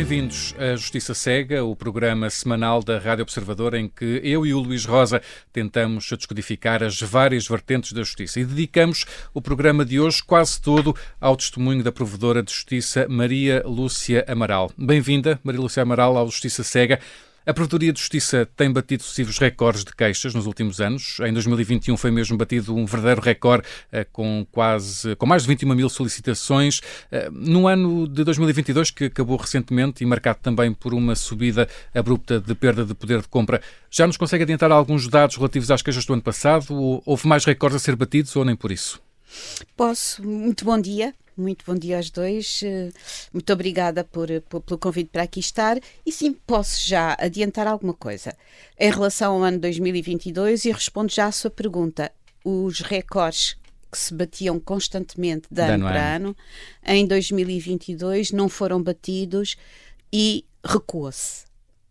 Bem-vindos 0.00 0.54
à 0.58 0.74
Justiça 0.76 1.12
Cega, 1.12 1.62
o 1.62 1.76
programa 1.76 2.30
semanal 2.30 2.82
da 2.82 2.98
Rádio 2.98 3.20
Observador 3.20 3.74
em 3.74 3.86
que 3.86 4.18
eu 4.24 4.46
e 4.46 4.54
o 4.54 4.58
Luís 4.58 4.86
Rosa 4.86 5.20
tentamos 5.52 6.08
descodificar 6.08 6.82
as 6.82 6.98
várias 7.02 7.46
vertentes 7.46 7.92
da 7.92 8.02
justiça 8.02 8.40
e 8.40 8.44
dedicamos 8.46 9.04
o 9.34 9.42
programa 9.42 9.84
de 9.84 10.00
hoje 10.00 10.22
quase 10.22 10.58
todo 10.58 10.96
ao 11.20 11.36
testemunho 11.36 11.84
da 11.84 11.92
provedora 11.92 12.42
de 12.42 12.50
justiça 12.50 13.06
Maria 13.10 13.62
Lúcia 13.66 14.24
Amaral. 14.26 14.72
Bem-vinda, 14.74 15.38
Maria 15.44 15.60
Lúcia 15.60 15.82
Amaral, 15.82 16.16
ao 16.16 16.30
Justiça 16.30 16.64
Cega. 16.64 16.98
A 17.46 17.54
Provedoria 17.54 17.90
de 17.90 17.98
Justiça 17.98 18.46
tem 18.54 18.70
batido 18.70 19.02
sucessivos 19.02 19.38
recordes 19.38 19.82
de 19.82 19.94
queixas 19.94 20.34
nos 20.34 20.44
últimos 20.44 20.78
anos. 20.78 21.16
Em 21.20 21.32
2021 21.32 21.96
foi 21.96 22.10
mesmo 22.10 22.36
batido 22.36 22.76
um 22.76 22.84
verdadeiro 22.84 23.22
recorde 23.22 23.66
eh, 23.90 24.04
com 24.04 24.46
quase 24.52 25.16
com 25.16 25.24
mais 25.24 25.42
de 25.42 25.48
21 25.48 25.74
mil 25.74 25.88
solicitações. 25.88 26.82
Eh, 27.10 27.30
no 27.32 27.66
ano 27.66 28.06
de 28.06 28.24
2022, 28.24 28.90
que 28.90 29.04
acabou 29.06 29.38
recentemente 29.38 30.04
e 30.04 30.06
marcado 30.06 30.38
também 30.42 30.74
por 30.74 30.92
uma 30.92 31.14
subida 31.14 31.66
abrupta 31.94 32.38
de 32.38 32.54
perda 32.54 32.84
de 32.84 32.92
poder 32.92 33.22
de 33.22 33.28
compra, 33.28 33.62
já 33.90 34.06
nos 34.06 34.18
consegue 34.18 34.42
adiantar 34.42 34.70
alguns 34.70 35.08
dados 35.08 35.36
relativos 35.36 35.70
às 35.70 35.80
queixas 35.80 36.04
do 36.04 36.12
ano 36.12 36.22
passado? 36.22 36.74
Ou 36.74 37.02
houve 37.06 37.26
mais 37.26 37.46
recordes 37.46 37.76
a 37.76 37.78
ser 37.78 37.96
batidos 37.96 38.36
ou 38.36 38.44
nem 38.44 38.54
por 38.54 38.70
isso? 38.70 39.00
Posso. 39.74 40.22
Muito 40.22 40.62
bom 40.66 40.78
dia. 40.78 41.14
Muito 41.40 41.64
bom 41.64 41.74
dia 41.74 41.96
aos 41.96 42.10
dois. 42.10 42.60
Eh, 42.62 42.90
muito 43.32 43.50
obrigada 43.50 44.04
por, 44.04 44.28
por, 44.42 44.60
pelo 44.60 44.78
convite 44.78 45.08
para 45.10 45.22
aqui 45.22 45.40
estar. 45.40 45.78
E 46.04 46.12
sim, 46.12 46.32
posso 46.32 46.86
já 46.86 47.16
adiantar 47.18 47.66
alguma 47.66 47.94
coisa 47.94 48.36
em 48.78 48.90
relação 48.90 49.36
ao 49.36 49.42
ano 49.42 49.58
2022 49.58 50.66
e 50.66 50.70
respondo 50.70 51.10
já 51.10 51.26
à 51.26 51.32
sua 51.32 51.50
pergunta. 51.50 52.12
Os 52.44 52.80
recordes 52.80 53.56
que 53.90 53.98
se 53.98 54.12
batiam 54.14 54.60
constantemente 54.60 55.48
de 55.50 55.62
ano 55.62 55.84
para 55.84 56.16
ano, 56.16 56.36
em 56.84 57.06
2022 57.06 58.30
não 58.32 58.48
foram 58.48 58.82
batidos 58.82 59.56
e 60.12 60.44
recuou-se. 60.64 61.44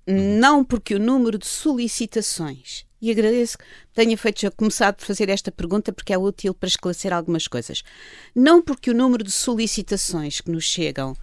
Uhum. 0.07 0.37
Não 0.37 0.63
porque 0.63 0.95
o 0.95 0.99
número 0.99 1.37
de 1.37 1.47
solicitações 1.47 2.85
e 3.01 3.11
agradeço 3.11 3.57
que 3.57 3.65
tenha 3.93 4.17
feito 4.17 4.51
começado 4.51 4.97
a 5.01 5.05
fazer 5.05 5.29
esta 5.29 5.51
pergunta 5.51 5.91
porque 5.91 6.13
é 6.13 6.17
útil 6.17 6.53
para 6.53 6.67
esclarecer 6.67 7.13
algumas 7.13 7.47
coisas. 7.47 7.83
Não 8.35 8.61
porque 8.61 8.91
o 8.91 8.95
número 8.95 9.23
de 9.23 9.31
solicitações 9.31 10.41
que 10.41 10.51
nos 10.51 10.65
chegam 10.65 11.15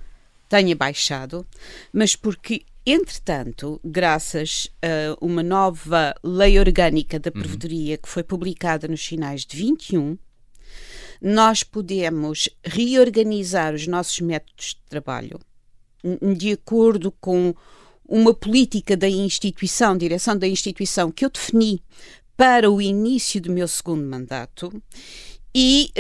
tenha 0.49 0.75
baixado, 0.75 1.47
mas 1.93 2.17
porque 2.17 2.65
Entretanto, 2.89 3.81
graças 3.85 4.71
a 4.81 5.17
uma 5.21 5.43
nova 5.43 6.15
lei 6.23 6.57
orgânica 6.57 7.19
da 7.19 7.33
provedoria 7.33 7.97
uhum. 7.97 8.01
que 8.01 8.09
foi 8.09 8.23
publicada 8.23 8.87
nos 8.87 9.05
finais 9.05 9.45
de 9.45 9.57
21, 9.57 10.17
nós 11.21 11.65
podemos 11.65 12.49
reorganizar 12.63 13.75
os 13.75 13.89
nossos 13.89 14.21
métodos 14.21 14.67
de 14.67 14.89
trabalho 14.89 15.41
de 16.37 16.53
acordo 16.53 17.11
com 17.11 17.53
uma 18.09 18.33
política 18.33 18.97
da 18.97 19.09
instituição, 19.09 19.97
direção 19.97 20.37
da 20.37 20.47
instituição, 20.47 21.11
que 21.11 21.25
eu 21.25 21.31
defini 21.31 21.83
para 22.37 22.71
o 22.71 22.81
início 22.81 23.41
do 23.41 23.51
meu 23.51 23.67
segundo 23.67 24.05
mandato 24.05 24.71
e, 25.55 25.91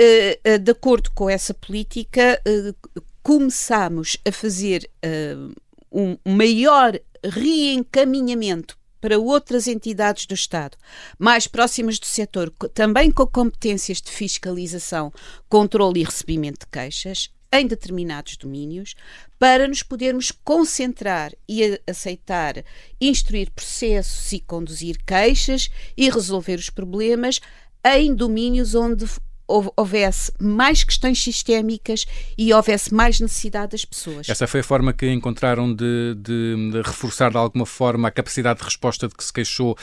uh, 0.47 0.59
de 0.59 0.71
acordo 0.71 1.11
com 1.13 1.31
essa 1.31 1.55
política, 1.55 2.41
uh, 2.47 3.03
começamos 3.23 4.19
a 4.27 4.31
fazer 4.31 4.89
uh, 5.05 5.55
um 5.91 6.19
maior 6.37 6.99
reencaminhamento 7.25 8.79
para 9.01 9.19
outras 9.19 9.67
entidades 9.67 10.27
do 10.27 10.35
Estado, 10.35 10.77
mais 11.19 11.47
próximas 11.47 11.99
do 11.99 12.07
setor, 12.07 12.53
também 12.75 13.11
com 13.11 13.27
competências 13.27 14.01
de 14.03 14.11
fiscalização, 14.11 15.13
controle 15.49 16.01
e 16.01 16.05
recebimento 16.05 16.67
de 16.67 16.71
queixas, 16.71 17.31
em 17.53 17.67
determinados 17.67 18.37
domínios, 18.37 18.95
para 19.39 19.69
nos 19.69 19.83
podermos 19.83 20.31
concentrar 20.31 21.33
e 21.49 21.81
aceitar, 21.87 22.65
instruir 23.01 23.51
processos 23.51 24.33
e 24.33 24.41
conduzir 24.41 24.99
queixas 25.05 25.69
e 25.97 26.09
resolver 26.09 26.57
os 26.57 26.71
problemas 26.71 27.41
em 27.85 28.15
domínios 28.15 28.75
onde 28.75 29.07
houvesse 29.49 30.33
mais 30.41 30.83
questões 30.83 31.23
sistémicas 31.23 32.05
e 32.37 32.53
houvesse 32.53 32.93
mais 32.93 33.21
necessidade 33.21 33.73
das 33.73 33.85
pessoas. 33.85 34.29
Essa 34.29 34.47
foi 34.47 34.61
a 34.61 34.65
forma 34.65 34.93
que 34.93 35.09
encontraram 35.11 35.73
de, 35.73 36.17
de, 36.17 36.71
de 36.73 36.83
reforçar 36.83 37.31
de 37.31 37.37
alguma 37.37 37.65
forma 37.65 38.09
a 38.09 38.11
capacidade 38.11 38.59
de 38.59 38.65
resposta 38.65 39.07
de 39.07 39.15
que 39.15 39.23
se 39.23 39.33
queixou, 39.33 39.77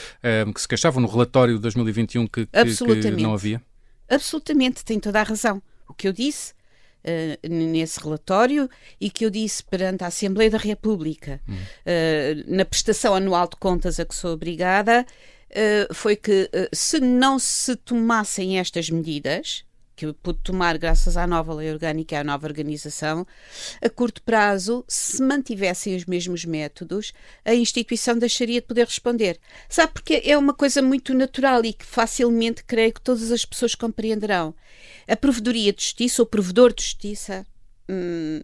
um, 0.45 0.51
que 0.51 0.59
se 0.59 0.67
queixavam 0.67 1.01
no 1.01 1.07
relatório 1.07 1.55
de 1.55 1.61
2021 1.61 2.27
que, 2.27 2.45
que, 2.45 3.01
que 3.01 3.11
não 3.11 3.33
havia? 3.33 3.61
Absolutamente, 4.09 4.83
tem 4.83 4.99
toda 4.99 5.21
a 5.21 5.23
razão. 5.23 5.61
O 5.87 5.93
que 5.93 6.07
eu 6.07 6.13
disse 6.13 6.53
uh, 7.03 7.47
nesse 7.47 7.99
relatório 7.99 8.69
e 8.99 9.09
que 9.09 9.25
eu 9.25 9.29
disse 9.29 9.63
perante 9.63 10.03
a 10.03 10.07
Assembleia 10.07 10.49
da 10.49 10.57
República, 10.57 11.41
uhum. 11.47 11.55
uh, 11.55 12.55
na 12.55 12.65
prestação 12.65 13.13
anual 13.13 13.47
de 13.47 13.55
contas 13.57 13.99
a 13.99 14.05
que 14.05 14.15
sou 14.15 14.33
obrigada, 14.33 15.05
uh, 15.49 15.93
foi 15.93 16.15
que 16.15 16.49
se 16.71 16.99
não 16.99 17.37
se 17.37 17.75
tomassem 17.75 18.59
estas 18.59 18.89
medidas, 18.89 19.65
que 20.03 20.07
eu 20.07 20.13
pude 20.13 20.39
tomar 20.39 20.77
graças 20.77 21.15
à 21.15 21.25
nova 21.25 21.53
lei 21.53 21.71
orgânica 21.71 22.15
e 22.15 22.17
à 22.17 22.23
nova 22.23 22.45
organização, 22.45 23.25
a 23.81 23.89
curto 23.89 24.21
prazo, 24.21 24.83
se 24.85 25.21
mantivessem 25.23 25.95
os 25.95 26.05
mesmos 26.05 26.43
métodos, 26.43 27.13
a 27.45 27.53
instituição 27.53 28.17
deixaria 28.17 28.59
de 28.59 28.67
poder 28.67 28.85
responder. 28.85 29.39
Sabe, 29.69 29.93
porque 29.93 30.21
é 30.25 30.37
uma 30.37 30.53
coisa 30.53 30.81
muito 30.81 31.13
natural 31.13 31.63
e 31.63 31.71
que 31.71 31.85
facilmente 31.85 32.65
creio 32.65 32.93
que 32.93 33.01
todas 33.01 33.31
as 33.31 33.45
pessoas 33.45 33.75
compreenderão. 33.75 34.53
A 35.07 35.15
provedoria 35.15 35.71
de 35.71 35.81
justiça, 35.81 36.21
o 36.21 36.25
provedor 36.25 36.73
de 36.73 36.83
justiça, 36.83 37.45
hum, 37.89 38.41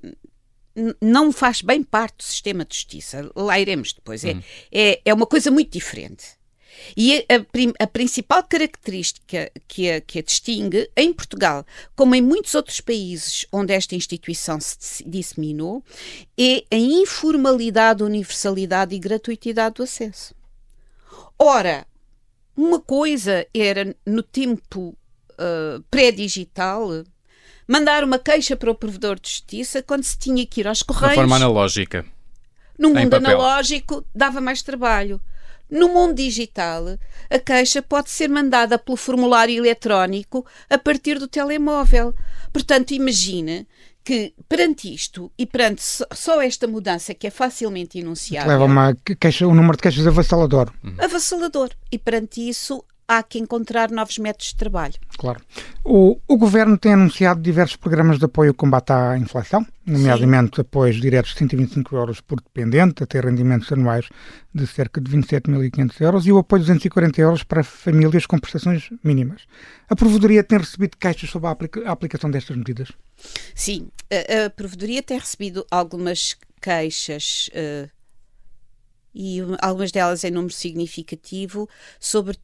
não 1.02 1.32
faz 1.34 1.62
bem 1.62 1.84
parte 1.84 2.18
do 2.18 2.24
sistema 2.24 2.64
de 2.64 2.74
justiça. 2.74 3.30
Lá 3.36 3.60
iremos 3.60 3.92
depois. 3.92 4.24
É, 4.24 4.34
hum. 4.34 4.42
é, 4.72 5.02
é 5.04 5.14
uma 5.14 5.26
coisa 5.26 5.52
muito 5.52 5.72
diferente. 5.72 6.39
E 6.96 7.26
a, 7.30 7.84
a, 7.84 7.88
principal 7.88 8.44
característica 8.44 9.52
que 9.68 9.90
a, 9.90 10.02
que 10.02 10.20
a 10.20 10.22
distingue 10.22 10.90
em 10.96 11.14
Portugal, 11.14 11.66
como 11.96 12.16
em 12.16 12.22
muitos 12.22 12.56
outros 12.56 12.82
países 12.82 13.46
onde 13.52 13.74
esta 13.74 13.96
instituição 13.96 14.60
se 14.60 15.04
disseminou, 15.08 15.84
é 16.38 16.64
a 16.72 16.76
informalidade, 16.76 18.04
universalidade 18.04 18.96
e 18.96 19.00
gratuitidade 19.00 19.76
do 19.76 19.84
acesso. 19.84 20.34
Ora, 21.38 21.86
uma 22.56 22.80
coisa 22.80 23.48
era 23.54 23.96
no 24.06 24.22
tempo 24.22 24.98
uh, 25.34 25.82
pré-digital 25.90 27.04
mandar 27.68 28.04
uma 28.04 28.18
queixa 28.18 28.58
para 28.58 28.72
o 28.72 28.76
provedor 28.76 29.20
de 29.20 29.30
justiça 29.30 29.84
quando 29.84 30.04
se 30.04 30.18
tinha 30.18 30.46
que 30.46 30.60
ir 30.60 30.68
aos 30.68 30.82
correios. 30.82 31.12
De 31.12 31.20
forma 31.20 31.36
analógica. 31.36 32.06
No 32.78 32.90
mundo 32.90 33.14
analógico 33.14 34.04
dava 34.16 34.42
mais 34.42 34.62
trabalho. 34.62 35.22
No 35.70 35.90
mundo 35.90 36.16
digital, 36.16 36.98
a 37.30 37.40
queixa 37.40 37.82
pode 37.82 38.10
ser 38.10 38.28
mandada 38.28 38.80
pelo 38.80 38.98
formulário 38.98 39.56
eletrónico 39.56 40.46
a 40.70 40.78
partir 40.78 41.20
do 41.20 41.28
telemóvel. 41.28 42.14
Portanto, 42.52 42.92
imagine 42.92 43.68
que 44.04 44.34
perante 44.48 44.92
isto 44.92 45.32
e 45.38 45.46
perante 45.46 45.84
só 45.84 46.42
esta 46.42 46.66
mudança 46.66 47.14
que 47.14 47.28
é 47.28 47.30
facilmente 47.30 48.00
enunciada. 48.00 48.48
Leva 48.48 48.66
uma 48.66 48.98
queixa, 49.20 49.46
um 49.46 49.54
número 49.54 49.78
de 49.78 49.84
queixas 49.84 50.08
avassalador. 50.08 50.74
Avassalador. 50.98 51.70
E 51.92 52.00
perante 52.00 52.48
isso 52.48 52.84
há 53.10 53.24
que 53.24 53.40
encontrar 53.40 53.90
novos 53.90 54.20
métodos 54.20 54.50
de 54.50 54.56
trabalho. 54.56 54.94
Claro. 55.18 55.42
O, 55.84 56.20
o 56.28 56.38
Governo 56.38 56.78
tem 56.78 56.94
anunciado 56.94 57.42
diversos 57.42 57.76
programas 57.76 58.20
de 58.20 58.26
apoio 58.26 58.52
ao 58.52 58.54
combate 58.54 58.94
à 58.94 59.18
inflação, 59.18 59.66
nomeadamente 59.84 60.58
Sim. 60.58 60.62
apoios 60.62 61.02
diretos 61.02 61.32
de 61.32 61.40
125 61.40 61.96
euros 61.96 62.22
por 62.22 62.40
dependente, 62.40 63.02
até 63.02 63.20
rendimentos 63.20 63.72
anuais 63.72 64.08
de 64.54 64.68
cerca 64.68 65.02
de 65.02 65.10
27.500 65.12 66.02
euros, 66.02 66.28
e 66.28 66.32
o 66.32 66.38
apoio 66.38 66.62
de 66.62 66.68
240 66.68 67.20
euros 67.20 67.44
para 67.44 67.64
famílias 67.64 68.28
com 68.28 68.38
prestações 68.38 68.92
mínimas. 69.04 69.42
A 69.90 69.96
Provedoria 69.96 70.44
tem 70.44 70.60
recebido 70.60 70.96
queixas 70.96 71.32
sobre 71.32 71.48
a, 71.48 71.52
aplica 71.52 71.90
a 71.90 71.92
aplicação 71.92 72.30
destas 72.30 72.56
medidas? 72.56 72.92
Sim, 73.56 73.90
a, 74.12 74.46
a 74.46 74.50
Provedoria 74.52 75.02
tem 75.02 75.18
recebido 75.18 75.66
algumas 75.72 76.38
queixas. 76.62 77.50
Uh, 77.54 77.90
e 79.14 79.40
algumas 79.60 79.92
delas 79.92 80.24
em 80.24 80.30
número 80.30 80.54
significativo, 80.54 81.68
sobre 82.00 82.38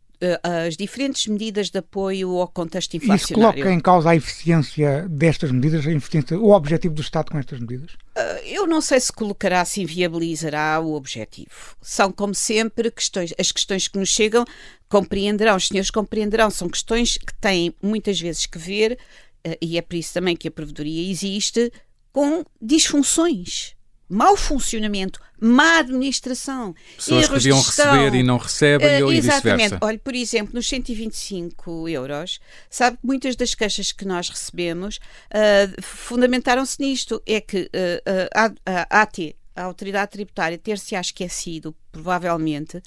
as 0.44 0.76
diferentes 0.76 1.28
medidas 1.28 1.70
de 1.70 1.80
apoio 1.80 2.38
ao 2.38 2.48
contexto 2.48 2.96
inflacionário. 2.96 3.58
Isso 3.58 3.64
coloca 3.64 3.74
em 3.74 3.80
causa 3.80 4.10
a 4.10 4.16
eficiência 4.16 5.08
destas 5.10 5.52
medidas, 5.52 5.86
a 5.86 5.92
eficiência, 5.92 6.40
o 6.40 6.52
objetivo 6.52 6.94
do 6.96 7.02
Estado 7.02 7.32
com 7.32 7.38
estas 7.38 7.60
medidas? 7.60 7.92
Eh, 8.16 8.56
eu 8.58 8.66
não 8.66 8.82
sei 8.82 9.00
se 9.00 9.12
colocará, 9.12 9.64
se 9.66 9.82
inviabilizará 9.82 10.80
o 10.80 10.94
objetivo. 10.94 11.76
São, 11.82 12.12
como 12.12 12.34
sempre, 12.34 12.90
questões, 12.90 13.34
as 13.38 13.52
questões 13.52 13.88
que 13.88 14.00
nos 14.00 14.10
chegam, 14.10 14.46
compreenderão, 14.90 15.56
os 15.56 15.68
senhores 15.68 15.92
compreenderão, 15.92 16.50
são 16.50 16.70
questões 16.70 17.18
que 17.18 17.34
têm 17.40 17.74
muitas 17.82 18.20
vezes 18.20 18.46
que 18.46 18.58
ver, 18.58 18.98
eh, 19.44 19.58
e 19.62 19.78
é 19.78 19.82
por 19.82 19.96
isso 19.96 20.14
também 20.14 20.36
que 20.36 20.48
a 20.48 20.52
provedoria 20.52 21.12
existe, 21.12 21.72
com 22.12 22.46
disfunções 22.62 23.75
mau 24.10 24.38
funcionamento, 24.38 25.20
má 25.40 25.80
administração. 25.80 26.76
Pessoas 26.96 27.28
que 27.28 27.34
deviam 27.34 27.62
receber 27.62 28.16
e 28.16 28.24
não 28.24 28.38
recebem 28.38 29.04
uh, 29.04 29.12
e 29.12 29.22
vice-versa. 29.22 29.78
Olha, 29.82 30.00
por 30.00 30.16
exemplo, 30.16 30.54
nos 30.54 30.68
125 30.68 31.90
euros, 31.90 32.40
sabe 32.70 32.98
que 32.98 33.06
muitas 33.06 33.36
das 33.36 33.54
queixas 33.56 33.92
que 33.92 34.06
nós 34.06 34.30
recebemos 34.30 34.98
uh, 34.98 35.82
fundamentaram-se 35.82 36.80
nisto. 36.80 37.22
É 37.26 37.42
que 37.42 37.64
uh, 37.64 38.30
a, 38.34 38.52
a 38.66 39.02
AT 39.02 39.36
a 39.56 39.64
autoridade 39.64 40.12
tributária 40.12 40.58
ter-se 40.58 40.96
esquecido, 40.96 41.74
provavelmente, 41.92 42.82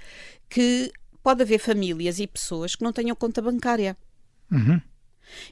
que 0.51 0.93
pode 1.23 1.43
haver 1.43 1.59
famílias 1.59 2.19
e 2.19 2.27
pessoas 2.27 2.77
que 2.77 2.85
não 2.85 2.93
tenham 2.93 3.17
conta 3.17 3.41
bancária. 3.41 3.97
Uhum. 4.51 4.81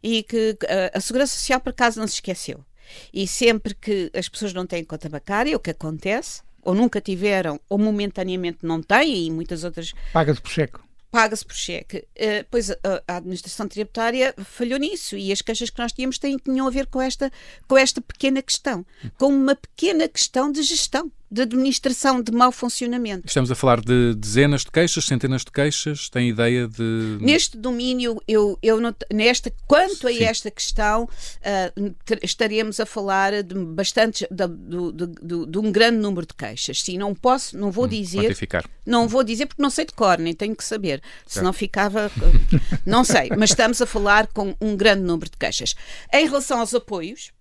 E 0.03 0.23
que 0.23 0.59
a 0.93 1.01
Segurança 1.01 1.39
Social, 1.39 1.61
por 1.61 1.71
acaso, 1.71 1.99
não 1.99 2.07
se 2.07 2.15
esqueceu. 2.15 2.65
E 3.13 3.27
sempre 3.27 3.75
que 3.75 4.11
as 4.15 4.29
pessoas 4.29 4.53
não 4.53 4.67
têm 4.67 4.85
conta 4.85 5.09
bancária, 5.09 5.57
o 5.57 5.61
que 5.61 5.71
acontece, 5.71 6.43
ou 6.63 6.75
nunca 6.75 7.01
tiveram, 7.01 7.61
ou 7.69 7.79
momentaneamente 7.79 8.59
não 8.63 8.83
têm, 8.83 9.27
e 9.27 9.31
muitas 9.31 9.65
outras. 9.65 9.93
Paga-se 10.13 10.41
por 10.41 10.51
cheque 10.51 10.87
paga-se 11.17 11.47
por 11.47 11.55
cheque. 11.55 12.07
Uh, 12.15 12.45
pois 12.51 12.71
a, 12.71 12.77
a, 13.09 13.17
administração 13.17 13.67
tributária 13.67 14.35
falhou 14.45 14.79
nisso 14.79 15.17
e 15.17 15.33
as 15.33 15.41
queixas 15.41 15.71
que 15.71 15.79
nós 15.79 15.91
tínhamos 15.91 16.19
têm, 16.19 16.37
tinham 16.37 16.67
a 16.67 16.71
ver 16.71 16.87
com 16.89 17.01
esta, 17.01 17.33
com 17.67 17.79
esta 17.79 18.03
pequena 18.03 18.43
questão, 18.43 18.85
com 19.17 19.29
uma 19.29 19.55
pequena 19.55 20.07
questão 20.09 20.53
de 20.53 20.63
gestão 20.63 21.11
de 21.31 21.43
administração, 21.43 22.23
de 22.23 22.31
mau 22.31 22.53
funcionamento. 22.53 23.27
Estamos 23.27 23.51
a 23.51 23.55
falar 23.55 23.81
de 23.81 24.15
dezenas 24.15 24.63
de 24.63 24.71
queixas, 24.71 25.05
centenas 25.05 25.45
de 25.45 25.51
queixas? 25.51 26.09
Tem 26.09 26.29
ideia 26.29 26.69
de. 26.69 27.19
Neste 27.21 27.57
domínio, 27.57 28.21
eu, 28.29 28.59
eu 28.63 28.81
não, 28.81 28.95
nesta, 29.13 29.53
quanto 29.67 30.07
a 30.07 30.13
Sim. 30.13 30.25
esta 30.25 30.51
questão, 30.51 31.05
uh, 31.05 31.95
estaremos 32.23 32.79
a 32.79 32.87
falar 32.87 33.43
de 33.43 33.55
bastante, 33.55 34.27
de, 34.31 34.47
de, 34.47 35.07
de, 35.07 35.47
de, 35.47 35.59
um 35.59 35.73
grande 35.73 35.99
número 35.99 36.27
de 36.27 36.35
queixas. 36.35 36.81
Sim, 36.81 36.99
não 36.99 37.15
posso, 37.15 37.57
não 37.59 37.73
vou 37.73 37.87
hum, 37.87 37.89
dizer. 37.89 38.23
Quantificar. 38.23 38.65
Não 38.85 39.09
vou 39.09 39.25
dizer 39.25 39.47
porque 39.47 39.63
não 39.63 39.71
sei 39.71 39.85
de 39.85 39.93
cor, 39.93 40.19
nem 40.19 40.33
tenho 40.33 40.55
que 40.55 40.65
saber. 40.65 41.03
Se 41.27 41.43
não 41.43 41.53
ficava. 41.53 42.11
não 42.87 43.03
sei, 43.03 43.31
mas 43.37 43.51
estamos 43.51 43.83
a 43.83 43.87
falar 43.87 44.29
com 44.29 44.55
um 44.61 44.77
grande 44.77 45.03
número 45.03 45.29
de 45.29 45.37
queixas. 45.37 45.75
Em 46.13 46.25
relação 46.25 46.61
aos 46.61 46.73
apoios, 46.73 47.33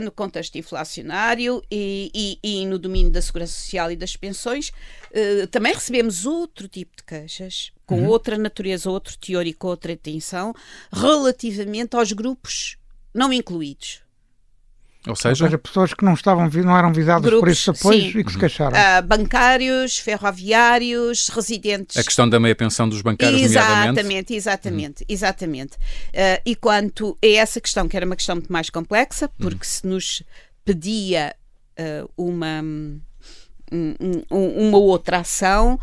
no 0.00 0.10
contexto 0.10 0.56
inflacionário 0.56 1.62
e, 1.70 2.10
e, 2.14 2.38
e, 2.42 2.66
no 2.66 2.78
domínio 2.78 3.10
da 3.10 3.22
segurança 3.22 3.52
social 3.52 3.90
e 3.90 3.96
das 3.96 4.16
pensões, 4.16 4.70
eh, 5.12 5.46
também 5.46 5.72
recebemos 5.72 6.26
outro 6.26 6.68
tipo 6.68 6.96
de 6.96 7.02
queixas, 7.02 7.72
com 7.86 8.00
uhum. 8.00 8.08
outra 8.08 8.36
natureza, 8.36 8.90
outro 8.90 9.16
teor 9.18 9.46
e 9.46 9.52
com 9.52 9.68
outra 9.68 9.92
intenção, 9.92 10.54
relativamente 10.92 11.96
aos 11.96 12.12
grupos 12.12 12.76
não 13.14 13.32
incluídos. 13.32 14.01
Ou 15.08 15.16
seja, 15.16 15.44
Ou 15.44 15.50
seja, 15.50 15.58
pessoas 15.58 15.92
que 15.92 16.04
não 16.04 16.14
estavam 16.14 16.48
não 16.48 16.78
eram 16.78 16.92
visadas 16.92 17.24
Grupos, 17.24 17.40
por 17.40 17.48
esses 17.48 17.68
apoios 17.68 18.12
sim. 18.12 18.18
e 18.18 18.24
que 18.24 18.32
se 18.32 18.38
queixaram. 18.38 18.76
Uh, 18.76 19.02
bancários, 19.02 19.98
ferroviários, 19.98 21.28
residentes. 21.28 21.96
A 21.96 22.04
questão 22.04 22.28
da 22.28 22.38
meia 22.38 22.54
pensão 22.54 22.88
dos 22.88 23.02
bancários, 23.02 23.40
exatamente, 23.40 23.86
nomeadamente. 23.86 24.34
Exatamente, 24.34 25.04
exatamente. 25.08 25.72
Uh, 25.74 26.40
e 26.46 26.54
quanto 26.54 27.18
a 27.22 27.26
essa 27.26 27.60
questão, 27.60 27.88
que 27.88 27.96
era 27.96 28.06
uma 28.06 28.14
questão 28.14 28.36
muito 28.36 28.52
mais 28.52 28.70
complexa, 28.70 29.28
porque 29.38 29.66
hum. 29.66 29.70
se 29.70 29.86
nos 29.86 30.22
pedia 30.64 31.34
uh, 31.78 32.08
uma 32.16 32.62
uma 34.30 34.76
outra 34.76 35.20
ação, 35.20 35.80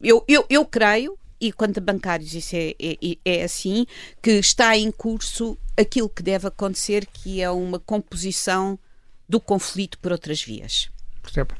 eu, 0.00 0.24
eu, 0.28 0.46
eu 0.48 0.64
creio 0.64 1.18
e 1.48 1.52
quanto 1.52 1.78
a 1.78 1.82
bancários 1.82 2.32
isso 2.34 2.56
é, 2.56 2.74
é, 2.80 3.16
é, 3.24 3.44
assim, 3.44 3.86
que 4.22 4.32
está 4.32 4.76
em 4.76 4.90
curso 4.90 5.58
aquilo 5.76 6.08
que 6.08 6.22
deve 6.22 6.46
acontecer, 6.48 7.06
que 7.06 7.42
é 7.42 7.50
uma 7.50 7.78
composição 7.78 8.78
do 9.28 9.38
conflito 9.40 9.98
por 9.98 10.12
outras 10.12 10.42
vias. 10.42 10.90
Percebo. 11.22 11.54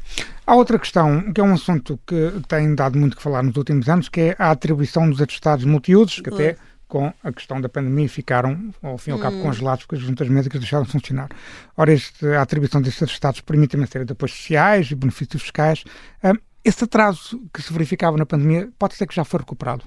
Há 0.46 0.54
outra 0.54 0.78
questão, 0.78 1.32
que 1.32 1.40
é 1.40 1.44
um 1.44 1.54
assunto 1.54 1.98
que 2.06 2.32
tem 2.48 2.74
dado 2.74 2.98
muito 2.98 3.16
que 3.16 3.22
falar 3.22 3.42
nos 3.42 3.56
últimos 3.56 3.88
anos, 3.88 4.08
que 4.08 4.20
é 4.20 4.36
a 4.38 4.50
atribuição 4.50 5.08
dos 5.08 5.20
atestados 5.20 5.64
multiusos, 5.64 6.20
que 6.20 6.28
até 6.28 6.56
com 6.86 7.12
a 7.22 7.32
questão 7.32 7.60
da 7.60 7.68
pandemia 7.68 8.08
ficaram, 8.08 8.72
ao 8.82 8.96
fim 8.96 9.10
e 9.10 9.12
ao 9.14 9.18
cabo, 9.18 9.36
hum. 9.36 9.42
congelados 9.42 9.84
porque 9.84 9.96
as 9.96 10.02
juntas 10.02 10.28
médicas 10.28 10.60
deixaram 10.60 10.84
de 10.84 10.92
funcionar. 10.92 11.28
Ora, 11.76 11.92
este, 11.92 12.26
a 12.28 12.42
atribuição 12.42 12.80
destes 12.80 13.02
atestados 13.02 13.40
permite 13.40 13.74
uma 13.76 13.86
série 13.86 14.04
de 14.04 14.12
apoios 14.12 14.32
sociais 14.32 14.90
e 14.90 14.94
benefícios 14.94 15.42
fiscais. 15.42 15.82
Um, 16.22 16.34
esse 16.64 16.84
atraso 16.84 17.40
que 17.52 17.62
se 17.62 17.72
verificava 17.72 18.16
na 18.16 18.26
pandemia 18.26 18.70
pode 18.78 18.94
ser 18.94 19.06
que 19.06 19.14
já 19.14 19.24
foi 19.24 19.40
recuperado? 19.40 19.84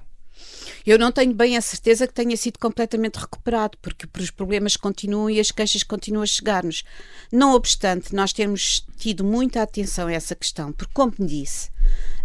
Eu 0.86 0.98
não 0.98 1.12
tenho 1.12 1.34
bem 1.34 1.58
a 1.58 1.62
certeza 1.62 2.08
que 2.08 2.14
tenha 2.14 2.38
sido 2.38 2.60
completamente 2.60 3.16
recuperado, 3.16 3.78
porque 3.82 4.08
os 4.20 4.32
problemas 4.32 4.78
continuam 4.78 5.30
e 5.30 5.40
as 5.40 5.52
queixas 5.52 5.84
continuam 5.84 6.24
a 6.24 6.28
chegar-nos. 6.28 6.84
Não 7.32 7.54
obstante, 7.54 8.16
nós 8.16 8.32
temos 8.32 8.86
tido 8.96 9.24
muita 9.24 9.62
atenção 9.62 10.08
a 10.08 10.14
essa 10.14 10.36
questão, 10.36 10.72
porque, 10.72 10.94
como 10.94 11.14
disse, 11.20 11.70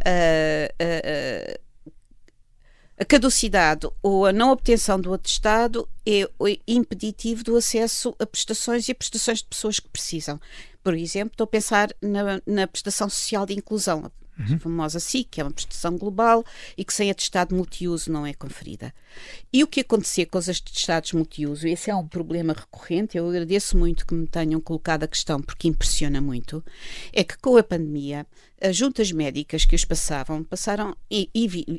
uh, 0.06 0.68
uh, 0.80 1.56
uh, 1.56 1.92
a 2.98 3.04
caducidade 3.04 3.88
ou 4.00 4.26
a 4.26 4.32
não 4.32 4.52
obtenção 4.52 5.00
do 5.00 5.12
atestado 5.12 5.88
é 6.06 6.28
impeditivo 6.68 7.42
do 7.42 7.56
acesso 7.56 8.14
a 8.18 8.26
prestações 8.26 8.88
e 8.88 8.92
a 8.92 8.94
prestações 8.94 9.38
de 9.38 9.46
pessoas 9.46 9.80
que 9.80 9.88
precisam. 9.88 10.40
Por 10.84 10.94
exemplo, 10.94 11.32
estou 11.32 11.44
a 11.44 11.48
pensar 11.48 11.88
na, 12.00 12.40
na 12.46 12.66
prestação 12.68 13.08
social 13.08 13.44
de 13.44 13.54
inclusão, 13.54 14.08
uhum. 14.38 14.58
famosa 14.58 15.00
SIC, 15.00 15.28
que 15.30 15.40
é 15.40 15.44
uma 15.44 15.50
prestação 15.50 15.96
global 15.96 16.44
e 16.76 16.84
que 16.84 16.92
sem 16.92 17.10
atestado 17.10 17.54
multiuso 17.54 18.10
não 18.10 18.26
é 18.26 18.32
conferida. 18.32 18.94
E 19.52 19.62
o 19.62 19.66
que 19.66 19.80
acontecia 19.80 20.26
com 20.26 20.38
os 20.38 20.48
atestados 20.48 21.12
multiuso, 21.12 21.66
esse 21.66 21.90
é 21.90 21.94
um 21.94 22.06
problema 22.06 22.52
recorrente, 22.52 23.16
eu 23.16 23.28
agradeço 23.28 23.76
muito 23.76 24.06
que 24.06 24.14
me 24.14 24.26
tenham 24.26 24.60
colocado 24.60 25.04
a 25.04 25.08
questão 25.08 25.40
porque 25.40 25.68
impressiona 25.68 26.20
muito, 26.20 26.64
é 27.12 27.22
que 27.22 27.36
com 27.38 27.56
a 27.56 27.62
pandemia 27.62 28.26
as 28.62 28.76
juntas 28.76 29.10
médicas 29.10 29.64
que 29.64 29.74
os 29.74 29.84
passavam 29.84 30.44
passaram 30.44 30.96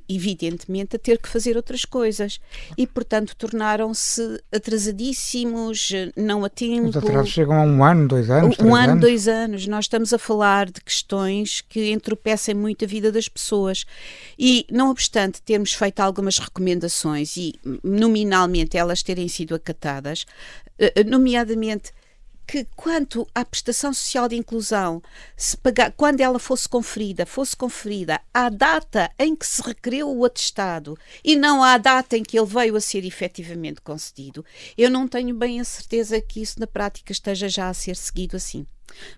evidentemente 0.09 0.95
a 0.95 0.99
ter 0.99 1.17
que 1.17 1.29
fazer 1.29 1.55
outras 1.55 1.85
coisas 1.85 2.39
e 2.77 2.85
portanto 2.85 3.35
tornaram-se 3.35 4.41
atrasadíssimos, 4.51 5.91
não 6.15 6.43
a 6.43 6.49
tempo. 6.49 6.89
Os 6.89 6.97
atrasos 6.97 7.29
chegam 7.31 7.55
a 7.55 7.63
um 7.63 7.83
ano, 7.83 8.07
dois 8.07 8.29
anos, 8.29 8.57
Um 8.59 8.75
ano, 8.75 8.91
anos. 8.93 9.01
dois 9.01 9.27
anos. 9.27 9.67
Nós 9.67 9.85
estamos 9.85 10.13
a 10.13 10.17
falar 10.19 10.69
de 10.69 10.81
questões 10.81 11.61
que 11.61 11.91
entorpecem 11.91 12.53
muito 12.53 12.85
a 12.85 12.87
vida 12.87 13.11
das 13.11 13.27
pessoas 13.29 13.85
e 14.37 14.65
não 14.69 14.89
obstante 14.89 15.41
termos 15.41 15.73
feito 15.73 15.99
algumas 16.01 16.37
recomendações 16.37 17.37
e 17.37 17.53
nominalmente 17.83 18.77
elas 18.77 19.01
terem 19.01 19.27
sido 19.27 19.55
acatadas, 19.55 20.25
eh, 20.77 20.93
eh, 20.95 21.03
nomeadamente 21.03 21.91
que 22.45 22.65
quanto 22.75 23.27
à 23.33 23.43
prestação 23.43 23.93
social 23.93 24.27
de 24.27 24.35
inclusão, 24.35 25.01
pagar, 25.61 25.91
quando 25.91 26.21
ela 26.21 26.39
fosse 26.39 26.67
conferida, 26.67 27.25
fosse 27.25 27.55
conferida 27.55 28.19
à 28.33 28.49
data 28.49 29.11
em 29.17 29.35
que 29.35 29.45
se 29.45 29.61
requereu 29.61 30.09
o 30.09 30.25
atestado 30.25 30.97
e 31.23 31.35
não 31.35 31.63
à 31.63 31.77
data 31.77 32.17
em 32.17 32.23
que 32.23 32.37
ele 32.37 32.47
veio 32.47 32.75
a 32.75 32.81
ser 32.81 33.05
efetivamente 33.05 33.81
concedido, 33.81 34.45
eu 34.77 34.89
não 34.89 35.07
tenho 35.07 35.35
bem 35.35 35.59
a 35.59 35.63
certeza 35.63 36.21
que 36.21 36.41
isso 36.41 36.59
na 36.59 36.67
prática 36.67 37.11
esteja 37.11 37.47
já 37.47 37.69
a 37.69 37.73
ser 37.73 37.95
seguido 37.95 38.35
assim. 38.35 38.65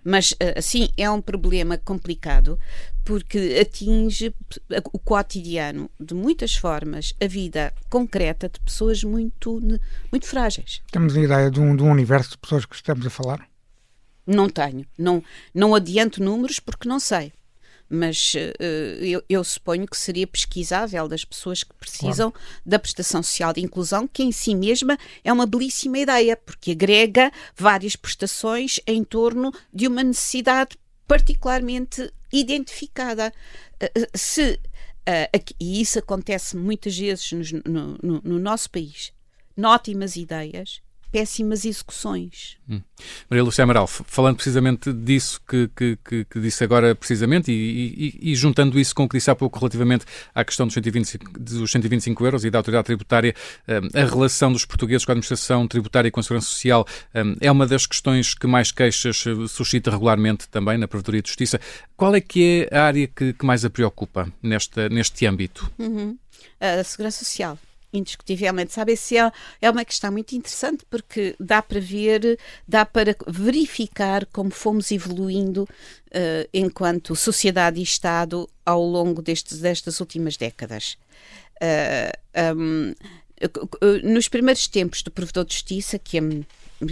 Mas, 0.04 0.34
eh, 0.40 0.58
assim, 0.58 0.88
é 0.96 1.10
um 1.10 1.20
problema 1.20 1.78
complicado 1.78 2.58
porque 3.04 3.56
atinge 3.60 4.34
o 4.92 4.98
cotidiano 4.98 5.90
de 5.98 6.14
muitas 6.14 6.56
formas, 6.56 7.14
a 7.20 7.26
vida 7.26 7.72
concreta 7.88 8.48
de 8.48 8.58
pessoas 8.60 9.04
muito, 9.04 9.60
muito 10.10 10.26
frágeis. 10.26 10.82
Temos 10.90 11.16
a 11.16 11.20
ideia 11.20 11.50
de 11.50 11.60
um, 11.60 11.76
de 11.76 11.82
um 11.82 11.90
universo 11.90 12.30
de 12.30 12.38
pessoas 12.38 12.66
que 12.66 12.74
estamos 12.74 13.06
a 13.06 13.10
falar? 13.10 13.48
Não 14.26 14.48
tenho. 14.48 14.84
Não, 14.98 15.22
não 15.54 15.74
adianto 15.74 16.22
números 16.22 16.58
porque 16.58 16.88
não 16.88 16.98
sei 16.98 17.32
mas 17.88 18.34
uh, 18.34 19.04
eu, 19.04 19.22
eu, 19.28 19.44
suponho 19.44 19.86
que 19.86 19.96
seria 19.96 20.26
pesquisável 20.26 21.06
das 21.08 21.24
pessoas 21.24 21.62
que 21.62 21.74
precisam 21.74 22.30
claro. 22.30 22.46
da 22.64 22.78
prestação 22.78 23.22
social 23.22 23.52
de 23.52 23.60
inclusão, 23.60 24.08
que 24.08 24.22
em 24.22 24.32
si 24.32 24.54
mesma 24.54 24.98
é 25.22 25.32
uma 25.32 25.46
belíssima 25.46 25.98
ideia, 25.98 26.36
porque 26.36 26.72
agrega 26.72 27.30
várias 27.56 27.94
prestações 27.96 28.80
em 28.86 29.04
torno 29.04 29.52
de 29.72 29.86
uma 29.86 30.02
necessidade 30.02 30.76
particularmente 31.06 32.12
identificada. 32.32 33.32
Uh, 33.82 34.18
se, 34.18 34.52
uh, 34.52 35.54
e 35.60 35.80
isso 35.80 35.98
acontece 35.98 36.56
muitas 36.56 36.96
vezes 36.96 37.52
no, 37.64 37.98
no, 38.02 38.20
no 38.22 38.38
nosso 38.38 38.70
país, 38.70 39.12
ótimas 39.62 40.16
ideias 40.16 40.82
péssimas 41.16 41.64
execuções. 41.64 42.58
Hum. 42.68 42.82
Maria 43.30 43.42
Lúcia 43.42 43.64
Amaral, 43.64 43.86
falando 43.86 44.36
precisamente 44.36 44.92
disso 44.92 45.40
que, 45.48 45.70
que, 45.74 45.98
que, 46.04 46.24
que 46.26 46.40
disse 46.40 46.62
agora 46.62 46.94
precisamente 46.94 47.50
e, 47.50 48.18
e, 48.20 48.32
e, 48.32 48.34
juntando 48.34 48.78
isso 48.78 48.94
com 48.94 49.04
o 49.04 49.08
que 49.08 49.16
disse 49.16 49.30
há 49.30 49.34
pouco 49.34 49.58
relativamente 49.58 50.04
à 50.34 50.44
questão 50.44 50.66
dos 50.66 50.74
125, 50.74 51.40
dos 51.40 51.70
125 51.70 52.26
euros 52.26 52.44
e 52.44 52.50
da 52.50 52.58
autoridade 52.58 52.84
tributária, 52.84 53.34
hum, 53.66 53.88
a 53.94 54.04
relação 54.04 54.52
dos 54.52 54.66
portugueses 54.66 55.06
com 55.06 55.12
a 55.12 55.14
administração 55.14 55.66
tributária 55.66 56.08
e 56.08 56.10
com 56.10 56.20
a 56.20 56.22
segurança 56.22 56.48
social 56.48 56.86
hum, 57.14 57.34
é 57.40 57.50
uma 57.50 57.66
das 57.66 57.86
questões 57.86 58.34
que 58.34 58.46
mais 58.46 58.70
queixas 58.70 59.24
eh, 59.26 59.48
suscita 59.48 59.90
regularmente 59.90 60.46
também 60.50 60.76
na 60.76 60.86
Provedoria 60.86 61.22
de 61.22 61.28
Justiça. 61.28 61.58
Qual 61.96 62.14
é 62.14 62.20
que 62.20 62.68
é 62.70 62.76
a 62.76 62.84
área 62.84 63.06
que, 63.06 63.32
que 63.32 63.46
mais 63.46 63.64
a 63.64 63.70
preocupa 63.70 64.30
nesta, 64.42 64.90
neste 64.90 65.24
âmbito? 65.24 65.72
Uhum. 65.78 66.18
A 66.60 66.84
segurança 66.84 67.24
social 67.24 67.58
indiscutivelmente. 67.96 68.72
Sabe, 68.72 68.92
essa 68.92 69.14
é, 69.14 69.32
é 69.62 69.70
uma 69.70 69.84
questão 69.84 70.12
muito 70.12 70.34
interessante 70.34 70.84
porque 70.88 71.34
dá 71.38 71.62
para 71.62 71.80
ver, 71.80 72.38
dá 72.66 72.84
para 72.84 73.16
verificar 73.26 74.26
como 74.26 74.50
fomos 74.50 74.90
evoluindo 74.90 75.62
uh, 75.62 76.48
enquanto 76.52 77.16
sociedade 77.16 77.80
e 77.80 77.82
Estado 77.82 78.48
ao 78.64 78.82
longo 78.82 79.22
destes, 79.22 79.58
destas 79.60 80.00
últimas 80.00 80.36
décadas. 80.36 80.96
Uh, 81.56 82.12
eh, 82.34 82.52
um, 82.54 82.94
nos 84.02 84.28
primeiros 84.28 84.66
tempos 84.66 85.02
do 85.02 85.10
provedor 85.10 85.44
de 85.44 85.54
justiça, 85.54 85.98
que 85.98 86.18
é 86.18 86.20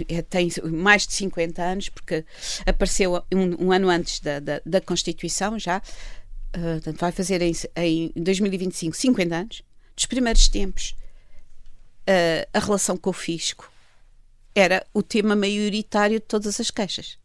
é, 0.07 0.21
tem 0.21 0.49
mais 0.63 1.05
de 1.05 1.13
50 1.13 1.61
anos, 1.61 1.89
porque 1.89 2.25
apareceu 2.65 3.23
um, 3.33 3.65
um 3.65 3.71
ano 3.71 3.89
antes 3.89 4.19
da, 4.19 4.39
da, 4.39 4.61
da, 4.65 4.81
Constituição 4.81 5.59
já, 5.59 5.77
uh, 5.77 6.93
vai 6.97 7.11
fazer 7.11 7.41
em, 7.41 7.53
em 7.75 8.11
2025 8.15 8.95
50 8.95 9.35
anos, 9.35 9.61
dos 9.95 10.05
primeiros 10.05 10.47
tempos, 10.47 10.95
uh, 12.07 12.47
a 12.53 12.59
relação 12.59 12.97
com 12.97 13.09
o 13.09 13.13
fisco 13.13 13.71
era 14.53 14.85
o 14.93 15.03
tema 15.03 15.35
maioritário 15.35 16.19
de 16.19 16.25
todas 16.25 16.59
as 16.59 16.71
queixas. 16.71 17.17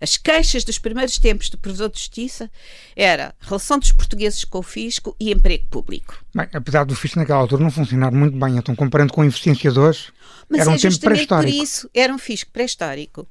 As 0.00 0.16
queixas 0.16 0.64
dos 0.64 0.78
primeiros 0.78 1.18
tempos 1.18 1.48
do 1.48 1.58
Provedor 1.58 1.90
de 1.90 1.98
Justiça 1.98 2.50
era 2.96 3.34
relação 3.40 3.78
dos 3.78 3.92
portugueses 3.92 4.44
com 4.44 4.58
o 4.58 4.62
fisco 4.62 5.14
e 5.18 5.32
emprego 5.32 5.66
público. 5.68 6.24
Bem, 6.34 6.48
apesar 6.52 6.84
do 6.84 6.94
fisco 6.94 7.18
naquela 7.18 7.40
altura 7.40 7.62
não 7.62 7.70
funcionar 7.70 8.10
muito 8.10 8.36
bem, 8.38 8.56
então 8.56 8.74
comparando 8.74 9.12
com 9.12 9.22
hoje, 9.22 10.12
Mas 10.48 10.60
era 10.60 10.70
um 10.70 10.74
é 10.74 10.78
tempo 10.78 11.00
pré-histórico. 11.00 11.52
por 11.52 11.62
isso, 11.62 11.90
era 11.94 12.12
um 12.12 12.18
fisco 12.18 12.50
pré-histórico. 12.50 13.28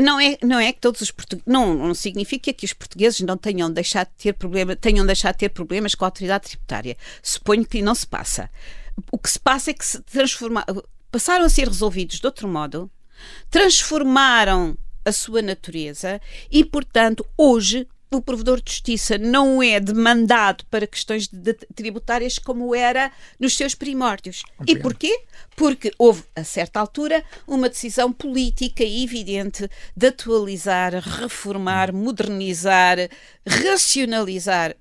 Não 0.00 0.20
é, 0.20 0.38
não 0.42 0.58
é 0.58 0.72
que 0.72 0.80
todos 0.80 1.00
os 1.00 1.10
portugueses, 1.10 1.46
não, 1.46 1.74
não 1.74 1.94
significa 1.94 2.52
que 2.52 2.64
os 2.64 2.72
portugueses 2.72 3.20
não 3.20 3.36
tenham 3.36 3.70
deixado 3.70 4.08
de 4.08 4.24
ter 4.24 4.32
problema, 4.32 4.76
tenham 4.76 5.06
deixado 5.06 5.34
de 5.34 5.40
ter 5.40 5.48
problemas 5.48 5.94
com 5.94 6.04
a 6.04 6.08
autoridade 6.08 6.48
tributária. 6.48 6.96
Suponho 7.22 7.64
que 7.64 7.82
não 7.82 7.94
se 7.94 8.06
passa. 8.06 8.50
O 9.10 9.18
que 9.18 9.30
se 9.30 9.38
passa 9.38 9.70
é 9.70 9.74
que 9.74 9.84
se 9.84 10.00
transformaram, 10.02 10.82
passaram 11.10 11.44
a 11.44 11.48
ser 11.48 11.68
resolvidos 11.68 12.18
de 12.18 12.26
outro 12.26 12.48
modo, 12.48 12.90
transformaram 13.50 14.76
a 15.04 15.12
sua 15.12 15.42
natureza 15.42 16.20
e, 16.50 16.64
portanto, 16.64 17.26
hoje 17.36 17.86
o 18.16 18.20
provedor 18.20 18.60
de 18.60 18.70
justiça 18.70 19.16
não 19.16 19.62
é 19.62 19.80
demandado 19.80 20.64
para 20.70 20.86
questões 20.86 21.28
de, 21.28 21.54
tributárias 21.74 22.38
como 22.38 22.74
era 22.74 23.10
nos 23.40 23.56
seus 23.56 23.74
primórdios. 23.74 24.42
E 24.66 24.76
porquê? 24.76 25.24
Porque 25.56 25.92
houve, 25.98 26.22
a 26.36 26.44
certa 26.44 26.78
altura, 26.78 27.24
uma 27.46 27.68
decisão 27.68 28.12
política 28.12 28.84
evidente 28.84 29.68
de 29.96 30.06
atualizar, 30.08 30.92
reformar, 30.94 31.92
modernizar, 31.92 32.98
racionalizar 33.46 34.76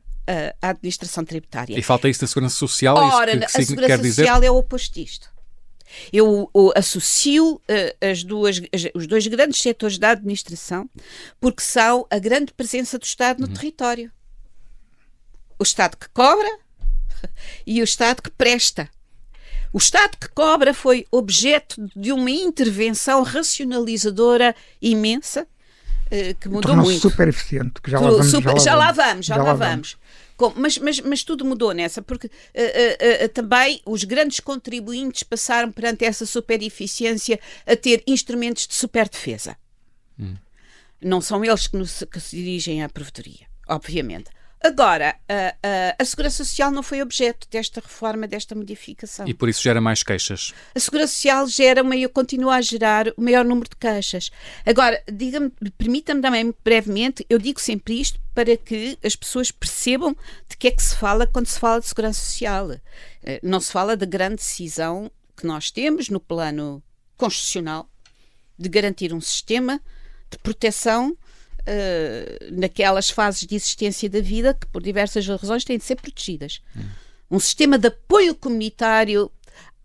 a 0.62 0.70
administração 0.70 1.26
tributária. 1.26 1.78
E 1.78 1.82
falta 1.82 2.08
isso 2.08 2.22
da 2.22 2.28
Segurança 2.28 2.56
Social? 2.56 2.96
Ora, 2.96 3.32
é 3.32 3.36
isso 3.36 3.48
que, 3.48 3.52
que 3.52 3.62
a 3.62 3.66
Segurança 3.66 4.04
Social 4.04 4.44
é 4.44 4.52
o 4.52 4.58
oposto 4.58 4.94
disto. 4.94 5.30
Eu, 6.12 6.50
eu 6.54 6.74
associo 6.76 7.56
uh, 7.56 8.10
as 8.12 8.24
duas, 8.24 8.62
as, 8.74 8.88
os 8.94 9.08
dois 9.08 9.28
grandes 9.28 9.62
setores 9.62 9.98
da 9.98 10.12
administração 10.12 10.90
porque 11.40 11.62
são 11.62 12.06
a 12.10 12.20
grande 12.20 12.54
presença 12.54 12.98
do 12.98 13.04
Estado 13.04 13.40
no 13.40 13.48
uhum. 13.48 13.54
território. 13.54 14.12
O 15.60 15.64
Estado 15.64 15.98
que 15.98 16.10
cobra 16.10 16.50
e 17.66 17.82
o 17.82 17.84
Estado 17.84 18.22
que 18.22 18.32
presta. 18.32 18.90
O 19.74 19.78
Estado 19.78 20.18
que 20.18 20.28
cobra 20.30 20.74
foi 20.74 21.06
objeto 21.12 21.90
de 21.96 22.12
uma 22.12 22.30
intervenção 22.30 23.24
racionalizadora 23.24 24.54
imensa 24.82 25.44
uh, 25.44 26.36
que 26.40 26.50
mudou 26.50 26.76
muito. 26.76 27.00
super 27.00 27.28
eficiente, 27.28 27.82
que 27.82 27.90
já 27.90 28.00
lá 28.00 28.10
vamos. 28.10 28.32
Super, 28.32 28.60
já 28.60 28.76
lá 28.76 28.92
vamos, 28.92 29.26
já, 29.26 29.36
já 29.36 29.44
lá 29.44 29.54
vamos. 29.54 29.98
Vamos. 30.42 30.58
Mas, 30.58 30.78
mas, 30.78 31.00
mas 31.00 31.24
tudo 31.24 31.46
mudou 31.46 31.72
nessa, 31.72 32.02
porque 32.02 32.28
uh, 32.28 32.30
uh, 32.30 33.26
uh, 33.26 33.30
também 33.30 33.82
os 33.86 34.04
grandes 34.04 34.40
contribuintes 34.40 35.24
passaram 35.24 35.72
perante 35.72 36.04
essa 36.04 36.26
super 36.26 36.62
eficiência 36.62 37.40
a 37.66 37.76
ter 37.76 38.04
instrumentos 38.08 38.68
de 38.68 38.74
super 38.74 39.08
defesa. 39.08 39.56
Hum. 40.20 40.36
Não 41.02 41.22
são 41.22 41.44
eles 41.44 41.68
que, 41.68 41.78
nos, 41.78 42.04
que 42.12 42.20
se 42.20 42.36
dirigem 42.36 42.84
à 42.84 42.90
provedoria, 42.90 43.48
obviamente. 43.68 44.30
Agora, 44.64 45.16
a, 45.28 45.56
a, 45.64 45.96
a, 45.98 46.06
Segurança 46.06 46.44
Social 46.44 46.70
não 46.70 46.84
foi 46.84 47.02
objeto 47.02 47.48
desta 47.50 47.82
reforma, 47.82 48.28
desta 48.28 48.54
modificação. 48.54 49.28
E 49.28 49.34
por 49.34 49.50
isso 49.50 49.64
gera 49.64 49.82
mais 49.82 50.04
queixas? 50.04 50.54
A 50.76 50.80
Segurança 50.80 51.14
Social 51.14 51.48
gera, 51.48 51.82
uma, 51.82 51.96
continua 52.10 52.56
a 52.56 52.62
gerar 52.62 53.08
o 53.18 53.22
maior 53.22 53.44
número 53.44 53.68
de 53.68 53.76
queixas. 53.76 54.30
Agora, 54.64 55.02
diga-me, 55.12 55.52
permita-me 55.78 56.22
também 56.22 56.54
brevemente, 56.64 57.26
eu 57.28 57.40
digo 57.40 57.60
sempre 57.60 58.00
isto 58.00 58.20
para 58.36 58.56
que 58.56 59.00
as 59.04 59.16
pessoas 59.16 59.50
percebam 59.50 60.16
de 60.48 60.56
que 60.56 60.68
é 60.68 60.72
que 60.72 60.84
se 60.84 60.96
fala 60.96 61.26
quando 61.26 61.48
se 61.48 61.60
fala 61.60 61.80
de 61.80 61.88
Segurança 61.88 62.20
Social. 62.20 62.72
Eh, 63.24 63.40
não 63.42 63.60
se 63.60 63.72
fala 63.72 63.98
da 63.98 64.06
grande 64.06 64.36
decisão 64.36 65.12
que 65.36 65.48
nós 65.48 65.72
temos 65.72 66.08
no 66.08 66.20
plano 66.20 66.84
constitucional 67.18 67.90
de 68.60 68.70
garantir 68.70 69.12
um 69.12 69.20
sistema 69.20 69.82
de 70.30 70.38
proteção 70.38 71.18
uh, 71.62 72.60
naquelas 72.60 73.10
fases 73.10 73.46
de 73.46 73.56
existência 73.56 74.10
da 74.10 74.22
vida 74.22 74.54
que, 74.54 74.68
por 74.68 74.82
diversas 74.82 75.28
razões, 75.28 75.64
têm 75.64 75.78
de 75.78 75.84
ser 75.84 75.96
protegidas. 75.96 76.62
Hum. 76.76 76.84
Um 77.30 77.40
sistema 77.40 77.78
de 77.78 77.88
apoio 77.88 78.36
comunitário 78.36 79.32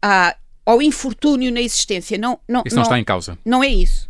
à, 0.03 0.37
ao 0.65 0.83
infortúnio 0.83 1.53
na 1.53 1.61
existência. 1.61 2.19
Não, 2.19 2.39
não, 2.49 2.63
isso 2.67 2.75
não, 2.75 2.83
não 2.83 2.89
está 2.89 2.99
em 2.99 3.05
causa. 3.05 3.39
Não 3.45 3.63
é 3.63 3.69
isso. 3.69 4.09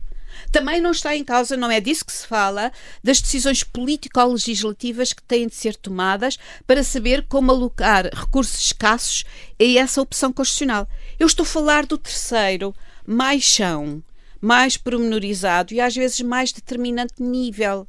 Também 0.51 0.81
não 0.81 0.91
está 0.91 1.15
em 1.15 1.25
causa, 1.25 1.57
não 1.57 1.71
é 1.71 1.81
disso 1.81 2.05
que 2.05 2.13
se 2.13 2.27
fala, 2.27 2.73
das 3.03 3.21
decisões 3.21 3.63
político-legislativas 3.63 5.13
que 5.13 5.23
têm 5.23 5.49
de 5.49 5.55
ser 5.55 5.77
tomadas 5.77 6.39
para 6.67 6.85
saber 6.85 7.27
como 7.29 7.51
alocar 7.51 8.09
recursos 8.13 8.65
escassos 8.65 9.25
a 9.61 9.65
essa 9.65 10.01
opção 10.01 10.33
constitucional. 10.33 10.89
Eu 11.19 11.27
estou 11.27 11.45
a 11.45 11.47
falar 11.47 11.87
do 11.87 11.99
terceiro, 11.99 12.75
mais 13.07 13.43
chão, 13.43 14.03
mais 14.47 14.77
pormenorizado 14.77 15.75
e 15.75 15.81
às 15.81 15.97
vezes 15.97 16.21
mais 16.21 16.53
determinante 16.53 17.21
nível, 17.21 17.85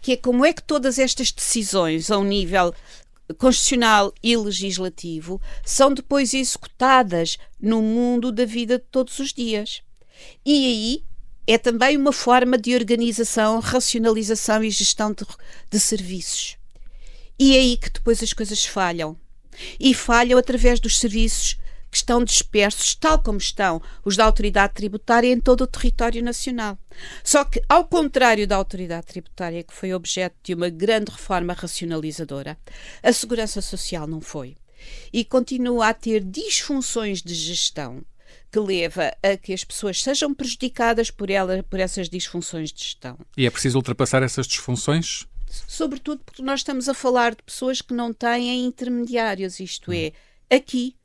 que 0.00 0.12
é 0.12 0.16
como 0.16 0.44
é 0.44 0.52
que 0.52 0.62
todas 0.62 0.98
estas 0.98 1.30
decisões 1.30 2.10
a 2.10 2.18
um 2.18 2.24
nível 2.24 2.74
constitucional 3.38 4.12
e 4.20 4.36
legislativo 4.36 5.40
são 5.64 5.94
depois 5.94 6.34
executadas 6.34 7.38
no 7.60 7.80
mundo 7.80 8.32
da 8.32 8.44
vida 8.44 8.78
de 8.78 8.84
todos 8.90 9.20
os 9.20 9.32
dias. 9.32 9.80
E 10.44 10.66
aí 10.66 11.04
é 11.46 11.56
também 11.56 11.96
uma 11.96 12.12
forma 12.12 12.58
de 12.58 12.74
organização, 12.74 13.60
racionalização 13.60 14.64
e 14.64 14.70
gestão 14.70 15.12
de, 15.12 15.24
de 15.70 15.78
serviços. 15.78 16.56
E 17.38 17.56
é 17.56 17.60
aí 17.60 17.76
que 17.76 17.90
depois 17.90 18.20
as 18.20 18.32
coisas 18.32 18.64
falham. 18.64 19.16
E 19.78 19.94
falham 19.94 20.36
através 20.36 20.80
dos 20.80 20.98
serviços 20.98 21.58
que 21.92 21.98
estão 21.98 22.24
dispersos, 22.24 22.94
tal 22.94 23.22
como 23.22 23.36
estão 23.36 23.82
os 24.02 24.16
da 24.16 24.24
autoridade 24.24 24.72
tributária 24.72 25.30
em 25.30 25.38
todo 25.38 25.60
o 25.60 25.66
território 25.66 26.24
nacional. 26.24 26.78
Só 27.22 27.44
que, 27.44 27.62
ao 27.68 27.84
contrário 27.84 28.46
da 28.46 28.56
autoridade 28.56 29.06
tributária, 29.06 29.62
que 29.62 29.74
foi 29.74 29.92
objeto 29.92 30.34
de 30.42 30.54
uma 30.54 30.70
grande 30.70 31.12
reforma 31.12 31.52
racionalizadora, 31.52 32.58
a 33.02 33.12
segurança 33.12 33.60
social 33.60 34.06
não 34.06 34.22
foi. 34.22 34.56
E 35.12 35.22
continua 35.22 35.88
a 35.88 35.94
ter 35.94 36.24
disfunções 36.24 37.20
de 37.22 37.34
gestão 37.34 38.02
que 38.50 38.58
leva 38.58 39.14
a 39.22 39.36
que 39.36 39.52
as 39.52 39.62
pessoas 39.62 40.02
sejam 40.02 40.34
prejudicadas 40.34 41.10
por 41.10 41.28
ela, 41.28 41.62
por 41.62 41.78
essas 41.78 42.08
disfunções 42.08 42.72
de 42.72 42.84
gestão. 42.84 43.18
E 43.36 43.46
é 43.46 43.50
preciso 43.50 43.76
ultrapassar 43.76 44.22
essas 44.22 44.46
disfunções? 44.46 45.26
Sobretudo 45.68 46.22
porque 46.24 46.42
nós 46.42 46.60
estamos 46.60 46.88
a 46.88 46.94
falar 46.94 47.34
de 47.34 47.42
pessoas 47.42 47.82
que 47.82 47.92
não 47.92 48.14
têm 48.14 48.64
intermediários, 48.64 49.60
isto 49.60 49.92
é, 49.92 50.12
aqui 50.50 50.96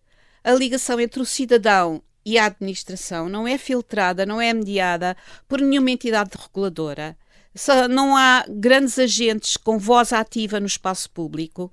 a 0.47 0.53
ligação 0.53 0.97
entre 0.97 1.21
o 1.21 1.25
cidadão 1.25 2.01
e 2.25 2.37
a 2.37 2.45
administração 2.45 3.27
não 3.27 3.45
é 3.45 3.57
filtrada, 3.57 4.25
não 4.25 4.39
é 4.39 4.53
mediada 4.53 5.15
por 5.45 5.59
nenhuma 5.59 5.91
entidade 5.91 6.31
reguladora. 6.41 7.17
Não 7.89 8.15
há 8.15 8.45
grandes 8.47 8.97
agentes 8.97 9.57
com 9.57 9.77
voz 9.77 10.13
ativa 10.13 10.59
no 10.59 10.65
espaço 10.65 11.09
público. 11.09 11.69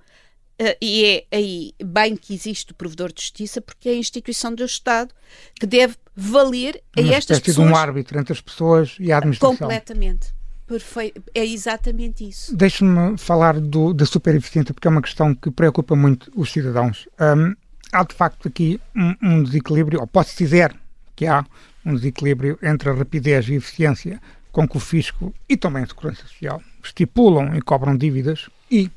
Uh, 0.60 0.74
e 0.80 1.04
é 1.04 1.36
aí 1.36 1.74
bem 1.84 2.16
que 2.16 2.32
existe 2.34 2.72
o 2.72 2.74
provedor 2.74 3.12
de 3.12 3.20
justiça, 3.20 3.60
porque 3.60 3.88
é 3.88 3.92
a 3.92 3.96
instituição 3.96 4.54
do 4.54 4.64
Estado 4.64 5.12
que 5.54 5.66
deve 5.66 5.96
valer 6.14 6.82
a 6.96 7.00
Uma 7.00 7.14
estas 7.14 7.40
pessoas. 7.40 7.66
de 7.66 7.72
um 7.72 7.76
árbitro 7.76 8.18
entre 8.18 8.32
as 8.32 8.40
pessoas 8.40 8.96
e 8.98 9.12
a 9.12 9.18
administração. 9.18 9.56
Completamente. 9.56 10.32
Perfeito. 10.66 11.22
É 11.34 11.44
exatamente 11.44 12.28
isso. 12.28 12.56
Deixe-me 12.56 13.18
falar 13.18 13.60
do, 13.60 13.92
da 13.92 14.06
supereficiência, 14.06 14.72
porque 14.72 14.88
é 14.88 14.90
uma 14.90 15.02
questão 15.02 15.34
que 15.34 15.50
preocupa 15.50 15.94
muito 15.94 16.32
os 16.34 16.50
cidadãos. 16.50 17.06
Um, 17.20 17.54
há 17.94 18.02
de 18.02 18.14
facto 18.14 18.48
aqui 18.48 18.80
um, 18.94 19.14
um 19.22 19.42
desequilíbrio, 19.42 20.00
ou 20.00 20.06
pode-se 20.06 20.36
dizer 20.36 20.74
que 21.14 21.26
há 21.26 21.46
um 21.86 21.94
desequilíbrio 21.94 22.58
entre 22.62 22.90
a 22.90 22.92
rapidez 22.92 23.48
e 23.48 23.54
eficiência 23.54 24.20
com 24.50 24.68
que 24.68 24.76
o 24.76 24.80
fisco 24.80 25.32
e 25.48 25.56
também 25.56 25.84
a 25.84 25.86
segurança 25.86 26.22
social 26.22 26.60
estipulam 26.82 27.54
e 27.56 27.62
cobram 27.62 27.96
dívidas 27.96 28.50
e, 28.70 28.90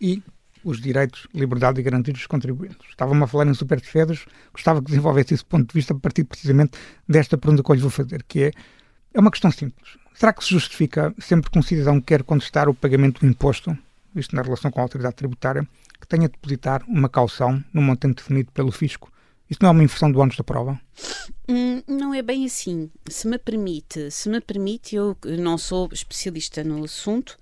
e 0.00 0.22
os 0.62 0.80
direitos, 0.80 1.26
liberdade 1.34 1.80
e 1.80 1.82
garantias 1.82 2.18
dos 2.18 2.26
contribuintes. 2.26 2.88
Estava-me 2.90 3.22
a 3.22 3.26
falar 3.26 3.46
em 3.46 3.54
superdefesas, 3.54 4.26
gostava 4.52 4.80
que 4.80 4.88
desenvolvesse 4.88 5.34
esse 5.34 5.44
ponto 5.44 5.68
de 5.68 5.74
vista 5.74 5.94
a 5.94 5.98
partir 5.98 6.24
precisamente 6.24 6.78
desta 7.08 7.36
pergunta 7.36 7.62
que 7.62 7.70
eu 7.70 7.74
lhe 7.74 7.82
vou 7.82 7.90
fazer, 7.90 8.22
que 8.26 8.44
é, 8.44 8.52
é 9.12 9.20
uma 9.20 9.30
questão 9.30 9.50
simples. 9.50 9.96
Será 10.14 10.32
que 10.32 10.44
se 10.44 10.50
justifica 10.50 11.14
sempre 11.18 11.50
que 11.50 11.58
um 11.58 11.62
cidadão 11.62 12.00
quer 12.00 12.22
contestar 12.22 12.68
o 12.68 12.74
pagamento 12.74 13.20
do 13.20 13.26
imposto, 13.26 13.76
isto 14.14 14.36
na 14.36 14.42
relação 14.42 14.70
com 14.70 14.80
a 14.80 14.82
autoridade 14.82 15.16
tributária, 15.16 15.66
que 16.04 16.08
tenha 16.08 16.28
de 16.28 16.34
depositar 16.34 16.84
uma 16.86 17.08
caução 17.08 17.64
no 17.72 17.80
montante 17.80 18.16
definido 18.16 18.52
pelo 18.52 18.70
fisco. 18.70 19.10
Isso 19.48 19.58
não 19.62 19.68
é 19.68 19.72
uma 19.72 19.82
inversão 19.82 20.10
do 20.10 20.20
ônus 20.20 20.36
da 20.36 20.44
prova? 20.44 20.80
Hum, 21.48 21.82
não 21.86 22.14
é 22.14 22.22
bem 22.22 22.46
assim. 22.46 22.90
Se 23.08 23.26
me 23.26 23.38
permite, 23.38 24.10
se 24.10 24.28
me 24.28 24.40
permite, 24.40 24.96
eu 24.96 25.16
não 25.38 25.58
sou 25.58 25.88
especialista 25.92 26.64
no 26.64 26.84
assunto, 26.84 27.36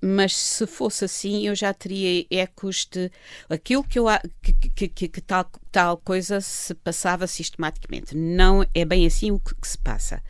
mas 0.00 0.36
se 0.36 0.66
fosse 0.66 1.04
assim, 1.04 1.46
eu 1.46 1.54
já 1.54 1.72
teria 1.72 2.26
ecos 2.30 2.86
de 2.90 3.10
aquilo 3.48 3.82
que, 3.84 3.98
eu, 3.98 4.06
que, 4.42 4.88
que, 4.88 5.08
que, 5.08 5.20
tal, 5.20 5.50
tal 5.72 5.96
coisa 5.98 6.40
se 6.40 6.74
passava 6.74 7.26
sistematicamente. 7.26 8.16
Não 8.16 8.64
é 8.74 8.84
bem 8.84 9.06
assim 9.06 9.30
o 9.30 9.40
que, 9.40 9.54
se 9.66 9.78
passa. 9.78 10.22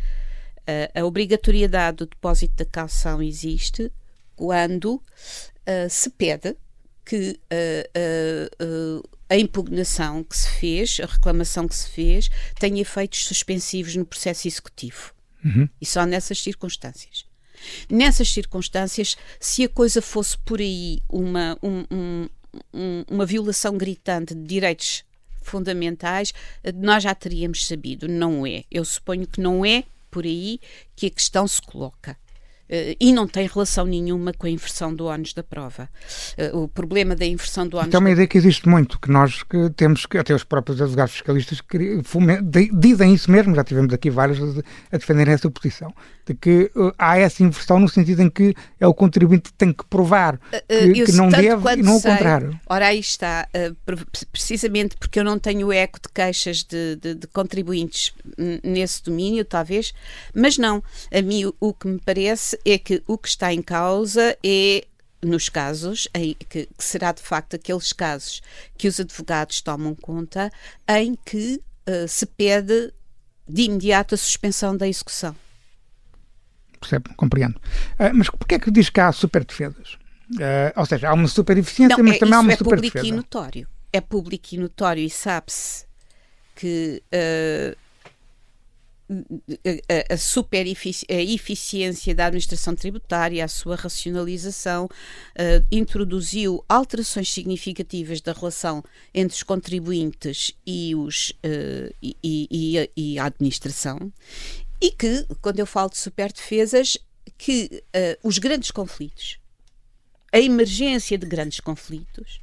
a 0.94 1.04
obrigatoriedade 1.04 1.98
do 1.98 2.06
depósito 2.06 2.56
da 2.56 2.64
calção 2.64 3.20
existe 3.20 3.92
quando 4.36 4.94
uh, 4.94 5.90
se 5.90 6.10
pede 6.10 6.56
que 7.08 7.40
uh, 7.50 9.00
uh, 9.00 9.08
a 9.30 9.36
impugnação 9.38 10.22
que 10.22 10.36
se 10.36 10.50
fez, 10.60 11.00
a 11.02 11.06
reclamação 11.06 11.66
que 11.66 11.74
se 11.74 11.88
fez, 11.88 12.28
tenha 12.60 12.82
efeitos 12.82 13.24
suspensivos 13.24 13.96
no 13.96 14.04
processo 14.04 14.46
executivo. 14.46 15.14
Uhum. 15.42 15.66
E 15.80 15.86
só 15.86 16.04
nessas 16.04 16.38
circunstâncias. 16.42 17.24
Nessas 17.88 18.30
circunstâncias, 18.30 19.16
se 19.40 19.64
a 19.64 19.68
coisa 19.70 20.02
fosse 20.02 20.36
por 20.36 20.60
aí 20.60 21.00
uma, 21.08 21.56
um, 21.62 21.84
um, 21.90 22.28
um, 22.74 23.04
uma 23.10 23.24
violação 23.24 23.78
gritante 23.78 24.34
de 24.34 24.44
direitos 24.44 25.02
fundamentais, 25.40 26.34
nós 26.74 27.02
já 27.02 27.14
teríamos 27.14 27.66
sabido. 27.66 28.06
Não 28.06 28.46
é. 28.46 28.64
Eu 28.70 28.84
suponho 28.84 29.26
que 29.26 29.40
não 29.40 29.64
é 29.64 29.84
por 30.10 30.26
aí 30.26 30.60
que 30.94 31.06
a 31.06 31.10
questão 31.10 31.48
se 31.48 31.62
coloca. 31.62 32.18
Uh, 32.70 32.96
e 33.00 33.12
não 33.12 33.26
tem 33.26 33.46
relação 33.46 33.86
nenhuma 33.86 34.32
com 34.32 34.46
a 34.46 34.50
inversão 34.50 34.94
do 34.94 35.06
ónus 35.06 35.32
da 35.32 35.42
prova. 35.42 35.88
Uh, 36.52 36.64
o 36.64 36.68
problema 36.68 37.16
da 37.16 37.24
inversão 37.24 37.66
do 37.66 37.76
ónus... 37.76 37.88
Então, 37.88 37.98
é 37.98 38.02
uma 38.02 38.10
ideia 38.10 38.26
que 38.26 38.36
existe 38.36 38.68
muito, 38.68 39.00
que 39.00 39.10
nós 39.10 39.42
que 39.42 39.70
temos, 39.70 40.04
que 40.04 40.18
até 40.18 40.34
os 40.34 40.44
próprios 40.44 40.80
advogados 40.80 41.14
fiscalistas 41.14 41.60
que, 41.60 42.02
dizem 42.74 43.14
isso 43.14 43.30
mesmo, 43.30 43.54
já 43.54 43.64
tivemos 43.64 43.92
aqui 43.94 44.10
vários 44.10 44.38
a 44.92 44.96
defenderem 44.96 45.34
essa 45.34 45.50
posição, 45.50 45.94
de 46.28 46.34
que 46.34 46.70
uh, 46.76 46.92
há 46.98 47.18
essa 47.18 47.42
inversão 47.42 47.80
no 47.80 47.88
sentido 47.88 48.22
em 48.22 48.28
que 48.28 48.54
é 48.78 48.86
o 48.86 48.92
contribuinte 48.92 49.50
que 49.50 49.56
tem 49.56 49.72
que 49.72 49.84
provar 49.86 50.38
que, 50.68 51.04
que 51.04 51.12
não 51.12 51.28
deve 51.28 51.72
e 51.72 51.82
não 51.82 51.96
o 51.96 52.02
contrário. 52.02 52.60
Ora, 52.66 52.86
aí 52.88 53.00
está, 53.00 53.48
precisamente 54.30 54.96
porque 54.96 55.18
eu 55.18 55.24
não 55.24 55.38
tenho 55.38 55.72
eco 55.72 55.98
de 56.00 56.08
queixas 56.12 56.62
de, 56.62 56.96
de, 56.96 57.14
de 57.14 57.26
contribuintes 57.28 58.12
nesse 58.62 59.02
domínio, 59.02 59.44
talvez, 59.44 59.94
mas 60.34 60.58
não, 60.58 60.82
a 61.12 61.22
mim 61.22 61.46
o, 61.46 61.54
o 61.60 61.72
que 61.72 61.88
me 61.88 62.00
parece 62.04 62.58
é 62.64 62.78
que 62.78 63.02
o 63.06 63.16
que 63.16 63.28
está 63.28 63.52
em 63.52 63.62
causa 63.62 64.36
é 64.44 64.84
nos 65.22 65.48
casos, 65.48 66.08
em, 66.14 66.34
que, 66.34 66.66
que, 66.66 66.84
será 66.84 67.12
de 67.12 67.22
facto 67.22 67.54
aqueles 67.54 67.92
casos 67.92 68.40
que 68.76 68.86
os 68.86 69.00
advogados 69.00 69.60
tomam 69.60 69.94
conta, 69.94 70.50
em 70.88 71.16
que 71.24 71.60
uh, 71.88 72.06
se 72.06 72.26
pede 72.26 72.92
de 73.48 73.62
imediato 73.62 74.14
a 74.14 74.18
suspensão 74.18 74.76
da 74.76 74.86
execução. 74.86 75.34
Percebe? 76.80 77.10
Compreendo. 77.16 77.56
Uh, 77.98 78.14
mas 78.14 78.28
porquê 78.30 78.56
é 78.56 78.58
que 78.58 78.70
diz 78.70 78.90
que 78.90 79.00
há 79.00 79.12
super 79.12 79.44
defesas? 79.44 79.94
Uh, 80.34 80.72
ou 80.76 80.86
seja, 80.86 81.08
há 81.08 81.14
uma 81.14 81.28
super 81.28 81.56
eficiência, 81.56 81.96
Não, 81.96 82.04
mas 82.04 82.16
é, 82.16 82.18
também 82.18 82.34
há 82.34 82.40
uma 82.40 82.52
é 82.52 82.56
super 82.56 82.80
defesa. 82.80 82.98
É 82.98 83.00
público 83.00 83.14
e 83.14 83.16
notório. 83.16 83.68
É 83.92 84.00
público 84.00 84.48
e 84.52 84.58
notório 84.58 85.02
e 85.02 85.10
sabe-se 85.10 85.86
que 86.54 87.02
a, 89.08 90.14
a 90.14 90.16
super 90.16 90.66
efici 90.66 91.06
a 91.08 91.14
eficiência 91.14 92.14
da 92.14 92.26
administração 92.26 92.74
tributária, 92.74 93.42
a 93.44 93.48
sua 93.48 93.74
racionalização, 93.74 94.84
uh, 94.84 95.66
introduziu 95.72 96.62
alterações 96.68 97.32
significativas 97.32 98.20
da 98.20 98.32
relação 98.32 98.84
entre 99.14 99.34
os 99.34 99.42
contribuintes 99.42 100.54
e, 100.66 100.94
os, 100.94 101.30
uh, 101.44 101.94
e, 102.02 102.16
e, 102.22 102.90
e, 102.96 103.18
a 103.18 103.26
administração, 103.26 104.12
e 104.80 104.90
que, 104.90 105.26
quando 105.40 105.58
eu 105.58 105.66
falo 105.66 105.90
de 105.90 105.98
super 105.98 106.32
defesas, 106.32 106.96
que 107.36 107.82
uh, 107.94 108.28
os 108.28 108.38
grandes 108.38 108.70
conflitos, 108.70 109.38
a 110.32 110.38
emergência 110.38 111.16
de 111.16 111.26
grandes 111.26 111.60
conflitos, 111.60 112.40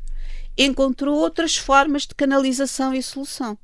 encontrou 0.57 1.17
outras 1.17 1.57
formas 1.57 2.03
de 2.03 2.15
canalização 2.15 2.93
e 2.93 3.01
solução 3.01 3.57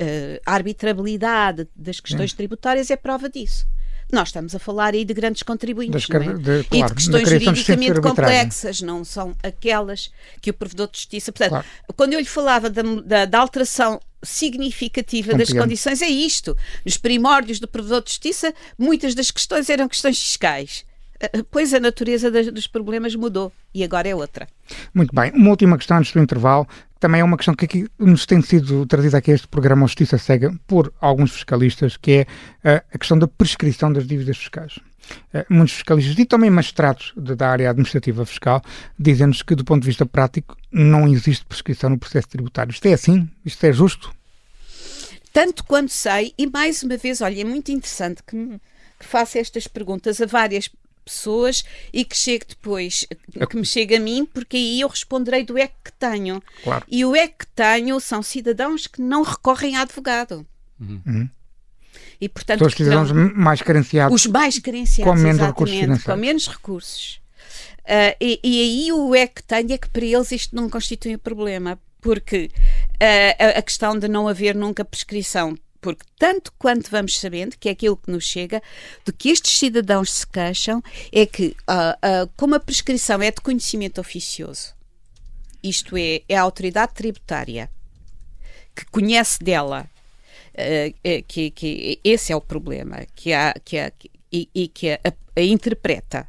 uh, 0.00 0.40
a 0.44 0.54
arbitrabilidade 0.54 1.68
das 1.74 2.00
questões 2.00 2.30
Sim. 2.30 2.36
tributárias 2.36 2.90
é 2.90 2.96
prova 2.96 3.28
disso. 3.28 3.66
Nós 4.10 4.28
estamos 4.28 4.54
a 4.54 4.58
falar 4.58 4.92
aí 4.92 5.04
de 5.04 5.14
grandes 5.14 5.42
contribuintes 5.42 6.04
é? 6.04 6.18
de, 6.18 6.64
claro, 6.64 6.66
e 6.70 6.82
de 6.82 6.94
questões 6.94 7.28
juridicamente 7.28 8.00
complexas, 8.00 8.82
não 8.82 9.04
são 9.04 9.34
aquelas 9.42 10.10
que 10.40 10.50
o 10.50 10.54
provedor 10.54 10.88
de 10.90 10.98
justiça. 10.98 11.32
Portanto, 11.32 11.50
claro. 11.50 11.66
quando 11.96 12.12
eu 12.12 12.20
lhe 12.20 12.26
falava 12.26 12.68
da, 12.68 12.82
da, 12.82 13.24
da 13.24 13.38
alteração 13.38 14.00
significativa 14.22 15.30
Compreendo. 15.30 15.54
das 15.54 15.62
condições, 15.62 16.02
é 16.02 16.08
isto. 16.08 16.56
Nos 16.84 16.96
primórdios 16.96 17.58
do 17.58 17.68
provedor 17.68 18.02
de 18.02 18.10
justiça, 18.10 18.54
muitas 18.78 19.14
das 19.14 19.30
questões 19.30 19.68
eram 19.68 19.88
questões 19.88 20.18
fiscais. 20.18 20.84
Eh, 21.20 21.42
pois 21.50 21.72
a 21.72 21.80
natureza 21.80 22.30
dos 22.50 22.66
problemas 22.66 23.14
mudou 23.14 23.52
e 23.74 23.84
agora 23.84 24.08
é 24.08 24.14
outra. 24.14 24.48
Muito 24.92 25.14
bem. 25.14 25.30
Uma 25.32 25.50
última 25.50 25.76
questão 25.76 25.98
antes 25.98 26.12
do 26.12 26.20
intervalo 26.20 26.66
também 26.98 27.20
é 27.20 27.24
uma 27.24 27.36
questão 27.36 27.54
que 27.54 27.64
aqui 27.64 27.88
nos 27.98 28.26
tem 28.26 28.40
sido 28.40 28.86
trazida 28.86 29.18
aqui 29.18 29.32
a 29.32 29.34
este 29.34 29.48
programa 29.48 29.86
Justiça 29.86 30.18
Cega 30.18 30.54
por 30.68 30.92
alguns 31.00 31.32
fiscalistas, 31.32 31.96
que 31.96 32.26
é 32.64 32.78
uh, 32.78 32.84
a 32.94 32.98
questão 32.98 33.18
da 33.18 33.26
prescrição 33.26 33.92
das 33.92 34.06
dívidas 34.06 34.36
fiscais. 34.36 34.78
Uh, 35.34 35.44
muitos 35.48 35.74
fiscalistas 35.74 36.18
e 36.18 36.24
também 36.24 36.50
magistrados 36.50 37.12
da 37.16 37.50
área 37.50 37.70
administrativa 37.70 38.24
fiscal 38.24 38.62
dizem-nos 38.98 39.42
que, 39.42 39.54
do 39.54 39.64
ponto 39.64 39.82
de 39.82 39.88
vista 39.88 40.06
prático, 40.06 40.56
não 40.70 41.08
existe 41.08 41.44
prescrição 41.44 41.90
no 41.90 41.98
processo 41.98 42.28
tributário. 42.28 42.70
Isto 42.70 42.86
é 42.86 42.92
assim? 42.92 43.28
Isto 43.44 43.64
é 43.64 43.72
justo? 43.72 44.14
Tanto 45.32 45.64
quanto 45.64 45.90
sei, 45.90 46.34
e 46.36 46.46
mais 46.46 46.82
uma 46.82 46.96
vez, 46.96 47.20
olha, 47.20 47.40
é 47.40 47.44
muito 47.44 47.72
interessante 47.72 48.22
que, 48.22 48.36
que 48.98 49.06
faça 49.06 49.38
estas 49.38 49.66
perguntas 49.66 50.20
a 50.20 50.26
várias 50.26 50.70
pessoas 51.04 51.64
e 51.92 52.04
que 52.04 52.16
chegue 52.16 52.46
depois, 52.48 53.06
que 53.50 53.56
me 53.56 53.64
chegue 53.64 53.96
a 53.96 54.00
mim, 54.00 54.24
porque 54.24 54.56
aí 54.56 54.80
eu 54.80 54.88
responderei 54.88 55.44
do 55.44 55.58
é 55.58 55.68
que 55.68 55.92
tenho. 55.98 56.42
Claro. 56.62 56.84
E 56.88 57.04
o 57.04 57.16
é 57.16 57.28
que 57.28 57.46
tenho 57.48 57.98
são 58.00 58.22
cidadãos 58.22 58.86
que 58.86 59.00
não 59.00 59.22
recorrem 59.22 59.76
a 59.76 59.82
advogado. 59.82 60.46
Uhum. 60.80 61.28
E, 62.22 62.28
portanto, 62.28 62.60
São 62.60 62.68
os 62.68 62.74
cidadãos 62.74 63.08
terão, 63.08 63.32
mais 63.34 63.60
carenciados. 63.60 64.14
Os 64.14 64.26
mais 64.30 64.56
carenciados, 64.60 65.12
com 65.12 65.18
menos 65.18 65.42
recursos 65.44 66.04
Com 66.04 66.16
menos 66.16 66.46
recursos. 66.46 67.20
Uh, 67.80 68.14
e, 68.20 68.38
e, 68.44 68.60
aí 68.60 68.92
o 68.92 69.12
é 69.12 69.26
que 69.26 69.42
tenho 69.42 69.72
é 69.72 69.76
que 69.76 69.90
para 69.90 70.04
eles 70.04 70.30
isto 70.30 70.54
não 70.54 70.70
constitui 70.70 71.16
um 71.16 71.18
problema, 71.18 71.76
porque 72.00 72.48
uh, 72.54 73.56
a, 73.56 73.58
a 73.58 73.62
questão 73.62 73.98
de 73.98 74.06
não 74.06 74.28
haver 74.28 74.54
nunca 74.54 74.84
prescrição 74.84 75.56
porque 75.80 76.04
tanto 76.16 76.52
quanto 76.56 76.88
vamos 76.92 77.18
sabendo, 77.18 77.56
que 77.58 77.68
é 77.68 77.72
aquilo 77.72 77.96
que 77.96 78.08
nos 78.08 78.22
chega, 78.22 78.62
do 79.04 79.12
que 79.12 79.30
estes 79.30 79.58
cidadãos 79.58 80.12
se 80.12 80.24
queixam, 80.24 80.80
é 81.10 81.26
que, 81.26 81.56
uh, 81.68 82.24
uh, 82.24 82.30
como 82.36 82.54
a 82.54 82.60
prescrição 82.60 83.20
é 83.20 83.32
de 83.32 83.40
conhecimento 83.40 84.00
oficioso, 84.00 84.76
isto 85.60 85.96
é, 85.96 86.22
é 86.28 86.36
a 86.36 86.42
autoridade 86.42 86.94
tributária 86.94 87.68
que 88.76 88.84
conhece 88.86 89.42
dela, 89.42 89.90
uh, 90.54 91.24
que, 91.26 91.50
que, 91.50 92.00
esse 92.04 92.32
é 92.32 92.36
o 92.36 92.40
problema, 92.40 93.06
que, 93.14 93.32
há, 93.32 93.54
que, 93.64 93.78
há, 93.78 93.92
e, 94.32 94.48
e 94.54 94.68
que 94.68 94.90
a, 94.90 95.00
a 95.36 95.42
interpreta 95.42 96.28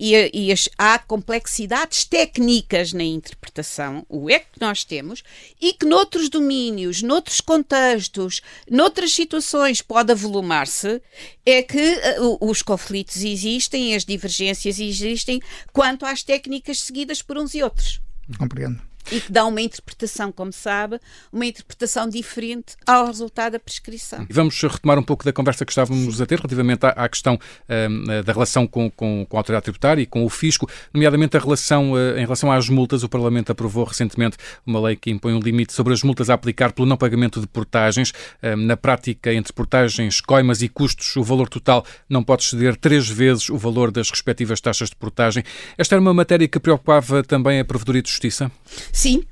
e, 0.00 0.30
e 0.32 0.50
as, 0.50 0.66
há 0.78 0.98
complexidades 0.98 2.04
técnicas 2.06 2.94
na 2.94 3.04
interpretação, 3.04 4.06
o 4.08 4.30
é 4.30 4.38
que 4.38 4.58
nós 4.58 4.82
temos, 4.82 5.22
e 5.60 5.74
que 5.74 5.84
noutros 5.84 6.30
domínios, 6.30 7.02
noutros 7.02 7.42
contextos, 7.42 8.40
noutras 8.68 9.12
situações 9.12 9.82
pode 9.82 10.10
avolumar-se, 10.10 11.02
é 11.44 11.62
que 11.62 12.00
uh, 12.18 12.38
os 12.40 12.62
conflitos 12.62 13.22
existem, 13.22 13.94
as 13.94 14.06
divergências 14.06 14.80
existem 14.80 15.38
quanto 15.70 16.06
às 16.06 16.22
técnicas 16.22 16.80
seguidas 16.80 17.20
por 17.20 17.36
uns 17.36 17.54
e 17.54 17.62
outros. 17.62 18.00
Compreendo 18.38 18.89
e 19.10 19.20
que 19.20 19.32
dá 19.32 19.44
uma 19.44 19.60
interpretação, 19.60 20.30
como 20.30 20.52
sabe, 20.52 21.00
uma 21.32 21.46
interpretação 21.46 22.08
diferente 22.08 22.76
ao 22.86 23.06
resultado 23.06 23.52
da 23.52 23.58
prescrição. 23.58 24.26
E 24.28 24.32
vamos 24.32 24.60
retomar 24.60 24.98
um 24.98 25.02
pouco 25.02 25.24
da 25.24 25.32
conversa 25.32 25.64
que 25.64 25.72
estávamos 25.72 26.20
a 26.20 26.26
ter 26.26 26.36
relativamente 26.36 26.84
à, 26.86 26.90
à 26.90 27.08
questão 27.08 27.34
uh, 27.34 28.22
da 28.22 28.32
relação 28.32 28.66
com, 28.66 28.90
com, 28.90 29.26
com, 29.28 29.36
a 29.36 29.40
autoridade 29.40 29.64
tributária 29.64 30.02
e 30.02 30.06
com 30.06 30.24
o 30.24 30.28
fisco, 30.28 30.68
nomeadamente 30.92 31.36
a 31.36 31.40
relação 31.40 31.92
uh, 31.92 32.16
em 32.16 32.22
relação 32.22 32.52
às 32.52 32.68
multas. 32.68 33.02
O 33.02 33.08
Parlamento 33.08 33.50
aprovou 33.50 33.84
recentemente 33.84 34.36
uma 34.64 34.80
lei 34.80 34.96
que 34.96 35.10
impõe 35.10 35.34
um 35.34 35.40
limite 35.40 35.72
sobre 35.72 35.92
as 35.92 36.02
multas 36.02 36.30
a 36.30 36.34
aplicar 36.34 36.72
pelo 36.72 36.86
não 36.86 36.96
pagamento 36.96 37.40
de 37.40 37.46
portagens. 37.46 38.10
Uh, 38.42 38.56
na 38.56 38.76
prática, 38.76 39.32
entre 39.32 39.52
portagens, 39.52 40.20
coimas 40.20 40.62
e 40.62 40.68
custos, 40.68 41.16
o 41.16 41.22
valor 41.22 41.48
total 41.48 41.84
não 42.08 42.22
pode 42.22 42.44
exceder 42.44 42.76
três 42.76 43.08
vezes 43.08 43.48
o 43.48 43.56
valor 43.56 43.90
das 43.90 44.10
respectivas 44.10 44.60
taxas 44.60 44.90
de 44.90 44.96
portagem. 44.96 45.42
Esta 45.76 45.94
era 45.94 46.00
uma 46.00 46.14
matéria 46.14 46.46
que 46.46 46.60
preocupava 46.60 47.22
também 47.22 47.60
a 47.60 47.64
Provedoria 47.64 48.02
de 48.02 48.10
Justiça? 48.10 48.50
Sim, 48.92 49.24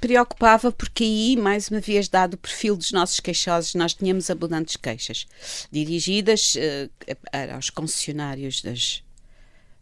preocupava 0.00 0.72
porque 0.72 1.04
aí, 1.04 1.36
mais 1.36 1.68
uma 1.68 1.80
vez, 1.80 2.08
dado 2.08 2.34
o 2.34 2.38
perfil 2.38 2.76
dos 2.76 2.92
nossos 2.92 3.20
queixosos, 3.20 3.74
nós 3.74 3.94
tínhamos 3.94 4.30
abundantes 4.30 4.76
queixas 4.76 5.26
dirigidas 5.70 6.54
uh, 6.54 7.52
aos 7.54 7.70
concessionários 7.70 8.62
das, 8.62 9.02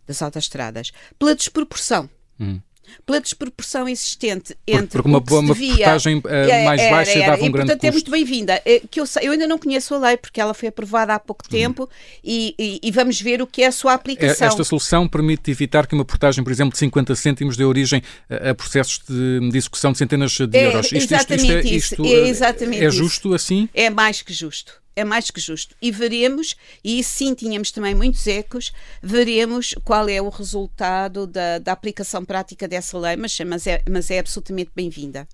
das 0.06 0.20
autoestradas 0.22 0.92
pela 1.18 1.34
desproporção. 1.34 2.08
Hum 2.38 2.60
pela 3.04 3.20
desproporção 3.20 3.88
existente 3.88 4.56
entre 4.66 5.02
porque 5.02 5.08
uma, 5.08 5.18
o 5.18 5.38
uma 5.40 5.54
devia, 5.54 5.76
portagem 5.76 6.18
uh, 6.18 6.64
mais 6.64 6.80
era, 6.80 6.96
baixa 6.96 7.18
era, 7.18 7.30
dava 7.32 7.42
um 7.42 7.46
e, 7.46 7.50
grande 7.50 7.66
portanto, 7.72 7.80
custo. 7.80 7.86
é 7.86 7.90
muito 7.90 8.10
bem-vinda. 8.10 8.62
Eh, 8.64 8.82
que 8.90 9.00
eu, 9.00 9.04
eu 9.22 9.32
ainda 9.32 9.46
não 9.46 9.58
conheço 9.58 9.94
a 9.94 9.98
lei 9.98 10.16
porque 10.16 10.40
ela 10.40 10.54
foi 10.54 10.68
aprovada 10.68 11.14
há 11.14 11.18
pouco 11.18 11.48
tempo 11.48 11.82
uhum. 11.82 11.88
e, 12.22 12.54
e, 12.58 12.80
e, 12.82 12.90
vamos 12.90 13.20
ver 13.20 13.42
o 13.42 13.46
que 13.46 13.62
é 13.62 13.66
a 13.66 13.72
sua 13.72 13.94
aplicação. 13.94 14.48
Esta 14.48 14.64
solução 14.64 15.08
permite 15.08 15.50
evitar 15.50 15.86
que 15.86 15.94
uma 15.94 16.04
portagem, 16.04 16.42
por 16.42 16.52
exemplo, 16.52 16.72
de 16.72 16.78
50 16.78 17.14
cêntimos 17.14 17.56
dê 17.56 17.64
origem 17.64 18.02
a, 18.28 18.50
a 18.50 18.54
processos 18.54 19.00
de, 19.08 19.50
de, 19.50 19.58
execução 19.58 19.92
de 19.92 19.98
centenas 19.98 20.32
de 20.32 20.56
é, 20.56 20.66
euros. 20.66 20.92
Isto, 20.92 21.14
exatamente 21.14 21.74
isto, 21.76 21.94
isto, 21.94 22.02
isto, 22.02 22.06
é, 22.06 22.28
exatamente 22.28 22.84
é 22.84 22.90
justo 22.90 23.34
assim? 23.34 23.68
É 23.74 23.90
mais 23.90 24.22
que 24.22 24.32
justo 24.32 24.83
é 24.96 25.04
mais 25.04 25.30
que 25.30 25.40
justo. 25.40 25.74
E 25.80 25.90
veremos, 25.90 26.56
e 26.82 27.02
sim 27.02 27.34
tínhamos 27.34 27.70
também 27.70 27.94
muitos 27.94 28.26
ecos, 28.26 28.72
veremos 29.02 29.74
qual 29.84 30.08
é 30.08 30.20
o 30.20 30.28
resultado 30.28 31.26
da, 31.26 31.58
da 31.58 31.72
aplicação 31.72 32.24
prática 32.24 32.68
dessa 32.68 32.98
lei, 32.98 33.16
mas, 33.16 33.38
mas, 33.40 33.66
é, 33.66 33.82
mas 33.90 34.10
é 34.10 34.18
absolutamente 34.18 34.70
bem-vinda. 34.74 35.26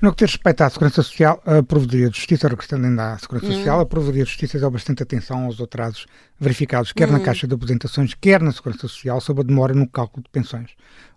No 0.00 0.12
que 0.12 0.24
diz 0.24 0.34
respeito 0.34 0.62
à 0.62 0.70
Segurança 0.70 1.02
Social, 1.02 1.42
a 1.46 1.62
Provedoria 1.62 2.10
de 2.10 2.16
Justiça, 2.16 2.48
regressando 2.48 2.86
ainda 2.86 3.12
à 3.12 3.18
Segurança 3.18 3.46
hum. 3.46 3.52
Social, 3.52 3.80
a 3.80 3.86
Provedoria 3.86 4.24
de 4.24 4.30
Justiça 4.30 4.58
deu 4.58 4.70
bastante 4.70 5.02
atenção 5.02 5.44
aos 5.44 5.60
atrasos 5.60 6.06
verificados, 6.38 6.92
quer 6.92 7.08
hum. 7.08 7.12
na 7.12 7.20
Caixa 7.20 7.46
de 7.46 7.54
Aposentações, 7.54 8.14
quer 8.14 8.40
na 8.42 8.52
Segurança 8.52 8.82
Social, 8.82 9.20
sobre 9.20 9.42
a 9.42 9.46
demora 9.46 9.74
no 9.74 9.88
cálculo 9.88 10.24
de 10.24 10.30
pensões. 10.30 10.70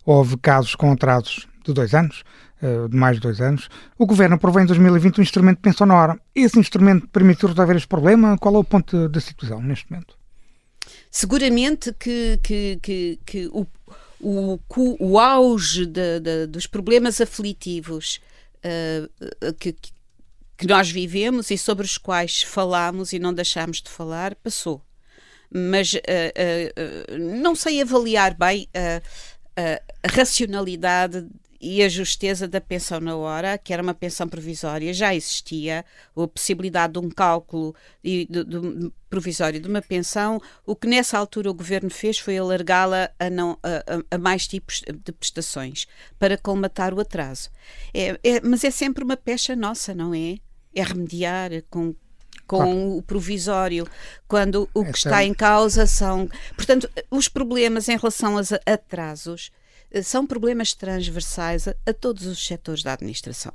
Houve 0.05 0.37
casos 0.37 0.75
com 0.75 0.91
atrasos 0.91 1.47
de 1.65 1.73
dois 1.73 1.93
anos, 1.93 2.23
eh, 2.61 2.87
de 2.87 2.95
mais 2.95 3.17
de 3.17 3.21
dois 3.21 3.41
anos. 3.41 3.69
O 3.97 4.05
Governo 4.05 4.35
aprovou 4.35 4.61
em 4.61 4.65
2020 4.65 5.19
um 5.19 5.23
instrumento 5.23 5.57
de 5.57 5.63
pensão 5.63 5.87
na 5.87 5.95
hora. 5.95 6.19
Esse 6.35 6.59
instrumento 6.59 7.07
permitiu 7.07 7.49
resolver 7.49 7.75
este 7.75 7.87
problema? 7.87 8.37
Qual 8.37 8.55
é 8.55 8.57
o 8.59 8.63
ponto 8.63 9.09
da 9.09 9.19
situação 9.19 9.61
neste 9.61 9.89
momento? 9.91 10.15
Seguramente 11.09 11.93
que, 11.93 12.39
que, 12.41 12.79
que, 12.81 13.19
que 13.25 13.47
o, 13.47 13.65
o, 14.19 14.59
o 14.99 15.19
auge 15.19 15.85
de, 15.85 16.19
de, 16.19 16.47
dos 16.47 16.67
problemas 16.67 17.19
aflitivos 17.19 18.21
uh, 18.63 19.53
que, 19.55 19.75
que 20.57 20.67
nós 20.67 20.89
vivemos 20.89 21.51
e 21.51 21.57
sobre 21.57 21.85
os 21.85 21.97
quais 21.97 22.43
falamos 22.43 23.11
e 23.11 23.19
não 23.19 23.33
deixamos 23.33 23.81
de 23.81 23.89
falar, 23.89 24.35
passou. 24.35 24.81
Mas 25.53 25.93
uh, 25.93 25.97
uh, 25.97 27.41
não 27.41 27.55
sei 27.55 27.81
avaliar 27.81 28.33
bem 28.35 28.69
a 28.73 30.07
racionalidade 30.07 31.27
e 31.61 31.83
a 31.83 31.89
justeza 31.89 32.47
da 32.47 32.59
pensão 32.59 32.99
na 32.99 33.15
hora, 33.15 33.57
que 33.57 33.71
era 33.71 33.83
uma 33.83 33.93
pensão 33.93 34.27
provisória, 34.27 34.91
já 34.93 35.13
existia, 35.13 35.85
a 36.17 36.27
possibilidade 36.27 36.93
de 36.93 36.99
um 36.99 37.09
cálculo 37.09 37.75
de, 38.03 38.25
de, 38.27 38.43
de 38.43 38.91
provisório 39.07 39.59
de 39.59 39.67
uma 39.67 39.81
pensão, 39.81 40.41
o 40.65 40.75
que 40.75 40.87
nessa 40.87 41.17
altura 41.19 41.51
o 41.51 41.53
governo 41.53 41.89
fez 41.89 42.17
foi 42.17 42.37
alargá-la 42.37 43.11
a, 43.19 43.29
não, 43.29 43.59
a, 43.61 44.15
a, 44.15 44.17
mais 44.17 44.47
tipos 44.47 44.81
de 44.81 45.11
prestações, 45.11 45.85
para 46.17 46.35
colmatar 46.35 46.93
o 46.95 46.99
atraso. 46.99 47.51
É, 47.93 48.19
é, 48.23 48.41
mas 48.41 48.63
é 48.63 48.71
sempre 48.71 49.03
uma 49.03 49.15
pecha 49.15 49.55
nossa, 49.55 49.93
não 49.93 50.15
é? 50.15 50.37
É 50.73 50.83
remediar 50.83 51.51
com 51.69 51.93
com 52.47 52.57
claro. 52.57 52.97
o 52.97 53.01
provisório, 53.01 53.87
quando 54.27 54.69
o 54.73 54.83
que 54.83 54.89
é 54.89 54.93
está 54.93 55.23
em 55.23 55.33
causa 55.33 55.87
são. 55.87 56.27
Portanto, 56.53 56.89
os 57.09 57.29
problemas 57.29 57.87
em 57.87 57.95
relação 57.95 58.37
aos 58.37 58.51
atrasos 58.51 59.51
são 60.03 60.25
problemas 60.25 60.73
transversais 60.73 61.67
a, 61.67 61.75
a 61.85 61.93
todos 61.93 62.25
os 62.25 62.45
setores 62.45 62.83
da 62.83 62.93
administração. 62.93 63.51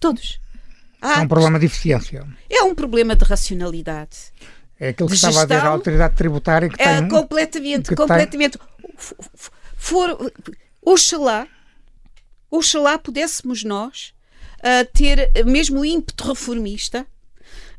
Todos. 0.00 0.40
é 1.02 1.20
um 1.20 1.28
problema 1.28 1.58
de 1.58 1.66
eficiência. 1.66 2.26
É 2.48 2.62
um 2.62 2.74
problema 2.74 3.14
de 3.14 3.24
racionalidade. 3.24 4.32
É 4.78 4.88
aquilo 4.88 5.08
que 5.08 5.14
estava 5.14 5.34
gestão, 5.34 5.56
a 5.56 5.58
dizer 5.58 5.68
a 5.68 5.70
autoridade 5.70 6.14
tributária 6.16 6.68
que 6.68 6.80
é, 6.80 7.00
tem. 7.00 7.08
Completamente, 7.08 7.88
que 7.90 7.94
completamente. 7.94 8.58
Tem... 8.58 9.16
For, 9.76 10.32
oxalá, 10.82 11.46
oxalá 12.50 12.98
pudéssemos 12.98 13.62
nós 13.62 14.14
uh, 14.58 14.90
ter 14.92 15.30
mesmo 15.44 15.80
o 15.80 15.84
ímpeto 15.84 16.28
reformista 16.28 17.06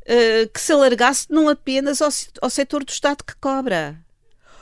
uh, 0.02 0.50
que 0.54 0.62
se 0.62 0.72
alargasse 0.72 1.26
não 1.30 1.50
apenas 1.50 2.02
ao, 2.02 2.10
ao 2.40 2.50
setor 2.50 2.84
do 2.84 2.90
Estado 2.90 3.24
que 3.24 3.36
cobra. 3.36 3.98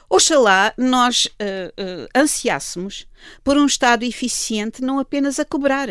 Oxalá 0.10 0.74
nós 0.78 1.26
uh, 1.26 1.30
uh, 1.30 2.10
ansiássemos 2.16 3.08
por 3.44 3.58
um 3.58 3.66
Estado 3.66 4.04
eficiente, 4.04 4.82
não 4.82 5.00
apenas 5.00 5.40
a 5.40 5.46
cobrar. 5.46 5.88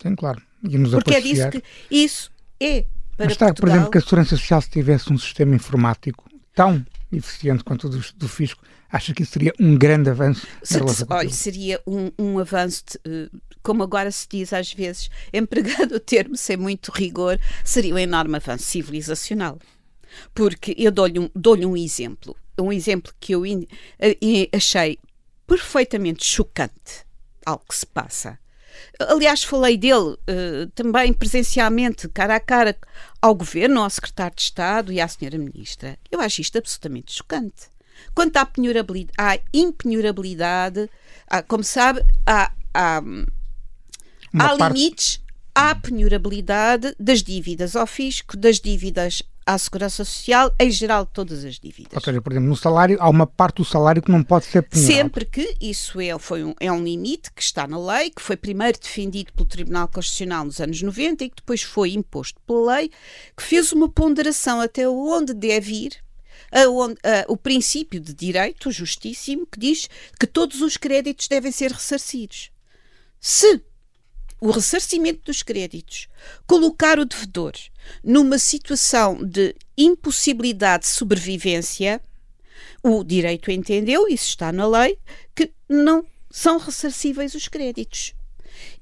Sim, 0.00 0.16
claro. 0.16 0.40
E 0.68 0.78
nos 0.78 0.92
Porque 0.92 1.14
é 1.14 1.20
disso 1.20 1.50
que 1.50 1.62
isso 1.90 2.30
é 2.58 2.86
para 3.16 3.26
Mas 3.26 3.32
está, 3.32 3.46
Portugal. 3.46 3.54
por 3.54 3.68
exemplo, 3.68 3.90
que 3.90 3.98
a 3.98 4.00
Segurança 4.00 4.36
Social, 4.36 4.62
se 4.62 4.70
tivesse 4.70 5.12
um 5.12 5.18
sistema 5.18 5.54
informático 5.54 6.24
tão 6.54 6.84
eficiente 7.12 7.62
quanto 7.62 7.86
o 7.86 7.90
do, 7.90 8.02
do 8.16 8.28
fisco, 8.28 8.64
acha 8.90 9.12
que 9.12 9.22
isso 9.22 9.32
seria 9.32 9.52
um 9.60 9.76
grande 9.76 10.08
avanço? 10.08 10.46
Se, 10.62 10.78
olha, 11.08 11.28
seria 11.28 11.80
um, 11.86 12.10
um 12.18 12.38
avanço, 12.38 12.84
de, 13.04 13.30
como 13.62 13.82
agora 13.82 14.10
se 14.10 14.26
diz 14.28 14.52
às 14.52 14.72
vezes, 14.72 15.10
empregado 15.32 15.96
o 15.96 16.00
termo 16.00 16.36
sem 16.36 16.56
muito 16.56 16.90
rigor, 16.90 17.38
seria 17.64 17.94
um 17.94 17.98
enorme 17.98 18.36
avanço 18.36 18.64
civilizacional. 18.64 19.58
Porque 20.34 20.74
eu 20.78 20.90
dou-lhe 20.90 21.18
um, 21.18 21.30
dou 21.34 21.56
um 21.56 21.76
exemplo 21.76 22.36
um 22.58 22.72
exemplo 22.72 23.12
que 23.20 23.32
eu 23.32 23.42
achei 24.52 24.98
perfeitamente 25.46 26.24
chocante 26.24 27.04
algo 27.44 27.64
que 27.68 27.74
se 27.74 27.86
passa. 27.86 28.38
Aliás, 28.98 29.44
falei 29.44 29.76
dele 29.76 30.14
uh, 30.14 30.66
também 30.74 31.12
presencialmente, 31.12 32.08
cara 32.08 32.36
a 32.36 32.40
cara, 32.40 32.76
ao 33.20 33.34
governo, 33.34 33.82
ao 33.82 33.90
secretário 33.90 34.34
de 34.36 34.42
Estado 34.42 34.92
e 34.92 35.00
à 35.00 35.08
senhora 35.08 35.38
ministra. 35.38 35.98
Eu 36.10 36.20
acho 36.20 36.40
isto 36.40 36.58
absolutamente 36.58 37.12
chocante. 37.12 37.70
Quanto 38.14 38.36
à, 38.36 38.46
penhorabilidade, 38.46 39.12
à 39.18 39.38
impenhorabilidade, 39.52 40.88
há, 41.28 41.42
como 41.42 41.62
sabe, 41.62 42.04
há, 42.26 42.52
há, 42.72 43.02
há 44.38 44.56
parte... 44.56 44.74
limites 44.74 45.20
à 45.54 45.74
penhorabilidade 45.74 46.94
das 46.98 47.22
dívidas 47.22 47.76
ao 47.76 47.86
fisco, 47.86 48.36
das 48.36 48.58
dívidas 48.58 49.22
à 49.46 49.56
segurança 49.58 50.04
social, 50.04 50.54
em 50.58 50.70
geral, 50.70 51.06
todas 51.06 51.44
as 51.44 51.58
dívidas. 51.58 51.92
Ou 51.94 52.00
seja, 52.00 52.20
por 52.20 52.32
exemplo, 52.32 52.48
no 52.48 52.56
salário, 52.56 52.96
há 53.00 53.08
uma 53.08 53.26
parte 53.26 53.56
do 53.56 53.64
salário 53.64 54.02
que 54.02 54.10
não 54.10 54.22
pode 54.22 54.46
ser 54.46 54.62
penhorado. 54.62 54.94
Sempre 54.94 55.24
que 55.24 55.56
isso 55.60 56.00
é, 56.00 56.18
foi 56.18 56.44
um, 56.44 56.54
é 56.60 56.70
um 56.70 56.82
limite 56.82 57.32
que 57.32 57.42
está 57.42 57.66
na 57.66 57.78
lei, 57.78 58.10
que 58.10 58.22
foi 58.22 58.36
primeiro 58.36 58.78
defendido 58.78 59.32
pelo 59.32 59.48
Tribunal 59.48 59.88
Constitucional 59.88 60.44
nos 60.44 60.60
anos 60.60 60.80
90 60.80 61.24
e 61.24 61.30
que 61.30 61.36
depois 61.36 61.62
foi 61.62 61.92
imposto 61.92 62.40
pela 62.46 62.76
lei, 62.76 62.90
que 63.36 63.42
fez 63.42 63.72
uma 63.72 63.88
ponderação 63.88 64.60
até 64.60 64.88
onde 64.88 65.34
deve 65.34 65.72
ir 65.72 66.02
Onde, 66.68 66.98
o 67.28 67.36
princípio 67.36 67.98
de 67.98 68.12
direito 68.12 68.70
justíssimo 68.70 69.46
que 69.46 69.58
diz 69.58 69.88
que 70.20 70.26
todos 70.26 70.60
os 70.60 70.76
créditos 70.76 71.26
devem 71.26 71.50
ser 71.50 71.72
ressarcidos. 71.72 72.50
Se 73.18 73.62
o 74.42 74.50
ressarcimento 74.50 75.20
dos 75.26 75.40
créditos, 75.40 76.08
colocar 76.48 76.98
o 76.98 77.04
devedor 77.04 77.52
numa 78.02 78.40
situação 78.40 79.24
de 79.24 79.54
impossibilidade 79.78 80.82
de 80.82 80.88
sobrevivência, 80.88 82.02
o 82.82 83.04
direito 83.04 83.52
entendeu, 83.52 84.08
isso 84.08 84.30
está 84.30 84.50
na 84.50 84.66
lei, 84.66 84.98
que 85.32 85.52
não 85.68 86.04
são 86.28 86.58
ressarcíveis 86.58 87.36
os 87.36 87.46
créditos. 87.46 88.14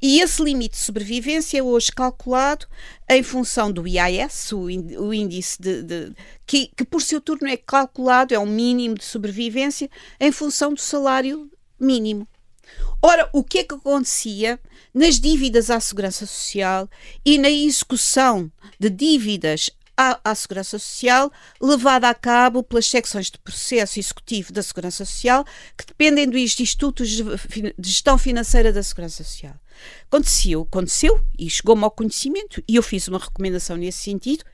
E 0.00 0.20
esse 0.20 0.42
limite 0.42 0.78
de 0.78 0.82
sobrevivência 0.82 1.58
é 1.58 1.62
hoje 1.62 1.92
calculado 1.92 2.66
em 3.06 3.22
função 3.22 3.70
do 3.70 3.86
IAS, 3.86 4.52
o, 4.52 4.70
índice 5.12 5.60
de, 5.60 5.82
de 5.82 6.12
que, 6.46 6.70
que, 6.74 6.86
por 6.86 7.02
seu 7.02 7.20
turno 7.20 7.46
é 7.46 7.58
calculado, 7.58 8.32
é 8.32 8.38
um 8.38 8.46
mínimo 8.46 8.94
de 8.94 9.04
sobrevivência, 9.04 9.90
em 10.18 10.32
função 10.32 10.72
do 10.72 10.80
salário 10.80 11.50
mínimo. 11.78 12.26
Ora, 13.02 13.30
o 13.32 13.42
que 13.42 13.58
é 13.58 13.64
que 13.64 13.74
acontecia 13.74 14.60
nas 14.92 15.18
dívidas 15.18 15.70
à 15.70 15.80
Segurança 15.80 16.26
Social 16.26 16.88
e 17.24 17.38
na 17.38 17.50
execução 17.50 18.52
de 18.78 18.90
dívidas 18.90 19.70
à, 19.96 20.20
à, 20.22 20.34
Segurança 20.34 20.78
Social, 20.78 21.32
levada 21.60 22.08
a 22.08 22.14
cabo 22.14 22.62
pelas 22.62 22.86
secções 22.86 23.30
de 23.30 23.38
processo 23.38 23.98
executivo 23.98 24.52
da 24.52 24.62
Segurança 24.62 25.04
Social, 25.04 25.44
que 25.78 25.86
dependem 25.86 26.28
dos 26.28 26.60
Institutos 26.60 27.08
de 27.08 27.24
Gestão 27.78 28.18
Financeira 28.18 28.72
da 28.72 28.82
Segurança 28.82 29.24
Social. 29.24 29.54
Aconteceu, 30.06 30.62
aconteceu, 30.62 31.20
e 31.38 31.48
chegou-me 31.48 31.84
ao 31.84 31.90
conhecimento, 31.90 32.62
e 32.68 32.76
eu 32.76 32.82
fiz 32.82 33.08
uma 33.08 33.18
recomendação 33.18 33.76
nesse 33.76 33.98
sentido. 33.98 34.44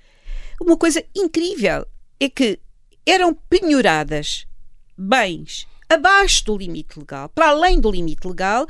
Uma 0.61 0.77
coisa 0.77 1.05
incrível 1.15 1.87
é 2.21 2.29
que 2.29 2.61
eram 3.05 3.35
penhoradas 3.35 4.47
bens 4.97 5.67
abaixo 5.89 6.45
do 6.45 6.57
limite 6.57 6.99
legal, 6.99 7.29
para 7.29 7.49
além 7.49 7.81
do 7.81 7.91
limite 7.91 8.27
legal, 8.27 8.67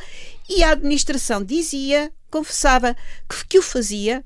e 0.49 0.63
a 0.63 0.73
administração 0.73 1.43
dizia, 1.43 2.13
confessava 2.31 2.95
que, 3.29 3.47
que 3.49 3.59
o 3.59 3.63
fazia, 3.63 4.23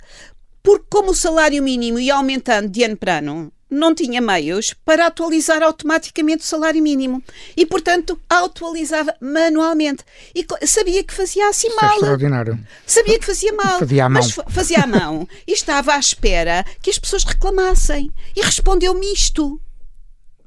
porque 0.62 0.87
como 0.90 1.11
o 1.11 1.14
salário 1.14 1.62
mínimo 1.62 1.98
ia 1.98 2.14
aumentando 2.14 2.68
de 2.68 2.83
ano 2.83 2.96
para 2.96 3.18
ano, 3.18 3.53
não 3.70 3.94
tinha 3.94 4.20
meios 4.20 4.74
para 4.85 5.07
atualizar 5.07 5.62
automaticamente 5.62 6.42
o 6.42 6.46
salário 6.46 6.83
mínimo 6.83 7.22
e, 7.57 7.64
portanto, 7.64 8.20
atualizava 8.29 9.14
manualmente. 9.20 10.05
E 10.35 10.44
sabia 10.66 11.05
que 11.05 11.14
fazia 11.14 11.48
assim 11.48 11.68
Isso 11.68 11.79
é 11.79 11.83
mal. 11.83 11.92
É 11.92 11.94
extraordinário. 11.94 12.66
Sabia 12.85 13.18
que 13.18 13.26
fazia 13.26 13.53
mal. 13.53 13.79
Fazia 13.79 14.05
à 14.05 14.09
mão. 14.09 14.22
Mas 14.22 14.53
fazia 14.53 14.83
à 14.83 14.87
mão. 14.87 15.29
e 15.46 15.53
estava 15.53 15.94
à 15.94 15.98
espera 15.98 16.64
que 16.83 16.90
as 16.90 16.98
pessoas 16.98 17.22
reclamassem. 17.22 18.11
E 18.35 18.42
respondeu-me 18.42 19.12
isto. 19.12 19.61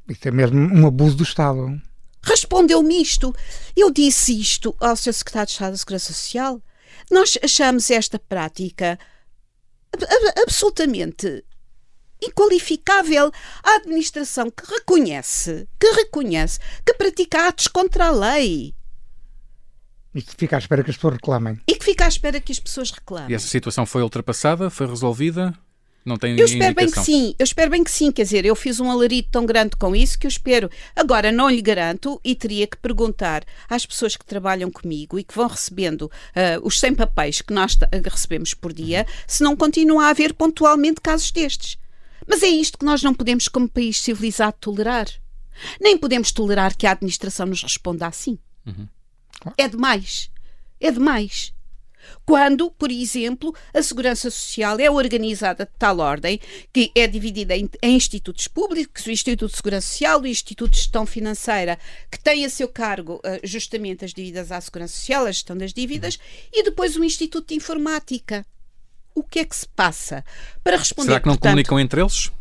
Isso 0.10 0.28
é 0.28 0.32
mesmo 0.32 0.60
um 0.60 0.86
abuso 0.86 1.16
do 1.16 1.24
Estado 1.24 1.82
respondeu-me 2.24 3.02
isto. 3.02 3.36
Eu 3.76 3.92
disse 3.92 4.40
isto 4.40 4.76
ao 4.80 4.96
Sr. 4.96 5.14
Secretário 5.14 5.48
de 5.48 5.52
Estado 5.52 5.72
da 5.72 5.78
Segurança 5.78 6.14
Social. 6.14 6.62
Nós 7.12 7.38
achamos 7.44 7.92
esta 7.92 8.18
prática 8.18 8.98
absolutamente 10.42 11.44
inqualificável. 12.22 13.32
A 13.64 13.76
administração 13.76 14.50
que 14.50 14.66
reconhece, 14.66 15.68
que 15.80 15.92
reconhece, 15.92 16.60
que 16.86 16.94
pratica 16.94 17.48
atos 17.48 17.68
contra 17.68 18.08
a 18.08 18.12
lei. 18.12 18.74
E 20.16 20.22
que 20.22 20.36
fica 20.36 20.56
à 20.56 20.60
espera 20.60 20.84
que 20.84 20.92
as 20.92 20.96
pessoas 20.96 21.16
reclamem. 21.16 21.60
E 21.68 21.76
que 21.76 21.84
fica 21.84 22.06
à 22.06 22.08
espera 22.08 22.40
que 22.40 22.52
as 22.52 22.60
pessoas 22.60 22.92
reclamem. 22.92 23.32
E 23.32 23.36
essa 23.36 23.48
situação 23.48 23.86
foi 23.86 24.04
ultrapassada? 24.04 24.70
Foi 24.70 24.88
resolvida? 24.88 25.54
Não 26.06 26.18
tem 26.18 26.38
Eu 26.38 26.46
espero 26.46 26.72
indicação. 26.72 26.76
bem 26.76 26.90
que 26.92 27.28
sim, 27.30 27.36
eu 27.40 27.44
espero 27.44 27.72
bem 27.72 27.84
que 27.84 27.92
sim, 27.92 28.12
quer 28.12 28.24
dizer, 28.24 28.46
eu 28.46 28.56
fiz 28.56 28.80
um 28.80 28.92
alarido 28.92 29.30
tão 29.32 29.46
grande 29.46 29.76
com 29.78 29.96
isso 29.96 30.20
que 30.20 30.28
eu 30.28 30.30
espero. 30.30 30.70
Agora, 30.96 31.32
não 31.32 31.50
lhe 31.50 31.62
garanto 31.62 32.20
e 32.24 32.36
teria 32.36 32.68
que 32.68 32.78
perguntar 32.78 33.46
às 33.70 33.86
pessoas 33.86 34.18
que 34.18 34.26
trabalham 34.26 34.70
comigo 34.70 35.18
e 35.18 35.24
que 35.24 35.34
vão 35.34 35.48
recebendo 35.48 36.04
uh, 36.04 36.12
os 36.62 36.80
100 36.80 36.96
papéis 36.96 37.42
que 37.42 37.54
nós 37.54 37.78
recebemos 38.12 38.54
por 38.54 38.74
dia, 38.74 39.08
se 39.26 39.44
não 39.44 39.56
continua 39.56 40.06
a 40.06 40.10
haver 40.10 40.34
pontualmente 40.34 41.00
casos 41.00 41.32
destes. 41.32 41.78
Mas 42.28 42.44
é 42.44 42.48
isto 42.48 42.78
que 42.78 42.86
nós 42.86 43.02
não 43.02 43.14
podemos, 43.14 43.48
como 43.48 43.70
país 43.70 44.00
civilizado, 44.00 44.58
tolerar. 44.60 45.08
Nem 45.80 45.98
podemos 45.98 46.32
tolerar 46.32 46.76
que 46.76 46.88
a 46.88 46.92
administração 46.92 47.46
nos 47.46 47.64
responda 47.64 48.08
assim. 48.08 48.38
Uhum. 48.66 48.88
É 49.58 49.68
demais. 49.68 50.30
É 50.80 50.92
demais. 50.92 51.54
Quando, 52.26 52.72
por 52.72 52.92
exemplo, 52.92 53.54
a 53.74 53.82
segurança 53.82 54.30
social 54.30 54.80
é 54.80 54.90
organizada 54.90 55.66
de 55.66 55.72
tal 55.78 56.00
ordem 56.00 56.40
que 56.72 56.92
é 56.96 57.08
dividida 57.08 57.56
em, 57.56 57.70
em, 57.82 57.96
institutos 57.96 58.48
públicos, 58.48 59.06
o 59.06 59.12
Instituto 59.12 59.52
de 59.52 59.58
Segurança 59.58 59.88
Social, 59.88 60.22
o 60.22 60.28
Instituto 60.28 60.72
de 60.72 60.78
Gestão 60.78 61.06
Financeira, 61.06 61.78
que 62.10 62.20
tem 62.20 62.46
a 62.46 62.50
seu 62.50 62.68
cargo 62.68 63.16
uh, 63.16 63.40
justamente 63.44 64.06
as 64.06 64.14
dívidas 64.14 64.52
à 64.52 64.60
segurança 64.60 64.94
social, 64.94 65.26
a 65.26 65.32
gestão 65.32 65.58
das 65.58 65.74
dívidas, 65.74 66.20
e 66.52 66.64
depois 66.64 66.96
o 66.96 67.04
Instituto 67.04 67.50
de 67.50 67.56
Informática. 67.56 68.46
O 69.16 69.24
que 69.24 69.40
é 69.40 69.46
que 69.46 69.56
se 69.56 69.68
passa? 69.68 70.26
Para 70.64 70.78
responder, 70.78 71.10
Será 71.10 71.20
que 71.20 71.28
não 71.28 71.34
portanto, 71.34 71.52
comunicam 71.52 71.80
entre 71.80 72.02
eles? 72.02 72.32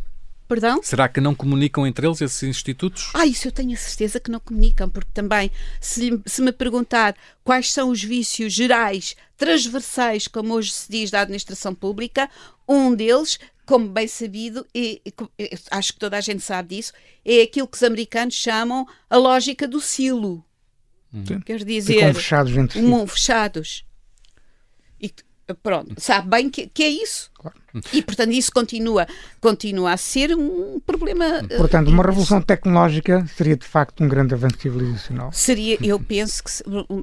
Perdão? 0.48 0.82
Será 0.82 1.08
que 1.08 1.20
não 1.20 1.34
comunicam 1.34 1.86
entre 1.86 2.06
eles 2.06 2.20
esses 2.20 2.42
institutos? 2.42 3.10
Ah, 3.14 3.26
isso 3.26 3.48
eu 3.48 3.52
tenho 3.52 3.72
a 3.72 3.76
certeza 3.76 4.20
que 4.20 4.30
não 4.30 4.40
comunicam, 4.40 4.88
porque 4.88 5.10
também, 5.14 5.50
se, 5.80 6.20
se, 6.26 6.42
me 6.42 6.52
perguntar 6.52 7.16
quais 7.42 7.72
são 7.72 7.88
os 7.88 8.02
vícios 8.02 8.52
gerais, 8.52 9.16
transversais, 9.36 10.28
como 10.28 10.54
hoje 10.54 10.72
se 10.72 10.90
diz, 10.90 11.10
da 11.10 11.22
administração 11.22 11.74
pública, 11.74 12.28
um 12.68 12.94
deles, 12.94 13.38
como 13.64 13.88
bem 13.88 14.06
sabido, 14.06 14.66
e, 14.74 15.00
e 15.06 15.50
acho 15.70 15.94
que 15.94 15.98
toda 15.98 16.18
a 16.18 16.20
gente 16.20 16.42
sabe 16.42 16.76
disso, 16.76 16.92
é 17.24 17.42
aquilo 17.42 17.66
que 17.68 17.76
os 17.76 17.82
americanos 17.82 18.34
chamam 18.34 18.86
a 19.08 19.16
lógica 19.16 19.66
do 19.66 19.80
silo. 19.80 20.44
Sim. 21.26 21.40
Quer 21.40 21.62
dizer, 21.64 21.94
Ficam 21.94 22.14
fechados 22.14 22.56
entre 22.56 22.80
si. 22.80 22.86
um, 22.86 23.06
fechados. 23.06 23.84
Pronto, 25.62 25.94
sabe 25.98 26.28
bem 26.28 26.48
que, 26.48 26.66
que 26.68 26.82
é 26.82 26.88
isso. 26.88 27.30
Claro. 27.34 27.56
E, 27.92 28.00
portanto, 28.02 28.30
isso 28.32 28.52
continua, 28.52 29.06
continua 29.40 29.92
a 29.92 29.96
ser 29.96 30.34
um 30.36 30.78
problema. 30.80 31.24
eh, 31.50 31.56
Portanto, 31.56 31.88
uma 31.88 32.02
revolução 32.04 32.40
tecnológica 32.40 33.26
seria 33.36 33.56
de 33.56 33.66
facto 33.66 34.02
um 34.04 34.08
grande 34.08 34.34
avanço 34.34 34.58
civilizacional. 34.60 35.32
Seria, 35.32 35.78
eu 35.82 35.98
penso 35.98 36.42
que 36.44 36.50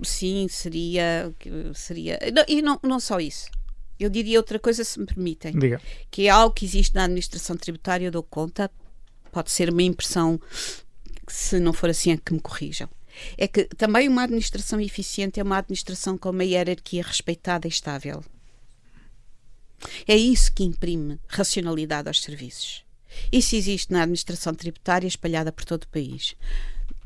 sim, 0.03 0.47
seria. 0.49 1.33
seria 1.73 2.19
não, 2.33 2.43
e 2.47 2.61
não, 2.61 2.79
não 2.81 2.99
só 2.99 3.19
isso. 3.19 3.49
Eu 3.99 4.09
diria 4.09 4.39
outra 4.39 4.57
coisa, 4.57 4.83
se 4.83 4.97
me 4.97 5.05
permitem, 5.05 5.51
Diga. 5.59 5.81
que 6.09 6.27
é 6.27 6.29
algo 6.29 6.55
que 6.55 6.63
existe 6.63 6.95
na 6.95 7.03
administração 7.03 7.57
tributária, 7.57 8.05
eu 8.05 8.11
dou 8.11 8.23
conta, 8.23 8.71
pode 9.31 9.51
ser 9.51 9.69
uma 9.69 9.83
impressão, 9.83 10.39
se 11.27 11.59
não 11.59 11.73
for 11.73 11.89
assim, 11.89 12.13
é 12.13 12.17
que 12.17 12.33
me 12.33 12.39
corrijam. 12.39 12.87
É 13.37 13.47
que 13.47 13.65
também 13.65 14.07
uma 14.07 14.23
administração 14.23 14.79
eficiente 14.79 15.39
é 15.39 15.43
uma 15.43 15.57
administração 15.57 16.17
com 16.17 16.29
uma 16.29 16.43
hierarquia 16.43 17.03
respeitada 17.03 17.67
e 17.67 17.69
estável. 17.69 18.23
É 20.07 20.15
isso 20.15 20.51
que 20.53 20.63
imprime 20.63 21.19
racionalidade 21.27 22.07
aos 22.07 22.21
serviços. 22.21 22.83
Isso 23.31 23.55
existe 23.55 23.91
na 23.91 24.01
administração 24.03 24.53
tributária 24.53 25.07
espalhada 25.07 25.51
por 25.51 25.65
todo 25.65 25.83
o 25.83 25.87
país. 25.87 26.35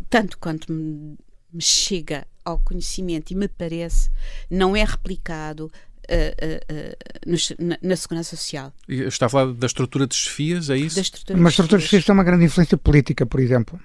Tanto 0.10 0.38
quanto 0.38 0.72
me, 0.72 1.18
chega 1.60 2.28
ao 2.44 2.60
conhecimento 2.60 3.32
e 3.32 3.36
me 3.36 3.48
parece, 3.48 4.10
não 4.50 4.76
é 4.76 4.84
replicado 4.84 5.72
eh, 6.10 6.36
eh, 6.38 6.64
eh, 6.68 6.98
nos- 7.26 7.54
na, 7.58 7.78
na 7.82 7.96
segurança 7.96 8.36
social. 8.36 8.74
E 8.90 8.96
Está 9.04 9.28
a 9.28 9.30
falar 9.30 9.54
da 9.54 9.66
estrutura 9.68 10.06
de 10.06 10.16
chefias, 10.16 10.70
é 10.70 10.76
isso? 10.78 11.00
Uma 11.30 11.44
dos 11.44 11.54
estrutura 11.54 11.78
de 11.80 11.84
justiça 11.86 12.06
tem 12.08 12.14
uma 12.14 12.24
grande 12.26 12.44
influência 12.44 12.78
política, 12.78 13.26
por 13.26 13.40
exemplo. 13.40 13.80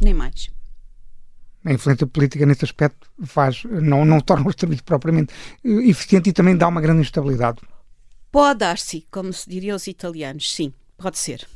Nem 0.00 0.14
mais. 0.14 0.48
A 1.64 1.72
influência 1.72 2.06
política 2.06 2.44
nesse 2.44 2.64
aspecto 2.64 3.08
faz, 3.24 3.62
não, 3.64 4.04
não 4.04 4.20
torna 4.20 4.48
o 4.48 4.52
serviço 4.58 4.82
propriamente 4.84 5.32
eficiente 5.64 6.30
e 6.30 6.32
também 6.32 6.56
dá 6.56 6.66
uma 6.66 6.80
grande 6.80 7.02
instabilidade. 7.02 7.60
Pode 8.30 8.60
dar-se, 8.60 9.06
como 9.10 9.32
se 9.32 9.48
diriam 9.48 9.76
os 9.76 9.86
italianos, 9.86 10.52
sim, 10.52 10.72
pode 10.96 11.18
ser. 11.18 11.46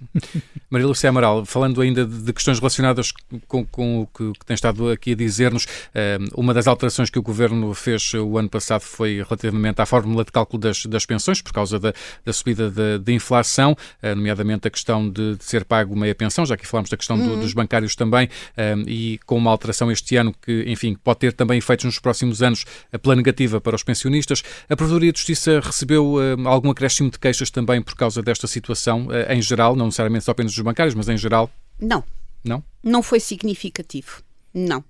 Maria 0.70 0.86
Lúcia 0.86 1.08
Amaral, 1.08 1.44
falando 1.46 1.80
ainda 1.80 2.04
de, 2.04 2.32
questões 2.32 2.58
relacionadas 2.58 3.12
com, 3.46 3.64
com 3.64 4.00
o 4.02 4.06
que, 4.06 4.32
que 4.38 4.44
tem 4.46 4.54
estado 4.54 4.90
aqui 4.90 5.12
a 5.12 5.14
dizer-nos, 5.14 5.66
eh, 5.94 6.18
uma 6.34 6.52
das 6.52 6.66
alterações 6.66 7.08
que 7.08 7.18
o 7.18 7.22
Governo 7.22 7.72
fez 7.72 8.12
o 8.14 8.36
ano 8.36 8.48
passado 8.48 8.82
foi 8.82 9.16
relativamente 9.16 9.80
à 9.80 9.86
fórmula 9.86 10.24
de 10.24 10.32
cálculo 10.32 10.60
das, 10.60 10.84
das 10.86 11.06
pensões, 11.06 11.40
por 11.40 11.52
causa 11.52 11.78
da, 11.78 11.92
da 12.24 12.32
subida 12.32 12.70
da 12.98 13.12
inflação, 13.12 13.76
eh, 14.02 14.14
nomeadamente 14.14 14.68
a 14.68 14.70
questão 14.70 15.08
de, 15.08 15.36
de 15.36 15.44
ser 15.44 15.64
pago 15.64 15.96
meia 15.96 16.14
pensão, 16.14 16.44
já 16.44 16.56
que 16.56 16.66
falamos 16.66 16.90
da 16.90 16.96
questão 16.96 17.18
do- 17.18 17.36
dos 17.40 17.52
bancários 17.52 17.94
também, 17.94 18.28
eh, 18.56 18.74
e 18.86 19.20
com 19.24 19.36
uma 19.36 19.50
alteração 19.50 19.90
este 19.90 20.16
ano 20.16 20.34
que, 20.42 20.64
enfim, 20.66 20.96
pode 21.02 21.20
ter 21.20 21.32
também 21.32 21.58
efeitos 21.58 21.84
nos 21.84 21.98
próximos 21.98 22.42
anos 22.42 22.64
pela 23.02 23.14
negativa 23.16 23.60
para 23.60 23.76
os 23.76 23.82
pensionistas. 23.82 24.42
A 24.68 24.76
Procuradoria 24.76 25.12
de 25.12 25.18
Justiça 25.18 25.60
recebeu 25.60 26.16
algum 26.44 26.70
acréscimo 26.70 27.10
de 27.10 27.18
queixas 27.18 27.50
também 27.50 27.80
por 27.80 27.94
causa 27.94 28.22
desta 28.22 28.46
situação, 28.46 29.08
em 29.28 29.40
geral, 29.40 29.74
não 29.76 29.85
necessariamente 29.86 30.24
só 30.24 30.32
apenas 30.32 30.52
dos 30.54 30.62
bancários, 30.62 30.94
mas 30.94 31.08
em 31.08 31.16
geral, 31.16 31.50
Não, 31.80 32.04
não? 32.44 32.62
não 32.82 33.02
foi 33.02 33.20
significativo. 33.20 34.22
Não. 34.52 34.84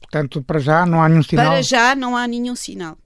Portanto, 0.00 0.42
para 0.42 0.58
já 0.58 0.84
não 0.86 1.02
há 1.02 1.08
nenhum 1.08 1.22
sinal. 1.22 1.46
Para 1.46 1.62
já 1.62 1.94
não 1.94 2.16
há 2.16 2.26
nenhum 2.26 2.54
sinal. 2.54 2.98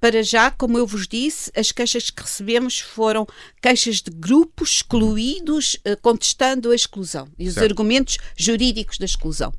Para 0.00 0.22
já, 0.22 0.50
como 0.50 0.76
eu 0.76 0.86
vos 0.86 1.06
disse, 1.08 1.50
as 1.56 1.72
queixas 1.72 2.10
que 2.10 2.22
recebemos 2.22 2.78
foram 2.78 3.26
queixas 3.60 4.02
de 4.02 4.10
grupos 4.10 4.76
excluídos 4.76 5.78
eh, 5.84 5.96
contestando 5.96 6.70
a 6.70 6.74
exclusão 6.74 7.28
e 7.38 7.48
os 7.48 7.54
Certo. 7.54 7.70
argumentos 7.70 8.18
jurídicos 8.36 8.98
da 8.98 9.04
exclusão. 9.06 9.52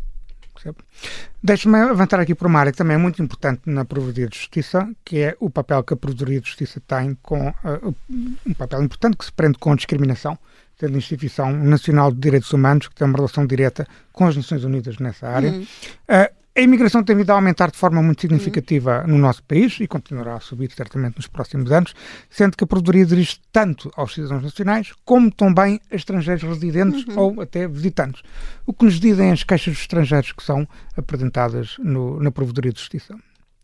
Deixe-me 1.41 1.77
avançar 1.77 2.19
aqui 2.19 2.33
por 2.33 2.47
uma 2.47 2.59
área 2.59 2.71
que 2.71 2.77
também 2.77 2.95
é 2.95 2.97
muito 2.97 3.21
importante 3.21 3.61
na 3.65 3.83
Provedoria 3.83 4.27
de 4.29 4.37
Justiça, 4.37 4.89
que 5.03 5.17
é 5.19 5.35
o 5.39 5.49
papel 5.49 5.83
que 5.83 5.93
a 5.93 5.97
Provedoria 5.97 6.39
de 6.39 6.47
Justiça 6.47 6.81
tem 6.87 7.17
com 7.21 7.49
uh, 7.49 7.95
um 8.45 8.53
papel 8.53 8.81
importante 8.83 9.17
que 9.17 9.25
se 9.25 9.31
prende 9.31 9.57
com 9.57 9.73
a 9.73 9.75
discriminação, 9.75 10.37
sendo 10.79 10.95
a 10.95 10.97
instituição 10.97 11.51
nacional 11.53 12.11
de 12.11 12.19
direitos 12.19 12.51
humanos 12.51 12.87
que 12.87 12.95
tem 12.95 13.07
uma 13.07 13.15
relação 13.17 13.45
direta 13.45 13.85
com 14.11 14.25
as 14.25 14.35
Nações 14.35 14.63
Unidas 14.63 14.97
nessa 14.97 15.27
área. 15.27 15.51
Uh, 15.51 16.43
a 16.55 16.61
imigração 16.61 17.03
tem 17.03 17.15
vindo 17.15 17.31
a 17.31 17.33
aumentar 17.33 17.71
de 17.71 17.77
forma 17.77 17.99
muito 18.03 18.21
significativa 18.21 19.03
no 19.07 19.17
nosso 19.17 19.41
país 19.41 19.79
e 19.79 19.87
continuará 19.87 20.35
a 20.35 20.39
subir 20.39 20.69
certamente 20.71 21.15
nos 21.17 21.25
próximos 21.25 21.71
anos, 21.71 21.95
sendo 22.29 22.55
que 22.55 22.63
a 22.63 22.67
Provedoria 22.67 23.03
dirige 23.07 23.39
tanto 23.51 23.91
aos 23.95 24.13
cidadãos 24.13 24.43
nacionais 24.43 24.91
como 25.03 25.31
também 25.31 25.79
a 25.91 25.95
estrangeiros 25.95 26.43
residentes 26.43 27.05
ou 27.17 27.41
até 27.41 27.67
visitantes. 27.67 28.21
O 28.67 28.73
que 28.73 28.85
nos 28.85 28.99
dizem 28.99 29.31
as 29.31 29.43
queixas 29.43 29.73
dos 29.73 29.81
estrangeiros 29.81 30.31
que 30.31 30.43
são 30.43 30.67
apresentadas 30.95 31.75
no- 31.79 32.19
na 32.19 32.29
Provedoria 32.29 32.71
de 32.71 32.79
Justiça, 32.79 33.15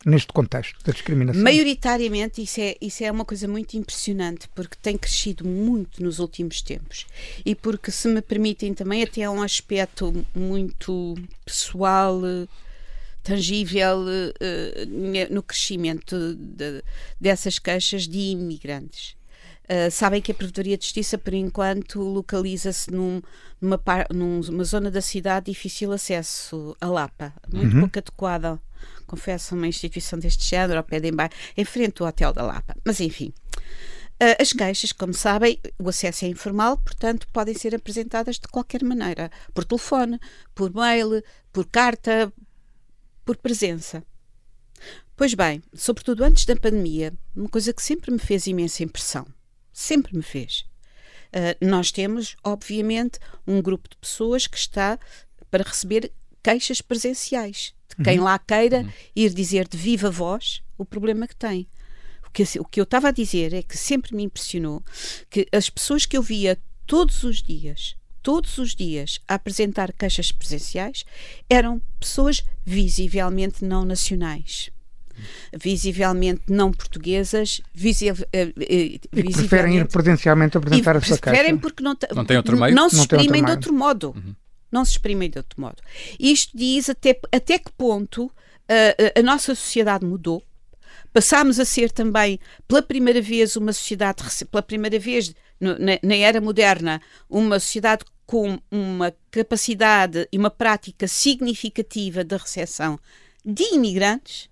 neste 0.05 0.31
contexto 0.31 0.77
da 0.83 0.91
discriminação. 0.93 1.41
Maioritariamente, 1.43 2.41
isso 2.41 2.59
é, 2.61 2.75
isso 2.81 3.03
é 3.03 3.11
uma 3.11 3.25
coisa 3.25 3.47
muito 3.47 3.75
impressionante, 3.75 4.47
porque 4.55 4.77
tem 4.81 4.97
crescido 4.97 5.45
muito 5.45 6.01
nos 6.03 6.19
últimos 6.19 6.61
tempos. 6.61 7.05
E 7.45 7.53
porque, 7.53 7.91
se 7.91 8.07
me 8.07 8.21
permitem 8.21 8.73
também, 8.73 9.03
até 9.03 9.21
é 9.21 9.29
um 9.29 9.41
aspecto 9.41 10.25
muito 10.33 11.15
pessoal, 11.45 12.21
tangível, 13.23 14.05
eh, 14.39 14.85
no 15.29 15.43
crescimento 15.43 16.35
de- 16.35 16.83
dessas 17.19 17.59
queixas 17.59 18.07
de 18.07 18.17
imigrantes. 18.17 19.17
Uh, 19.71 19.91
sabem 19.91 20.19
que 20.19 20.31
a 20.31 20.33
Provedoria 20.35 20.75
de 20.75 20.83
Justiça, 20.83 21.15
por 21.15 21.31
enquanto, 21.31 21.99
localiza-se 22.01 22.89
num- 22.89 23.21
numa, 23.61 23.79
numa 24.11 24.63
zona 24.63 24.89
da 24.89 24.99
cidade 24.99 25.45
de 25.45 25.51
difícil 25.51 25.91
acesso, 25.91 26.75
a 26.81 26.87
Lapa, 26.87 27.31
muito 27.53 27.79
pouco 27.79 27.99
adequada, 27.99 28.59
confesso, 29.09 29.55
uma 29.55 29.67
instituição 29.67 30.17
deste 30.17 30.45
género, 30.45 30.77
ao 30.77 30.83
pé 30.83 30.99
de 30.99 31.09
embaixo, 31.09 31.35
em 31.57 31.65
frente 31.65 32.01
ao 32.01 32.07
Hotel 32.07 32.31
da 32.31 32.43
Lapa. 32.43 32.75
Mas, 32.85 32.99
enfim, 32.99 33.33
Uh, 34.21 34.35
as 34.37 34.51
queixas, 34.51 34.91
como 34.91 35.13
sabem, 35.13 35.57
o 35.81 35.87
acesso 35.87 36.25
é 36.25 36.27
informal, 36.27 36.77
portanto, 36.77 37.25
podem 37.31 37.53
ser 37.53 37.73
apresentadas 37.73 38.35
de 38.35 38.49
qualquer 38.49 38.83
maneira, 38.83 39.31
por 39.53 39.63
telefone, 39.63 40.19
por 40.53 40.73
mail, 40.73 41.23
por 41.53 41.65
carta, 41.65 42.29
por 43.23 43.37
presença. 43.37 44.03
Pois 45.15 45.33
bem, 45.33 45.63
sobretudo 45.73 46.25
antes 46.25 46.43
da 46.43 46.53
pandemia, 46.53 47.13
uma 47.33 47.47
coisa 47.47 47.71
que 47.71 47.81
sempre 47.81 48.11
me 48.11 48.19
fez 48.19 48.45
imensa 48.45 48.83
impressão, 48.83 49.25
sempre 49.71 50.13
me 50.13 50.23
fez. 50.23 50.65
Uh, 51.33 51.65
nós 51.65 51.89
temos, 51.89 52.35
obviamente, 52.43 53.19
um 53.47 53.61
grupo 53.61 53.87
de 53.87 53.95
pessoas 53.95 54.47
que 54.47 54.57
está 54.57 54.99
para 55.49 55.63
receber 55.63 56.11
queixas 56.43 56.81
presenciais, 56.81 57.73
quem 58.03 58.19
lá 58.19 58.37
queira 58.39 58.85
ir 59.15 59.33
dizer 59.33 59.67
de 59.67 59.77
viva 59.77 60.09
voz 60.09 60.61
o 60.77 60.85
problema 60.85 61.27
que 61.27 61.35
tem. 61.35 61.67
O 62.25 62.31
que, 62.31 62.43
o 62.59 62.65
que 62.65 62.79
eu 62.79 62.83
estava 62.83 63.09
a 63.09 63.11
dizer 63.11 63.53
é 63.53 63.63
que 63.63 63.77
sempre 63.77 64.15
me 64.15 64.23
impressionou 64.23 64.83
que 65.29 65.47
as 65.51 65.69
pessoas 65.69 66.05
que 66.05 66.15
eu 66.15 66.21
via 66.21 66.57
todos 66.85 67.23
os 67.23 67.41
dias, 67.41 67.95
todos 68.21 68.57
os 68.57 68.75
dias, 68.75 69.19
a 69.27 69.35
apresentar 69.35 69.91
queixas 69.93 70.31
presenciais, 70.31 71.05
eram 71.49 71.81
pessoas 71.99 72.43
visivelmente 72.65 73.65
não 73.65 73.83
nacionais. 73.83 74.69
visivelmente 75.61 76.43
não 76.47 76.71
portuguesas, 76.71 77.61
visi, 77.73 78.09
uh, 78.09 78.15
e 78.31 78.99
preferem 79.11 79.77
ir 79.77 79.87
presencialmente 79.87 80.57
apresentar 80.57 80.95
a 80.95 81.01
sua 81.01 81.17
caixa. 81.17 81.35
Preferem 81.35 81.57
porque 81.57 81.83
não, 81.83 81.97
não, 82.15 82.25
tem 82.25 82.37
outro 82.37 82.57
meio? 82.57 82.73
não 82.73 82.89
se 82.89 82.97
exprimem 82.97 83.43
de 83.43 83.51
outro 83.51 83.73
modo. 83.73 84.13
Uhum. 84.15 84.35
Não 84.71 84.85
se 84.85 84.91
exprimem 84.91 85.29
de 85.29 85.37
outro 85.37 85.59
modo. 85.59 85.81
Isto 86.19 86.57
diz 86.57 86.89
até, 86.89 87.19
até 87.31 87.57
que 87.57 87.71
ponto 87.71 88.25
uh, 88.25 89.19
a 89.19 89.21
nossa 89.21 89.55
sociedade 89.55 90.05
mudou. 90.05 90.43
Passámos 91.11 91.59
a 91.59 91.65
ser 91.65 91.91
também, 91.91 92.39
pela 92.67 92.81
primeira 92.81 93.21
vez, 93.21 93.55
uma 93.55 93.73
sociedade, 93.73 94.23
pela 94.45 94.61
primeira 94.61 94.99
vez 94.99 95.33
na, 95.59 95.75
na 96.01 96.15
era 96.15 96.39
moderna, 96.39 97.01
uma 97.29 97.59
sociedade 97.59 98.05
com 98.25 98.59
uma 98.69 99.11
capacidade 99.31 100.27
e 100.31 100.37
uma 100.37 100.51
prática 100.51 101.07
significativa 101.07 102.23
de 102.23 102.37
recepção 102.37 102.99
de 103.43 103.63
imigrantes, 103.73 104.49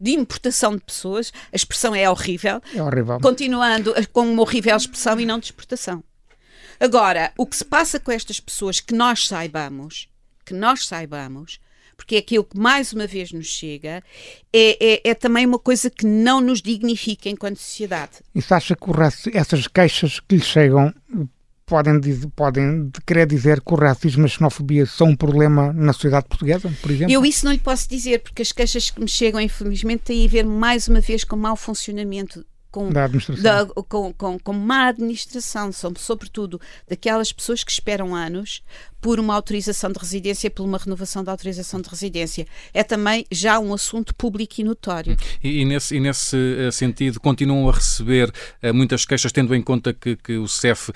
de 0.00 0.12
importação 0.12 0.76
de 0.76 0.82
pessoas, 0.82 1.32
a 1.52 1.56
expressão 1.56 1.94
é 1.94 2.08
horrível, 2.08 2.60
é 2.74 2.82
horrível. 2.82 3.20
continuando 3.20 3.94
com 4.12 4.22
uma 4.22 4.42
horrível 4.42 4.76
expressão 4.76 5.20
e 5.20 5.26
não 5.26 5.38
de 5.38 5.46
exportação. 5.46 6.02
Agora, 6.80 7.32
o 7.36 7.46
que 7.46 7.56
se 7.56 7.64
passa 7.64 7.98
com 8.00 8.10
estas 8.10 8.40
pessoas 8.40 8.80
que 8.80 8.94
nós 8.94 9.26
saibamos, 9.26 10.08
que 10.44 10.54
nós 10.54 10.86
saibamos, 10.86 11.58
porque 11.96 12.16
é 12.16 12.18
aquilo 12.18 12.44
que 12.44 12.58
mais 12.58 12.92
uma 12.92 13.06
vez 13.06 13.32
nos 13.32 13.46
chega, 13.46 14.02
é, 14.52 14.94
é, 14.94 15.10
é 15.10 15.14
também 15.14 15.46
uma 15.46 15.58
coisa 15.58 15.88
que 15.88 16.04
não 16.04 16.40
nos 16.40 16.60
dignifica 16.60 17.28
enquanto 17.28 17.58
sociedade. 17.58 18.12
E 18.34 18.42
se 18.42 18.52
acha 18.52 18.74
que 18.74 19.36
essas 19.36 19.68
queixas 19.68 20.18
que 20.18 20.36
lhe 20.36 20.42
chegam 20.42 20.92
podem, 21.64 22.00
podem 22.34 22.90
querer 23.06 23.26
dizer 23.26 23.60
que 23.60 23.72
o 23.72 23.76
racismo 23.76 24.22
e 24.22 24.26
a 24.26 24.28
xenofobia 24.28 24.84
são 24.84 25.08
um 25.08 25.16
problema 25.16 25.72
na 25.72 25.92
sociedade 25.92 26.26
portuguesa, 26.28 26.72
por 26.82 26.90
exemplo? 26.90 27.12
Eu 27.12 27.24
isso 27.24 27.44
não 27.44 27.52
lhe 27.52 27.58
posso 27.58 27.88
dizer, 27.88 28.20
porque 28.20 28.42
as 28.42 28.52
queixas 28.52 28.90
que 28.90 29.00
me 29.00 29.08
chegam, 29.08 29.40
infelizmente, 29.40 30.02
têm 30.02 30.26
a 30.26 30.28
ver 30.28 30.44
mais 30.44 30.88
uma 30.88 31.00
vez 31.00 31.24
com 31.24 31.36
o 31.36 31.38
mau 31.38 31.56
funcionamento 31.56 32.44
com, 32.72 32.90
da. 32.90 33.06
Da, 33.06 33.66
com, 33.66 34.12
com, 34.14 34.38
com 34.38 34.52
má 34.52 34.88
administração, 34.88 35.70
são 35.70 35.92
sobretudo 35.96 36.60
daquelas 36.88 37.30
pessoas 37.30 37.62
que 37.62 37.70
esperam 37.70 38.14
anos 38.14 38.62
por 39.02 39.18
uma 39.18 39.34
autorização 39.34 39.90
de 39.90 39.98
residência, 39.98 40.48
por 40.48 40.64
uma 40.64 40.78
renovação 40.78 41.24
da 41.24 41.32
autorização 41.32 41.80
de 41.80 41.88
residência. 41.88 42.46
É 42.72 42.84
também 42.84 43.26
já 43.32 43.58
um 43.58 43.74
assunto 43.74 44.14
público 44.14 44.60
e 44.60 44.64
notório. 44.64 45.16
E, 45.42 45.60
e 45.60 45.64
nesse, 45.64 45.96
e 45.96 46.00
nesse 46.00 46.36
uh, 46.36 46.70
sentido, 46.70 47.18
continuam 47.18 47.68
a 47.68 47.72
receber 47.72 48.32
uh, 48.62 48.72
muitas 48.72 49.04
queixas, 49.04 49.32
tendo 49.32 49.56
em 49.56 49.60
conta 49.60 49.92
que, 49.92 50.14
que 50.14 50.38
o 50.38 50.46
CEF 50.46 50.90
uh, 50.90 50.94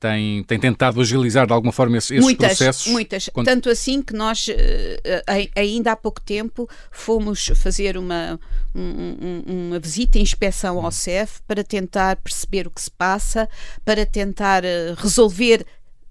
tem, 0.00 0.42
tem 0.42 0.58
tentado 0.58 1.00
agilizar 1.00 1.46
de 1.46 1.52
alguma 1.52 1.72
forma 1.72 1.96
esses, 1.96 2.20
muitas, 2.20 2.48
processos? 2.48 2.88
Muitas, 2.88 3.28
Quando... 3.32 3.46
Tanto 3.46 3.70
assim 3.70 4.02
que 4.02 4.12
nós, 4.12 4.46
ainda 5.54 5.92
há 5.92 5.96
pouco 5.96 6.20
tempo, 6.20 6.68
fomos 6.90 7.52
fazer 7.54 7.96
uma, 7.96 8.38
um, 8.74 9.42
uma 9.46 9.78
visita 9.78 10.18
e 10.18 10.22
inspeção 10.22 10.84
ao 10.84 10.90
CEF 10.90 11.40
para 11.46 11.62
tentar 11.62 12.16
perceber 12.16 12.66
o 12.66 12.70
que 12.70 12.82
se 12.82 12.90
passa, 12.90 13.48
para 13.84 14.04
tentar 14.04 14.64
resolver 14.96 15.64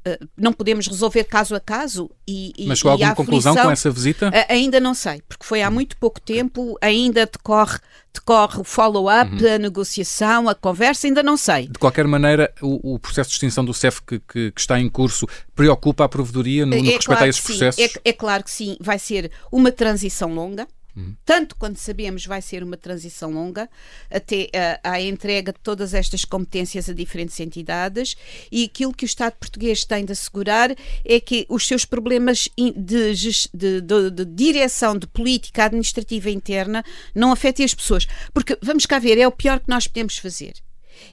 eh, 0.06 0.20
não 0.36 0.52
podemos 0.52 0.88
resolver 0.88 1.24
caso 1.24 1.56
a 1.56 1.60
caso 1.60 2.10
e, 2.28 2.54
Mas 2.68 2.80
chegou 2.80 2.92
alguma 2.92 3.16
conclusão 3.16 3.56
com 3.56 3.72
essa 3.72 3.90
visita? 3.90 4.32
ainda 4.50 4.80
não 4.80 4.94
sei, 4.94 5.22
porque 5.28 5.46
foi 5.46 5.62
há 5.62 5.72
muito 5.72 5.96
pouco 5.98 6.20
tempo, 6.20 6.78
ainda 6.82 7.26
decorre, 7.26 7.80
decorre 8.14 8.60
o 8.60 8.64
follow-up, 8.64 9.32
uhum. 9.32 9.54
a 9.54 9.58
negociação, 9.58 10.50
a 10.50 10.56
conversa, 10.56 11.08
ainda 11.08 11.24
não 11.24 11.38
sei. 11.38 11.68
De 11.68 11.80
qualquer 11.80 12.06
maneira, 12.06 12.54
o, 12.62 12.96
o 12.96 13.00
processo 13.00 13.30
de 13.30 13.36
extinção 13.36 13.64
do 13.64 13.74
CEF 13.74 14.02
que, 14.02 14.20
que, 14.20 14.52
que, 14.52 14.60
está 14.60 14.80
em 14.80 14.90
curso 14.90 15.28
preocupa 15.56 16.04
a 16.04 16.10
Provedoria 16.10 16.66
no, 16.66 16.72
no 16.72 16.78
é 16.78 16.82
que 16.82 16.96
respeita 16.96 17.24
a 17.24 17.28
esses 17.28 17.42
processos? 17.42 17.82
É, 17.82 18.10
é 18.10 18.14
claro 18.14 18.44
que 18.44 18.52
sim, 18.52 18.76
vai 18.80 19.00
ser 19.00 19.32
uma 19.52 19.72
transição 19.72 20.34
longa, 20.34 20.68
Uhum. 20.96 21.16
Tanto 21.26 21.56
quando 21.56 21.78
sabemos 21.78 22.26
vai 22.26 22.42
ser 22.42 22.62
uma 22.64 22.78
transição 22.78 23.32
longa 23.32 23.68
até 24.12 24.50
a, 24.84 24.92
a, 24.92 25.02
entrega 25.02 25.52
de 25.52 25.60
todas 25.60 25.94
estas 25.94 26.24
competências 26.24 26.88
a 26.88 26.94
diferentes 26.94 27.40
entidades 27.40 28.16
e 28.52 28.64
aquilo 28.66 28.94
que 28.94 29.04
o 29.04 29.08
Estado 29.08 29.34
português 29.34 29.84
tem 29.84 30.06
de 30.06 30.12
assegurar 30.12 30.70
é 31.04 31.20
que 31.20 31.48
os 31.50 31.66
seus 31.66 31.84
problemas 31.84 32.48
de, 32.56 33.16
de, 33.16 33.82
de, 33.82 34.12
de 34.12 34.26
direção 34.26 34.96
de 34.96 35.08
política 35.08 35.66
administrativa 35.66 36.30
interna 36.30 36.84
não 37.16 37.32
afetem 37.32 37.66
as 37.66 37.74
pessoas. 37.74 38.08
Porque, 38.32 38.58
vamos 38.62 38.86
cá 38.86 39.00
ver, 39.00 39.18
é 39.18 39.28
o 39.28 39.32
pior 39.32 39.60
que 39.60 39.70
nós 39.70 39.88
podemos 39.88 40.18
fazer. 40.20 40.54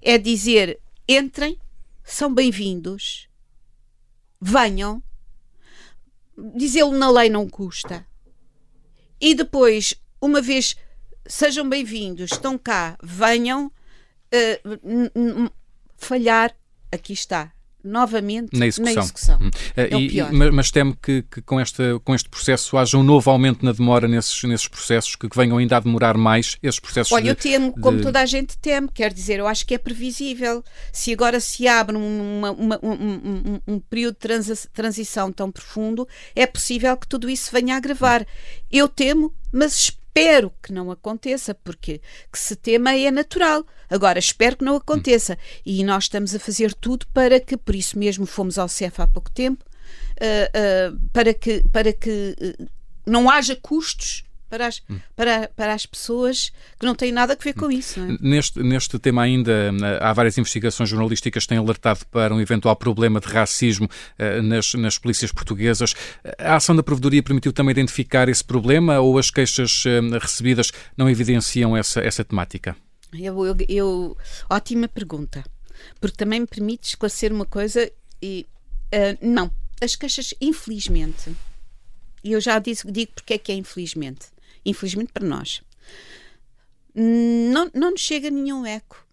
É 0.02 0.18
dizer, 0.18 0.78
entrem, 1.08 1.58
são 2.04 2.32
bem-vindos, 2.32 3.28
venham, 4.38 5.02
dizê-lo 6.54 6.92
na 6.92 7.10
lei 7.10 7.30
não 7.30 7.48
custa 7.48 8.09
e 9.20 9.34
depois, 9.34 9.94
uma 10.20 10.40
vez 10.40 10.76
sejam 11.26 11.68
bem-vindos, 11.68 12.32
estão 12.32 12.56
cá, 12.56 12.96
venham 13.02 13.66
uh, 13.66 15.50
falhar, 15.96 16.56
aqui 16.90 17.12
está, 17.12 17.52
novamente 17.84 18.56
na 18.58 18.66
execução. 18.66 18.94
Na 18.94 19.00
execução. 19.00 19.38
Hum. 19.40 19.50
É 19.76 19.88
e, 19.96 20.22
mas 20.52 20.70
temo 20.70 20.96
que, 20.96 21.22
que, 21.22 21.42
com, 21.42 21.58
esta, 21.58 22.00
com 22.04 22.14
este 22.14 22.28
processo 22.28 22.76
haja 22.76 22.96
um 22.96 23.02
novo 23.02 23.30
aumento 23.30 23.64
na 23.64 23.72
demora 23.72 24.06
nesses, 24.06 24.42
nesses 24.44 24.68
processos, 24.68 25.16
que, 25.16 25.28
que 25.28 25.36
venham 25.36 25.58
ainda 25.58 25.76
a 25.76 25.80
demorar 25.80 26.16
mais 26.16 26.56
esses 26.62 26.80
processos. 26.80 27.12
Olha, 27.12 27.24
de, 27.24 27.28
eu 27.30 27.36
temo, 27.36 27.74
de... 27.74 27.80
como 27.80 28.00
toda 28.00 28.20
a 28.20 28.26
gente 28.26 28.56
teme, 28.58 28.88
quer 28.92 29.12
dizer, 29.12 29.38
eu 29.38 29.46
acho 29.46 29.66
que 29.66 29.74
é 29.74 29.78
previsível. 29.78 30.64
Se 30.92 31.12
agora 31.12 31.40
se 31.40 31.66
abre 31.66 31.96
uma, 31.96 32.50
uma, 32.50 32.78
um, 32.82 32.92
um, 32.92 33.60
um, 33.74 33.80
período 33.80 34.16
de 34.20 34.68
transição 34.72 35.32
tão 35.32 35.50
profundo, 35.50 36.06
é 36.34 36.46
possível 36.46 36.96
que 36.96 37.06
tudo 37.06 37.28
isso 37.28 37.50
venha 37.52 37.74
a 37.74 37.78
agravar. 37.78 38.26
Eu 38.70 38.88
temo, 38.88 39.32
mas 39.52 39.74
espero 39.74 39.99
que 40.62 40.72
não 40.72 40.90
aconteça, 40.90 41.54
porque 41.54 42.00
que 42.32 42.38
se 42.38 42.56
tema 42.56 42.94
é 42.94 43.10
natural. 43.10 43.64
Agora, 43.88 44.18
espero 44.18 44.56
que 44.56 44.64
não 44.64 44.76
aconteça. 44.76 45.38
E 45.64 45.82
nós 45.84 46.04
estamos 46.04 46.34
a 46.34 46.38
fazer 46.38 46.74
tudo 46.74 47.06
para 47.08 47.40
que, 47.40 47.56
por 47.56 47.74
isso 47.74 47.98
mesmo 47.98 48.26
fomos 48.26 48.58
ao 48.58 48.68
CEF 48.68 49.00
há 49.00 49.06
pouco 49.06 49.30
tempo, 49.30 49.64
uh, 50.20 50.94
uh, 50.94 51.00
para 51.12 51.32
que, 51.34 51.64
para 51.72 51.92
que 51.92 52.36
uh, 52.40 52.66
não 53.06 53.30
haja 53.30 53.56
custos 53.56 54.24
para 54.50 54.66
as, 54.66 54.82
hum. 54.90 54.98
para, 55.14 55.48
para 55.54 55.72
as 55.72 55.86
pessoas 55.86 56.50
que 56.78 56.84
não 56.84 56.94
têm 56.94 57.12
nada 57.12 57.32
a 57.32 57.42
ver 57.42 57.54
com 57.54 57.66
hum. 57.66 57.70
isso. 57.70 58.00
É? 58.00 58.16
Neste, 58.20 58.60
neste 58.62 58.98
tema 58.98 59.22
ainda, 59.22 59.70
há 60.00 60.12
várias 60.12 60.36
investigações 60.36 60.88
jornalísticas 60.88 61.44
que 61.44 61.48
têm 61.48 61.58
alertado 61.58 62.04
para 62.10 62.34
um 62.34 62.40
eventual 62.40 62.74
problema 62.74 63.20
de 63.20 63.28
racismo 63.28 63.86
uh, 63.86 64.42
nas, 64.42 64.74
nas 64.74 64.98
polícias 64.98 65.30
portuguesas. 65.30 65.94
A 66.38 66.56
ação 66.56 66.74
da 66.74 66.82
Provedoria 66.82 67.22
permitiu 67.22 67.52
também 67.52 67.70
identificar 67.70 68.28
esse 68.28 68.44
problema 68.44 68.98
ou 68.98 69.16
as 69.16 69.30
queixas 69.30 69.84
uh, 69.84 70.18
recebidas 70.20 70.72
não 70.96 71.08
evidenciam 71.08 71.76
essa, 71.76 72.00
essa 72.00 72.24
temática? 72.24 72.76
Eu, 73.12 73.46
eu, 73.46 73.56
eu, 73.68 74.16
ótima 74.48 74.88
pergunta, 74.88 75.44
porque 76.00 76.16
também 76.16 76.40
me 76.40 76.46
permite 76.46 76.88
esclarecer 76.88 77.32
uma 77.32 77.46
coisa 77.46 77.90
e 78.20 78.46
uh, 78.92 79.18
não, 79.20 79.50
as 79.80 79.94
queixas, 79.94 80.34
infelizmente, 80.40 81.34
e 82.22 82.32
eu 82.32 82.40
já 82.40 82.58
disse, 82.58 82.90
digo 82.90 83.12
porque 83.14 83.34
é 83.34 83.38
que 83.38 83.52
é 83.52 83.54
infelizmente 83.54 84.26
infelizmente 84.64 85.12
para 85.12 85.26
nós, 85.26 85.62
não, 86.94 87.70
não 87.74 87.90
nos 87.92 88.00
chega 88.00 88.30
nenhum 88.30 88.66
eco. 88.66 89.06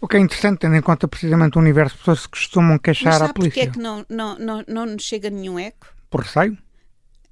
O 0.00 0.08
que 0.08 0.16
é 0.16 0.20
interessante, 0.20 0.60
tendo 0.60 0.76
em 0.76 0.82
conta 0.82 1.06
precisamente 1.06 1.56
o 1.56 1.60
universo 1.60 1.94
de 1.94 1.98
pessoas 1.98 2.26
que 2.26 2.32
costumam 2.32 2.78
queixar 2.78 3.22
à 3.22 3.32
polícia. 3.32 3.64
Porquê 3.64 3.68
é 3.68 3.72
que 3.72 3.78
não, 3.78 4.04
não, 4.08 4.38
não, 4.38 4.64
não 4.66 4.86
nos 4.86 5.04
chega 5.04 5.30
nenhum 5.30 5.58
eco? 5.58 5.86
Por 6.10 6.22
receio? 6.22 6.58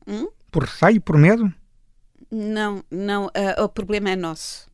Hum? 0.07 0.29
Por 0.51 0.65
receio? 0.65 1.01
Por 1.01 1.19
medo? 1.19 1.53
Não, 2.31 2.85
não. 2.91 3.27
Uh, 3.27 3.63
o 3.65 3.69
problema 3.69 4.11
é 4.11 4.17
nosso. 4.17 4.69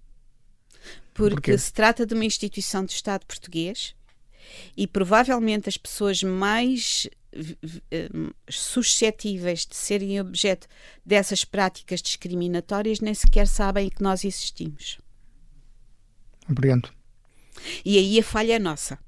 Porque 1.14 1.52
Por 1.52 1.58
se 1.58 1.72
trata 1.72 2.04
de 2.04 2.14
uma 2.14 2.24
instituição 2.24 2.84
de 2.84 2.92
Estado 2.92 3.24
português 3.24 3.94
e 4.76 4.86
provavelmente 4.86 5.68
as 5.68 5.76
pessoas 5.76 6.22
mais 6.22 7.08
suscetíveis 8.48 9.66
de 9.66 9.76
serem 9.76 10.20
objeto 10.20 10.66
dessas 11.04 11.44
práticas 11.44 12.00
discriminatórias 12.00 13.00
nem 13.00 13.14
sequer 13.14 13.46
sabem 13.46 13.90
que 13.90 14.02
nós 14.02 14.24
existimos. 14.24 14.98
Compreendo. 16.46 16.90
E 17.84 17.98
aí 17.98 18.18
a 18.18 18.22
falha 18.22 18.54
é 18.54 18.58
nossa. 18.58 18.98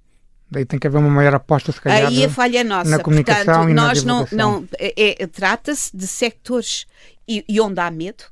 Daí 0.51 0.64
tem 0.64 0.79
que 0.79 0.87
haver 0.87 0.99
uma 0.99 1.11
maior 1.11 1.35
aposta, 1.35 1.72
se 1.72 1.81
calhar, 1.81 2.07
aí 2.07 2.24
a 2.24 2.31
falha 2.31 2.61
é 2.61 2.64
nossa. 2.64 2.89
na 2.89 3.01
comunicação 3.01 3.45
Portanto, 3.45 3.70
e 3.70 3.74
nós 3.74 4.05
na 4.05 4.12
não, 4.12 4.29
não 4.33 4.68
é, 4.79 5.22
é, 5.22 5.27
Trata-se 5.27 5.97
de 5.97 6.07
sectores 6.07 6.87
e, 7.27 7.45
e 7.49 7.61
onde 7.61 7.81
há 7.81 7.91
medo, 7.91 8.24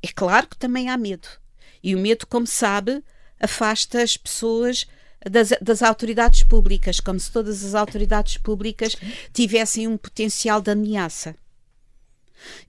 é 0.00 0.08
claro 0.14 0.46
que 0.46 0.56
também 0.56 0.88
há 0.88 0.96
medo. 0.96 1.28
E 1.82 1.96
o 1.96 1.98
medo, 1.98 2.26
como 2.26 2.46
sabe, 2.46 3.02
afasta 3.40 4.02
as 4.02 4.16
pessoas 4.16 4.86
das, 5.24 5.50
das, 5.60 5.82
autoridades 5.82 6.42
públicas, 6.42 7.00
como 7.00 7.18
se 7.18 7.30
todas 7.30 7.64
as 7.64 7.74
autoridades 7.74 8.38
públicas 8.38 8.96
tivessem 9.32 9.88
um 9.88 9.96
potencial 9.96 10.60
de 10.60 10.70
ameaça. 10.70 11.34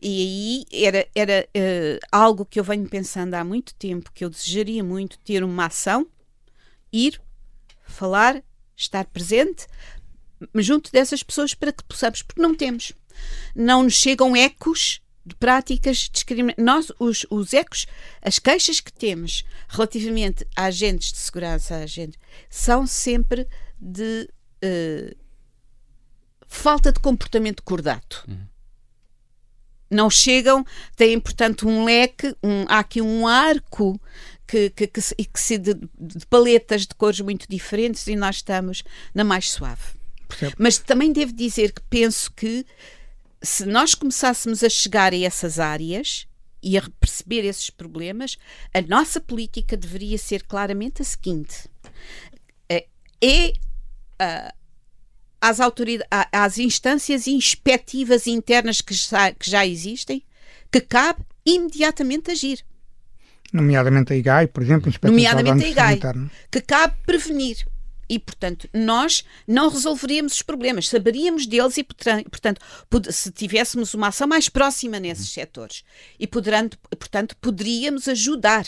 E 0.02 0.66
aí 0.72 0.84
era, 0.86 1.08
era 1.14 1.48
uh, 1.48 2.08
algo 2.12 2.46
que 2.46 2.60
eu 2.60 2.64
venho 2.64 2.88
pensando 2.90 3.36
há 3.36 3.44
muito 3.44 3.74
tempo, 3.76 4.12
que 4.14 4.26
eu 4.26 4.30
desejaria 4.30 4.84
muito 4.84 5.20
ter 5.20 5.44
uma 5.44 5.68
ação, 5.68 6.08
ir, 6.92 7.22
falar, 7.86 8.42
estar 8.76 9.06
presente 9.06 9.68
junto 10.56 10.92
dessas 10.92 11.22
pessoas 11.22 11.54
para 11.54 11.72
que 11.72 11.84
possamos, 11.84 12.22
porque 12.22 12.42
não 12.42 12.56
temos. 12.56 12.94
Não 13.56 13.84
nos 13.84 13.94
chegam 13.94 14.36
ecos 14.36 15.02
de 15.26 15.36
práticas 15.36 16.10
discriminatórias. 16.12 16.66
Nós, 16.66 16.92
os, 17.00 17.26
os 17.30 17.54
ecos, 17.54 17.86
as 18.22 18.40
queixas 18.40 18.80
que 18.80 18.92
temos 18.92 19.44
relativamente 19.68 20.46
a 20.56 20.66
agentes 20.66 21.12
de 21.12 21.18
segurança, 21.18 21.76
a 21.76 21.84
agentes, 21.84 22.20
são 22.50 22.88
sempre 22.88 23.48
de 23.80 24.30
uh, 24.64 25.16
falta 26.48 26.92
de 26.92 27.00
comportamento 27.00 27.64
cordato. 27.64 28.26
Uhum. 28.28 28.48
Não 29.92 30.10
chegam, 30.10 30.64
têm, 30.96 31.20
portanto, 31.20 31.68
um 31.68 31.84
leque, 31.84 32.36
um, 32.44 32.66
há 32.68 32.80
aqui 32.80 33.02
um 33.02 33.28
arco 33.28 34.00
que, 34.46 34.70
que, 34.70 34.88
que, 34.88 35.02
que 35.02 35.40
se 35.40 35.58
de, 35.58 35.74
de, 35.74 36.26
paletas 36.28 36.82
de 36.82 36.94
cores 36.96 37.20
muito 37.22 37.48
diferentes 37.50 38.06
e 38.08 38.16
nós 38.16 38.38
estamos 38.38 38.84
na 39.14 39.24
mais 39.24 39.50
suave. 39.50 40.00
Mas 40.58 40.78
também 40.78 41.12
devo 41.12 41.34
dizer 41.34 41.72
que 41.72 41.82
penso 41.90 42.32
que 42.32 42.66
se 43.42 43.66
nós 43.66 43.96
começássemos 43.96 44.64
a 44.64 44.70
chegar 44.70 45.14
a 45.14 45.18
essas 45.18 45.60
áreas 45.60 46.28
e 46.62 46.78
a 46.78 46.84
perceber 47.00 47.46
esses 47.46 47.70
problemas, 47.70 48.38
a 48.74 48.82
nossa 48.82 49.22
política 49.22 49.78
deveria 49.78 50.18
ser 50.18 50.44
claramente 50.44 51.02
a 51.02 51.06
seguinte: 51.06 51.70
é, 52.68 52.86
é 53.24 53.54
às, 55.40 55.60
autoridades, 55.60 56.10
às 56.32 56.58
instâncias 56.58 57.28
inspectivas 57.28 58.28
internas 58.28 58.82
que 58.82 58.94
já, 58.94 59.32
que 59.32 59.50
já 59.50 59.66
existem 59.66 60.24
que 60.72 60.82
cabe 60.82 61.22
imediatamente 61.46 62.32
agir. 62.32 62.64
Nomeadamente 63.52 64.14
a 64.14 64.16
IGAI, 64.16 64.48
por 64.48 64.62
exemplo, 64.62 64.94
Nomeadamente 65.02 65.66
a 65.66 65.70
IGAI, 65.70 66.00
que 66.52 66.62
cabe 66.62 66.96
prevenir 67.06 67.66
e, 68.10 68.18
portanto, 68.18 68.68
nós 68.74 69.24
não 69.48 69.70
resolveríamos 69.70 70.34
os 70.34 70.42
problemas, 70.42 70.90
saberíamos 70.90 71.46
deles 71.46 71.78
e, 71.78 71.84
portanto, 71.84 72.60
se 73.12 73.32
tivéssemos 73.32 73.94
uma 73.94 74.08
ação 74.08 74.28
mais 74.28 74.50
próxima 74.50 75.00
nesses 75.00 75.28
uhum. 75.28 75.34
setores 75.34 75.84
e, 76.20 76.26
poderando, 76.26 76.78
portanto, 76.98 77.36
poderíamos 77.38 78.08
ajudar 78.08 78.66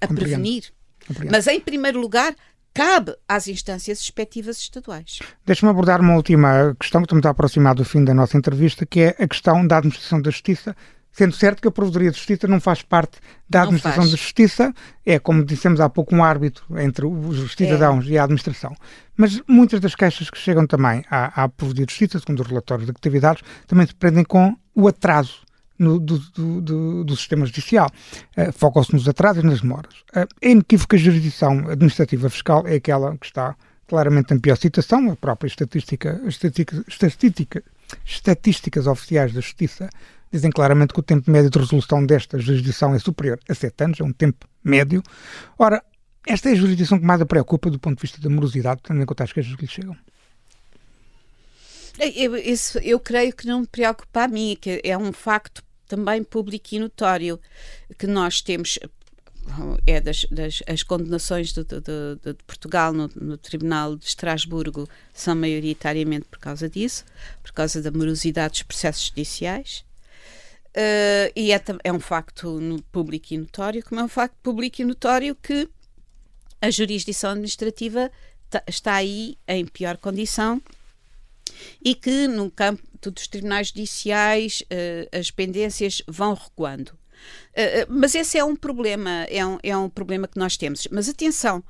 a 0.00 0.06
Compreendo. 0.06 0.30
prevenir. 0.30 0.64
Compreendo. 1.06 1.32
Mas, 1.32 1.46
em 1.46 1.60
primeiro 1.60 1.98
lugar, 1.98 2.36
cabe 2.74 3.16
às 3.26 3.48
instâncias 3.48 4.00
respectivas 4.00 4.58
estaduais. 4.58 5.18
Deixa-me 5.46 5.70
abordar 5.70 6.00
uma 6.00 6.14
última 6.14 6.76
questão 6.78 7.00
que 7.00 7.06
estamos 7.06 7.24
a 7.24 7.30
aproximar 7.30 7.74
do 7.74 7.84
fim 7.84 8.04
da 8.04 8.12
nossa 8.12 8.36
entrevista, 8.36 8.84
que 8.84 9.00
é 9.00 9.16
a 9.18 9.26
questão 9.26 9.66
da 9.66 9.78
administração 9.78 10.20
da 10.20 10.30
justiça 10.30 10.76
Sendo 11.12 11.34
certo 11.34 11.60
que 11.60 11.68
a 11.68 11.70
Provedoria 11.70 12.10
de 12.10 12.16
Justiça 12.16 12.46
não 12.46 12.60
faz 12.60 12.82
parte 12.82 13.18
da 13.48 13.62
administração 13.62 14.04
de 14.04 14.10
justiça, 14.10 14.72
é, 15.04 15.18
como 15.18 15.44
dissemos 15.44 15.80
há 15.80 15.88
pouco, 15.88 16.14
um 16.14 16.22
árbitro 16.22 16.64
entre 16.78 17.06
os 17.06 17.54
cidadãos 17.54 18.06
é. 18.06 18.10
e 18.10 18.18
a 18.18 18.24
administração. 18.24 18.74
Mas 19.16 19.40
muitas 19.48 19.80
das 19.80 19.94
queixas 19.94 20.30
que 20.30 20.38
chegam 20.38 20.66
também 20.66 21.04
à, 21.10 21.44
à 21.44 21.48
Provedoria 21.48 21.86
de 21.86 21.92
Justiça, 21.92 22.20
segundo 22.20 22.40
os 22.40 22.46
relatórios 22.46 22.86
de 22.86 22.92
atividades, 22.92 23.42
também 23.66 23.86
se 23.86 23.94
prendem 23.94 24.22
com 24.22 24.54
o 24.74 24.86
atraso 24.86 25.40
no, 25.78 25.98
do, 25.98 26.18
do, 26.18 26.60
do, 26.60 27.04
do, 27.04 27.16
sistema 27.16 27.46
judicial. 27.46 27.90
Uh, 28.36 28.52
Focam-se 28.52 28.92
nos 28.92 29.08
atrasos 29.08 29.42
e 29.42 29.46
nas 29.46 29.60
demoras. 29.60 29.94
Uh, 30.14 30.26
é 30.40 30.50
inequívoco 30.50 30.90
que 30.90 30.96
a 30.96 30.98
jurisdição 30.98 31.68
administrativa 31.68 32.28
fiscal 32.28 32.66
é 32.66 32.76
aquela 32.76 33.16
que 33.16 33.26
está 33.26 33.56
claramente 33.86 34.34
em 34.34 34.38
pior 34.38 34.56
situação. 34.56 35.10
A 35.10 35.16
própria 35.16 35.48
estatística, 35.48 36.20
estatística, 36.26 36.84
estatística 36.86 37.64
estatísticas 38.04 38.86
oficiais 38.86 39.32
da 39.32 39.40
Justiça 39.40 39.88
dizem 40.30 40.50
claramente 40.50 40.92
que 40.92 41.00
o 41.00 41.02
tempo 41.02 41.30
médio 41.30 41.50
de 41.50 41.58
resolução 41.58 42.04
desta 42.04 42.38
jurisdição 42.38 42.94
é 42.94 42.98
superior 42.98 43.38
a 43.48 43.54
7 43.54 43.84
anos, 43.84 44.00
é 44.00 44.04
um 44.04 44.12
tempo 44.12 44.46
médio. 44.62 45.02
Ora, 45.58 45.82
esta 46.26 46.50
é 46.50 46.52
a 46.52 46.56
jurisdição 46.56 46.98
que 46.98 47.04
mais 47.04 47.20
a 47.20 47.26
preocupa 47.26 47.70
do 47.70 47.78
ponto 47.78 47.96
de 47.96 48.02
vista 48.02 48.20
da 48.20 48.28
morosidade, 48.28 48.80
tendo 48.82 49.00
em 49.00 49.06
conta 49.06 49.24
as 49.24 49.32
queixas 49.32 49.54
que 49.56 49.62
lhe 49.62 49.70
chegam. 49.70 49.96
Eu, 51.98 52.36
isso, 52.36 52.78
eu 52.78 53.00
creio 53.00 53.34
que 53.34 53.46
não 53.46 53.60
me 53.60 53.66
preocupa 53.66 54.24
a 54.24 54.28
mim, 54.28 54.56
que 54.60 54.80
é 54.84 54.96
um 54.96 55.12
facto 55.12 55.62
também 55.86 56.22
público 56.22 56.68
e 56.72 56.78
notório 56.78 57.40
que 57.98 58.06
nós 58.06 58.40
temos 58.40 58.78
é 59.86 60.00
das, 60.00 60.26
das 60.30 60.62
as 60.66 60.82
condenações 60.82 61.52
de, 61.52 61.64
de, 61.64 61.80
de, 61.80 62.16
de 62.22 62.44
Portugal 62.46 62.92
no, 62.92 63.10
no, 63.16 63.36
Tribunal 63.36 63.96
de 63.96 64.04
Estrasburgo 64.04 64.88
são 65.12 65.34
maioritariamente 65.34 66.26
por 66.26 66.38
causa 66.38 66.68
disso, 66.68 67.04
por 67.42 67.52
causa 67.52 67.80
da 67.80 67.90
morosidade 67.90 68.52
dos 68.52 68.62
processos 68.62 69.06
judiciais. 69.06 69.84
Uh, 70.78 71.32
e 71.34 71.50
é, 71.50 71.60
é, 71.82 71.92
um 71.92 71.98
facto 71.98 72.60
no, 72.60 72.80
público 72.80 73.34
e 73.34 73.38
notório, 73.38 73.84
como 73.84 74.00
é 74.00 74.04
um 74.04 74.08
facto 74.08 74.36
público 74.40 74.80
e 74.80 74.84
notório 74.84 75.34
que 75.34 75.68
a 76.60 76.70
jurisdição 76.70 77.32
administrativa 77.32 78.12
está 78.64 78.94
aí 78.94 79.36
em 79.48 79.66
pior 79.66 79.96
condição 79.96 80.62
e 81.84 81.96
que 81.96 82.28
no 82.28 82.48
campo 82.48 82.80
dos 83.10 83.26
tribunais 83.26 83.68
judiciais 83.68 84.62
uh, 84.62 85.18
as 85.18 85.32
pendências 85.32 86.00
vão 86.06 86.32
recuando. 86.34 86.90
Uh, 86.90 87.86
mas 87.88 88.14
esse 88.14 88.38
é 88.38 88.44
um 88.44 88.54
problema, 88.54 89.24
é 89.24 89.44
um, 89.44 89.58
é 89.60 89.76
um 89.76 89.90
problema 89.90 90.28
que 90.28 90.38
nós 90.38 90.56
temos. 90.56 90.86
Mas 90.92 91.08
atenção, 91.08 91.60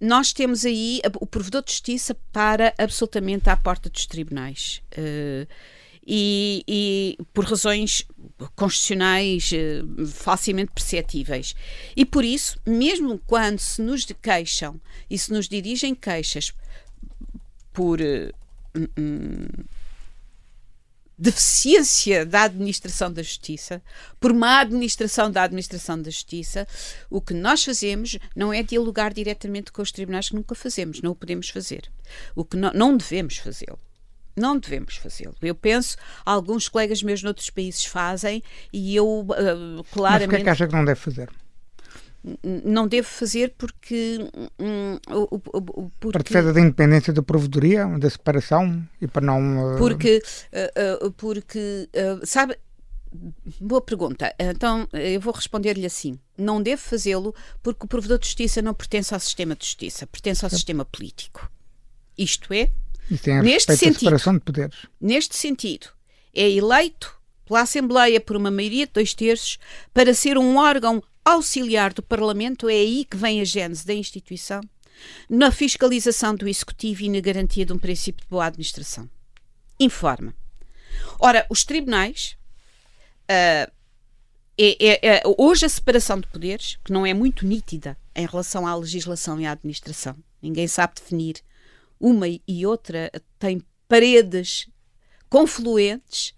nós 0.00 0.32
temos 0.32 0.64
aí 0.64 1.00
o 1.20 1.26
provedor 1.26 1.62
de 1.62 1.70
justiça 1.70 2.16
para 2.32 2.74
absolutamente 2.76 3.48
à 3.48 3.56
porta 3.56 3.88
dos 3.88 4.06
tribunais. 4.06 4.82
Uh, 4.98 5.46
e, 6.06 6.62
e, 6.68 7.18
por 7.32 7.44
razões 7.44 8.06
constitucionais 8.54 9.50
uh, 9.52 10.06
facilmente 10.06 10.70
perceptíveis. 10.72 11.56
E 11.96 12.04
por 12.04 12.24
isso, 12.24 12.58
mesmo 12.64 13.20
quando 13.26 13.58
se 13.58 13.82
nos 13.82 14.04
queixam 14.22 14.80
e 15.10 15.18
se 15.18 15.32
nos 15.32 15.48
dirigem 15.48 15.94
queixas 15.94 16.52
por 17.72 18.00
uh, 18.00 18.32
um, 18.98 19.46
deficiência 21.18 22.26
da 22.26 22.42
administração 22.42 23.10
da 23.10 23.22
justiça, 23.22 23.82
por 24.20 24.34
má 24.34 24.60
administração 24.60 25.30
da 25.30 25.42
administração 25.44 26.00
da 26.00 26.10
justiça, 26.10 26.68
o 27.08 27.20
que 27.20 27.32
nós 27.32 27.64
fazemos 27.64 28.18
não 28.34 28.52
é 28.52 28.62
dialogar 28.62 29.14
diretamente 29.14 29.72
com 29.72 29.80
os 29.82 29.90
tribunais, 29.90 30.28
que 30.28 30.34
nunca 30.34 30.54
fazemos, 30.54 31.00
não 31.00 31.12
o 31.12 31.16
podemos 31.16 31.48
fazer. 31.48 31.90
O 32.34 32.44
que 32.44 32.56
não 32.56 32.96
devemos 32.96 33.38
fazê-lo. 33.38 33.78
Não 34.36 34.58
devemos 34.58 34.96
fazê-lo. 34.96 35.34
Eu 35.40 35.54
penso, 35.54 35.96
alguns 36.24 36.68
colegas 36.68 37.02
meus 37.02 37.22
noutros 37.22 37.48
países 37.48 37.86
fazem 37.86 38.42
e 38.70 38.94
eu 38.94 39.20
uh, 39.20 39.84
claramente. 39.90 40.26
Mas 40.26 40.26
o 40.26 40.28
que 40.28 40.36
é 40.36 40.44
que 40.44 40.50
acha 40.50 40.66
que 40.66 40.74
não 40.74 40.84
deve 40.84 41.00
fazer? 41.00 41.30
Não 42.42 42.88
deve 42.88 43.06
fazer 43.06 43.54
porque, 43.56 44.18
um, 44.58 44.98
porque. 46.00 46.12
Para 46.12 46.22
defesa 46.24 46.52
da 46.52 46.60
independência 46.60 47.12
da 47.12 47.22
provedoria, 47.22 47.86
da 47.86 48.10
separação 48.10 48.84
e 49.00 49.06
para 49.06 49.24
não. 49.24 49.74
Uh... 49.74 49.78
Porque. 49.78 50.20
Uh, 51.02 51.10
porque 51.12 51.88
sabe. 52.24 52.58
Boa 53.60 53.80
pergunta. 53.80 54.34
Então, 54.38 54.88
eu 54.92 55.20
vou 55.20 55.32
responder-lhe 55.32 55.86
assim. 55.86 56.18
Não 56.36 56.60
deve 56.60 56.82
fazê-lo 56.82 57.34
porque 57.62 57.86
o 57.86 57.88
provedor 57.88 58.18
de 58.18 58.26
justiça 58.26 58.60
não 58.60 58.74
pertence 58.74 59.14
ao 59.14 59.20
sistema 59.20 59.54
de 59.54 59.64
justiça, 59.64 60.06
pertence 60.06 60.44
ao 60.44 60.50
sistema 60.50 60.84
político. 60.84 61.50
Isto 62.18 62.52
é, 62.52 62.72
e 63.10 63.18
tem 63.18 63.38
a 63.38 63.42
neste 63.42 63.76
sentido, 63.76 64.00
separação 64.00 64.34
de 64.34 64.40
poderes. 64.40 64.76
Neste 65.00 65.36
sentido, 65.36 65.88
é 66.34 66.50
eleito 66.50 67.14
pela 67.44 67.60
Assembleia 67.60 68.20
por 68.20 68.36
uma 68.36 68.50
maioria 68.50 68.86
de 68.86 68.92
dois 68.92 69.14
terços 69.14 69.58
para 69.94 70.12
ser 70.12 70.36
um 70.36 70.56
órgão 70.56 71.02
auxiliar 71.24 71.92
do 71.92 72.02
Parlamento, 72.02 72.68
é 72.68 72.74
aí 72.74 73.04
que 73.04 73.16
vem 73.16 73.40
a 73.40 73.44
gênese 73.44 73.86
da 73.86 73.94
instituição, 73.94 74.60
na 75.28 75.50
fiscalização 75.50 76.34
do 76.34 76.48
Executivo 76.48 77.02
e 77.02 77.08
na 77.08 77.20
garantia 77.20 77.66
de 77.66 77.72
um 77.72 77.78
princípio 77.78 78.24
de 78.24 78.30
boa 78.30 78.46
administração. 78.46 79.08
Informa. 79.78 80.34
Ora, 81.18 81.46
os 81.50 81.64
tribunais. 81.64 82.36
Uh, 83.24 83.70
é, 84.58 84.86
é, 84.86 85.16
é, 85.16 85.22
hoje 85.36 85.66
a 85.66 85.68
separação 85.68 86.18
de 86.18 86.26
poderes, 86.28 86.78
que 86.82 86.90
não 86.90 87.04
é 87.04 87.12
muito 87.12 87.46
nítida 87.46 87.96
em 88.14 88.24
relação 88.24 88.66
à 88.66 88.74
legislação 88.74 89.38
e 89.38 89.44
à 89.44 89.52
administração, 89.52 90.16
ninguém 90.40 90.66
sabe 90.66 90.94
definir 90.94 91.42
uma 92.00 92.26
e 92.28 92.66
outra 92.66 93.10
têm 93.38 93.62
paredes 93.88 94.68
confluentes 95.28 96.34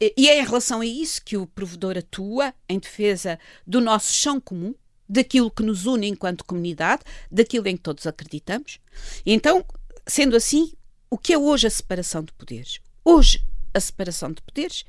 e 0.00 0.30
é 0.30 0.40
em 0.40 0.44
relação 0.44 0.80
a 0.80 0.86
isso 0.86 1.22
que 1.22 1.36
o 1.36 1.46
provedor 1.46 1.98
atua 1.98 2.54
em 2.66 2.78
defesa 2.78 3.38
do 3.66 3.82
nosso 3.82 4.12
chão 4.14 4.40
comum, 4.40 4.74
daquilo 5.06 5.50
que 5.50 5.62
nos 5.62 5.84
une 5.84 6.08
enquanto 6.08 6.44
comunidade, 6.44 7.02
daquilo 7.30 7.68
em 7.68 7.76
que 7.76 7.82
todos 7.82 8.06
acreditamos. 8.06 8.80
Então, 9.26 9.62
sendo 10.06 10.36
assim, 10.36 10.72
o 11.10 11.18
que 11.18 11.34
é 11.34 11.38
hoje 11.38 11.66
a 11.66 11.70
separação 11.70 12.24
de 12.24 12.32
poderes? 12.32 12.80
Hoje, 13.04 13.44
a 13.74 13.80
separação 13.80 14.32
de 14.32 14.40
poderes 14.40 14.84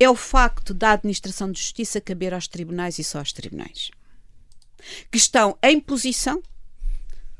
é 0.00 0.10
o 0.10 0.16
facto 0.16 0.74
da 0.74 0.92
administração 0.92 1.52
de 1.52 1.60
justiça 1.60 2.00
caber 2.00 2.34
aos 2.34 2.48
tribunais 2.48 2.98
e 2.98 3.04
só 3.04 3.18
aos 3.18 3.32
tribunais, 3.32 3.90
que 5.12 5.18
estão 5.18 5.56
em 5.62 5.78
posição 5.78 6.42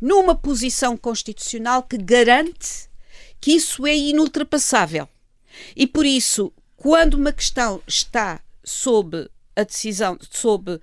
numa 0.00 0.34
posição 0.34 0.96
constitucional 0.96 1.82
que 1.82 1.96
garante 1.96 2.88
que 3.40 3.52
isso 3.52 3.86
é 3.86 3.96
inultrapassável. 3.96 5.08
E 5.74 5.86
por 5.86 6.04
isso, 6.04 6.52
quando 6.76 7.14
uma 7.14 7.32
questão 7.32 7.82
está 7.86 8.40
sob 8.64 9.28
a 9.54 9.62
decisão, 9.62 10.18
sob 10.30 10.80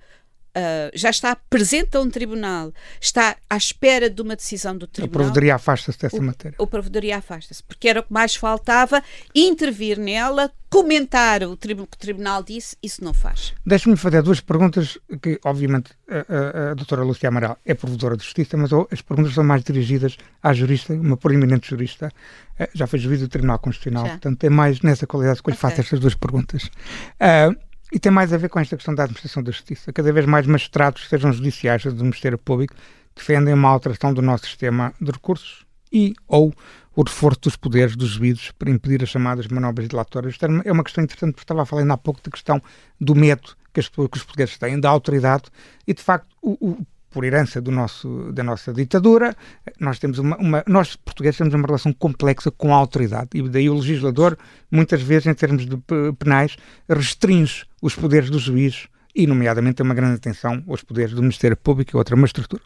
uh, 0.56 0.90
já 0.94 1.10
está 1.10 1.36
presente 1.36 1.96
a 1.96 2.00
um 2.00 2.08
tribunal, 2.08 2.72
está 3.00 3.36
à 3.48 3.56
espera 3.56 4.08
de 4.08 4.22
uma 4.22 4.36
decisão 4.36 4.76
do 4.76 4.86
tribunal. 4.86 5.10
A 5.10 5.18
Provedoria 5.18 5.54
afasta-se 5.56 5.98
dessa 5.98 6.16
o, 6.16 6.22
matéria. 6.22 6.56
O 6.58 6.66
Provedoria 6.66 7.18
afasta-se, 7.18 7.62
porque 7.62 7.88
era 7.88 8.00
o 8.00 8.02
que 8.02 8.12
mais 8.12 8.34
faltava, 8.34 9.02
intervir 9.34 9.98
nela, 9.98 10.50
comentar 10.70 11.42
o 11.44 11.56
que 11.56 11.72
o 11.72 11.86
tribunal 11.98 12.42
disse, 12.42 12.76
isso 12.82 13.04
não 13.04 13.14
faz. 13.14 13.54
Deixe-me 13.64 13.96
fazer 13.96 14.22
duas 14.22 14.40
perguntas 14.40 14.98
que, 15.22 15.38
obviamente, 15.44 15.92
a, 16.08 16.16
a, 16.16 16.70
a 16.70 16.74
doutora 16.74 17.04
Lúcia 17.04 17.28
Amaral 17.28 17.56
é 17.64 17.74
provedora 17.74 18.16
de 18.16 18.24
justiça, 18.24 18.56
mas 18.56 18.70
as 18.90 19.00
perguntas 19.00 19.34
são 19.34 19.44
mais 19.44 19.62
dirigidas 19.62 20.16
à 20.42 20.52
jurista, 20.52 20.92
uma 20.92 21.16
proeminente 21.16 21.70
jurista, 21.70 22.10
eh, 22.58 22.68
já 22.74 22.86
foi 22.86 22.98
juiz 22.98 23.20
do 23.20 23.28
Tribunal 23.28 23.58
Constitucional, 23.58 24.04
já. 24.04 24.10
portanto 24.12 24.44
é 24.44 24.50
mais 24.50 24.80
nessa 24.80 25.06
qualidade 25.06 25.42
que 25.42 25.48
eu 25.48 25.52
lhe 25.52 25.58
okay. 25.58 25.70
faço 25.70 25.80
estas 25.80 26.00
duas 26.00 26.14
perguntas. 26.14 26.64
Uh, 26.64 27.56
e 27.94 27.98
tem 28.00 28.10
mais 28.10 28.32
a 28.32 28.36
ver 28.36 28.48
com 28.48 28.58
esta 28.58 28.74
questão 28.74 28.92
da 28.92 29.04
administração 29.04 29.40
da 29.40 29.52
justiça. 29.52 29.92
Cada 29.92 30.12
vez 30.12 30.26
mais 30.26 30.48
magistrados, 30.48 31.08
sejam 31.08 31.32
judiciais 31.32 31.86
ou 31.86 31.92
do 31.92 32.02
Ministério 32.02 32.36
Público, 32.36 32.74
defendem 33.14 33.54
uma 33.54 33.68
alteração 33.68 34.12
do 34.12 34.20
nosso 34.20 34.46
sistema 34.46 34.92
de 35.00 35.12
recursos 35.12 35.64
e 35.92 36.12
ou 36.26 36.52
o 36.96 37.02
reforço 37.04 37.42
dos 37.42 37.54
poderes 37.54 37.94
dos 37.94 38.08
juízes 38.08 38.50
para 38.50 38.68
impedir 38.68 39.00
as 39.04 39.08
chamadas 39.08 39.46
manobras 39.46 39.86
dilatórias. 39.88 40.36
É 40.64 40.72
uma 40.72 40.82
questão 40.82 41.04
interessante, 41.04 41.34
porque 41.34 41.52
estava 41.52 41.80
ainda 41.80 41.94
há 41.94 41.96
pouco 41.96 42.20
da 42.20 42.32
questão 42.32 42.60
do 43.00 43.14
medo 43.14 43.54
que, 43.72 43.78
as, 43.78 43.88
que 43.88 44.00
os 44.00 44.24
portugueses 44.24 44.58
têm, 44.58 44.80
da 44.80 44.90
autoridade, 44.90 45.44
e 45.86 45.94
de 45.94 46.02
facto 46.02 46.34
o, 46.42 46.52
o 46.52 46.86
por 47.14 47.24
herança 47.24 47.60
do 47.60 47.70
nosso, 47.70 48.32
da 48.32 48.42
nossa 48.42 48.72
ditadura, 48.72 49.36
nós 49.78 50.00
temos 50.00 50.18
uma, 50.18 50.36
uma, 50.36 50.64
nós 50.66 50.96
portugueses 50.96 51.38
temos 51.38 51.54
uma 51.54 51.64
relação 51.64 51.92
complexa 51.92 52.50
com 52.50 52.74
a 52.74 52.76
autoridade 52.76 53.30
e 53.34 53.48
daí 53.48 53.70
o 53.70 53.74
legislador, 53.74 54.36
muitas 54.68 55.00
vezes 55.00 55.28
em 55.28 55.34
termos 55.34 55.64
de 55.64 55.76
penais, 56.18 56.56
restringe 56.88 57.66
os 57.80 57.94
poderes 57.94 58.30
dos 58.30 58.42
juízes 58.42 58.88
e, 59.14 59.28
nomeadamente, 59.28 59.76
tem 59.76 59.86
uma 59.86 59.94
grande 59.94 60.16
atenção 60.16 60.64
aos 60.66 60.82
poderes 60.82 61.14
do 61.14 61.22
Ministério 61.22 61.56
Público 61.56 61.92
e 61.94 61.96
outra 61.96 62.20
estrutura. 62.24 62.62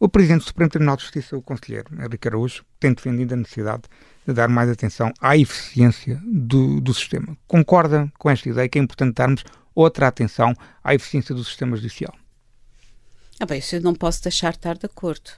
O 0.00 0.08
Presidente 0.08 0.40
do 0.40 0.46
Supremo 0.46 0.70
Tribunal 0.70 0.96
de 0.96 1.02
Justiça, 1.02 1.36
o 1.36 1.42
Conselheiro 1.42 1.88
Henrique 1.92 2.26
Araújo, 2.26 2.64
tem 2.80 2.94
defendido 2.94 3.34
a 3.34 3.36
necessidade 3.36 3.82
de 4.26 4.32
dar 4.32 4.48
mais 4.48 4.70
atenção 4.70 5.12
à 5.20 5.36
eficiência 5.36 6.18
do, 6.24 6.80
do 6.80 6.94
sistema. 6.94 7.36
Concorda 7.46 8.10
com 8.18 8.30
esta 8.30 8.48
ideia 8.48 8.66
que 8.66 8.78
é 8.78 8.82
importante 8.82 9.14
darmos 9.14 9.44
outra 9.74 10.08
atenção 10.08 10.54
à 10.82 10.94
eficiência 10.94 11.34
do 11.34 11.44
sistema 11.44 11.76
judicial? 11.76 12.14
Ah, 13.38 13.46
bem, 13.46 13.58
isso 13.58 13.76
eu 13.76 13.80
não 13.80 13.94
posso 13.94 14.22
deixar 14.22 14.52
de 14.52 14.58
estar 14.58 14.76
de 14.76 14.86
acordo. 14.86 15.30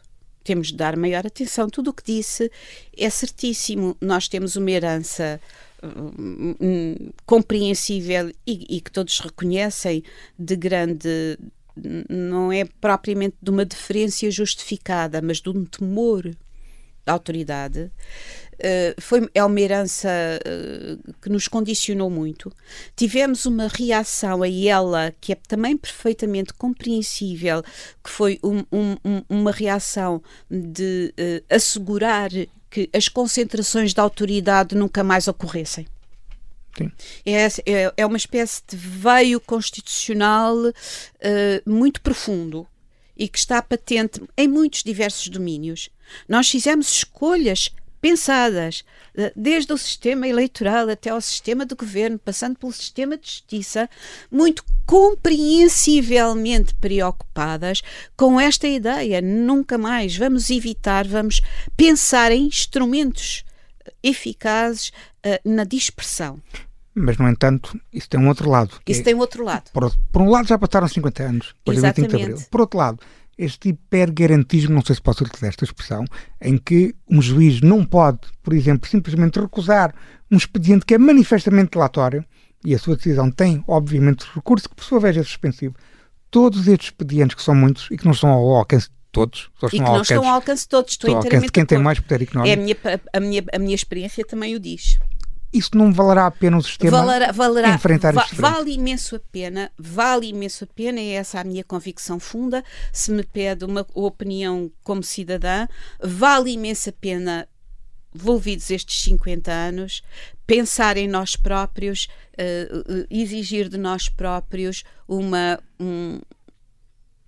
Temos 0.45 0.69
de 0.69 0.77
dar 0.77 0.97
maior 0.97 1.27
atenção. 1.27 1.69
Tudo 1.69 1.91
o 1.91 1.95
que 1.95 2.05
disse 2.05 2.51
é 2.97 3.11
certíssimo. 3.11 3.97
Nós 4.01 4.29
temos 4.29 4.55
uma 4.55 4.71
herança 4.71 5.41
hum, 5.83 6.55
hum, 6.61 7.11
compreensível 7.25 8.33
e, 8.47 8.77
e, 8.77 8.81
que 8.81 8.91
todos 8.91 9.19
reconhecem 9.19 10.05
de 10.39 10.57
grande 10.57 11.39
não 12.09 12.51
é 12.51 12.65
propriamente 12.65 13.37
de 13.43 13.51
uma 13.51 13.65
deferência 13.65 14.31
justificada, 14.31 15.21
mas 15.21 15.41
de 15.41 15.51
um 15.51 15.65
temor 15.65 16.35
autoridade 17.07 17.91
Uh, 18.57 18.99
foi, 18.99 19.29
é 19.35 19.45
uma 19.45 19.61
herança 19.61 20.09
uh, 20.09 21.15
que 21.21 21.29
nos 21.29 21.47
condicionou 21.47 22.09
muito. 22.09 22.51
Tivemos 22.97 23.45
uma 23.45 23.69
reação 23.69 24.43
a 24.43 24.49
ela 24.49 25.13
que 25.21 25.33
é 25.33 25.37
também 25.47 25.77
perfeitamente 25.77 26.55
compreensível, 26.55 27.63
que 28.03 28.09
foi 28.09 28.41
um, 28.43 28.65
um, 28.73 29.23
uma 29.29 29.53
reação 29.53 30.23
de 30.51 31.13
uh, 31.19 31.55
assegurar 31.55 32.31
que 32.71 32.89
as 32.95 33.09
concentrações 33.09 33.93
de 33.93 34.01
autoridade 34.01 34.75
nunca 34.75 35.05
mais 35.05 35.29
ocorressem. 35.29 35.87
É, 37.25 37.47
é, 37.47 37.93
é, 37.97 38.07
uma 38.07 38.19
espécie 38.19 38.63
de 38.69 38.77
veio 38.77 39.41
constitucional 39.41 40.55
muito 41.65 42.03
profundo 42.03 42.67
e 43.17 43.29
que 43.29 43.39
está 43.39 43.63
patente 43.63 44.21
em 44.37 44.49
muitos 44.49 44.83
diversos 44.83 45.29
domínios. 45.29 45.91
Nós 46.29 46.49
fizemos 46.49 46.89
escolhas 46.89 47.71
pensadas, 48.01 48.85
desde 49.35 49.73
o 49.73 49.79
sistema 49.79 50.29
eleitoral 50.29 50.89
até 50.89 51.11
ao 51.11 51.21
sistema 51.21 51.67
de 51.67 51.75
governo, 51.75 52.19
passando 52.19 52.57
pelo 52.57 52.73
sistema 52.73 53.17
de 53.17 53.27
justiça, 53.27 53.91
muito 54.31 54.65
compreensivelmente 54.85 56.75
preocupadas 56.75 57.83
com 58.17 58.41
esta 58.41 58.69
ideia. 58.69 59.21
Nunca 59.21 59.77
mais 59.77 60.17
vamos 60.17 60.51
evitar, 60.51 61.07
vamos 61.07 61.41
pensar 61.77 62.31
em 62.31 62.47
instrumentos 62.47 63.45
eficazes 64.03 64.91
uh, 65.25 65.41
na 65.45 65.65
dispersão. 65.65 66.41
Mas, 66.99 67.19
no 67.19 67.29
entanto, 67.29 67.79
isso 67.93 68.09
tem 68.09 68.19
um 68.19 68.27
outro 68.27 68.49
lado. 68.49 68.71
Isso 68.87 69.03
é, 69.03 69.05
tem 69.05 69.15
um 69.15 69.19
outro 69.19 69.45
lado. 69.45 69.71
Por, 69.71 69.95
por, 70.11 70.23
um 70.23 70.31
lado, 70.31 70.49
já 70.49 70.57
passaram 70.57 70.89
50 70.89 71.23
anos, 71.23 71.55
depois 71.59 71.77
de 71.77 71.83
25 71.83 72.09
de 72.09 72.23
Abril. 72.23 72.39
Por 72.51 72.61
outro 72.63 72.79
lado, 72.79 72.99
este 73.37 73.69
hipergarantismo, 73.69 74.75
não 74.75 74.83
sei 74.83 74.95
se 74.95 75.03
posso 75.03 75.23
utilizar 75.23 75.51
esta 75.51 75.65
expressão, 75.65 76.07
em 76.41 76.57
que 76.57 76.95
um 77.07 77.21
juiz 77.21 77.61
não 77.61 77.85
pode, 77.85 78.21
por 78.43 78.55
exemplo, 78.55 78.89
simplesmente 78.89 79.39
recusar 79.39 79.95
um 80.31 80.39
expediente 80.39 80.87
que 80.87 80.95
é 80.95 80.99
manifestamente 80.99 81.73
delatório, 81.73 82.25
e 82.65 82.75
a 82.75 82.79
sua 82.79 82.97
decisão 82.97 83.31
tem, 83.31 83.63
obviamente, 83.69 84.27
recurso 84.35 84.67
que 84.67 84.75
por 84.75 84.85
sua 84.85 84.99
vez 84.99 85.19
é 85.19 85.23
suspensivo. 85.23 85.75
Todos 86.31 86.67
estes 86.67 86.89
expedientes, 86.89 87.37
que 87.37 87.43
são 87.43 87.55
muitos 87.55 87.89
e 87.91 87.99
que 87.99 88.07
não 88.07 88.13
estão 88.13 88.31
ao 88.31 88.57
alcance 88.57 88.89
de 88.89 88.95
todos, 89.13 89.51
só 89.61 89.67
e 89.67 89.71
que 89.71 89.81
não 89.81 90.01
estão 90.01 90.27
ao 90.27 90.37
alcance 90.37 90.63
de 90.63 90.69
todos, 90.71 90.93
estou 90.93 91.11
inteiramente 91.11 91.53
quem 91.53 91.67
tem 91.67 91.79
mais 91.79 92.01
poder 92.01 92.23
económico. 92.23 92.49
É 92.49 92.55
a 92.55 92.57
minha, 92.57 92.77
a, 93.13 93.21
minha, 93.21 93.45
a 93.53 93.59
minha 93.59 93.75
experiência 93.75 94.25
também 94.25 94.55
o 94.55 94.61
diz 94.61 94.99
isso 95.53 95.71
não 95.75 95.93
valerá 95.93 96.27
a 96.27 96.31
pena 96.31 96.57
o 96.59 96.63
sistema 96.63 96.91
valerá, 96.91 97.33
valerá, 97.33 97.75
enfrentar 97.75 98.13
va, 98.13 98.27
Vale 98.33 98.73
imenso 98.73 99.17
a 99.17 99.21
pena, 99.21 99.71
vale 99.79 100.29
imenso 100.29 100.65
a 100.65 100.67
pena, 100.67 101.01
é 101.01 101.13
essa 101.13 101.41
a 101.41 101.45
minha 101.45 101.65
convicção 101.65 102.19
funda. 102.19 102.65
Se 102.93 103.11
me 103.11 103.23
pede 103.23 103.65
uma 103.65 103.87
opinião 103.95 104.71
como 104.83 105.03
cidadã, 105.03 105.67
vale 106.03 106.53
imenso 106.53 106.91
a 106.91 106.93
pena, 106.93 107.49
envolvidos 108.15 108.71
estes 108.71 109.03
50 109.03 109.51
anos, 109.51 110.03
pensar 110.47 110.97
em 110.97 111.09
nós 111.09 111.37
próprios, 111.37 112.09
uh, 112.33 113.07
exigir 113.11 113.69
de 113.69 113.79
nós 113.79 114.09
próprios 114.09 114.85
uma, 115.07 115.59
um, 115.79 116.21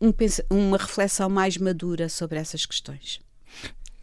um, 0.00 0.12
uma 0.50 0.76
reflexão 0.76 1.28
mais 1.28 1.56
madura 1.56 2.08
sobre 2.08 2.38
essas 2.38 2.66
questões. 2.66 3.20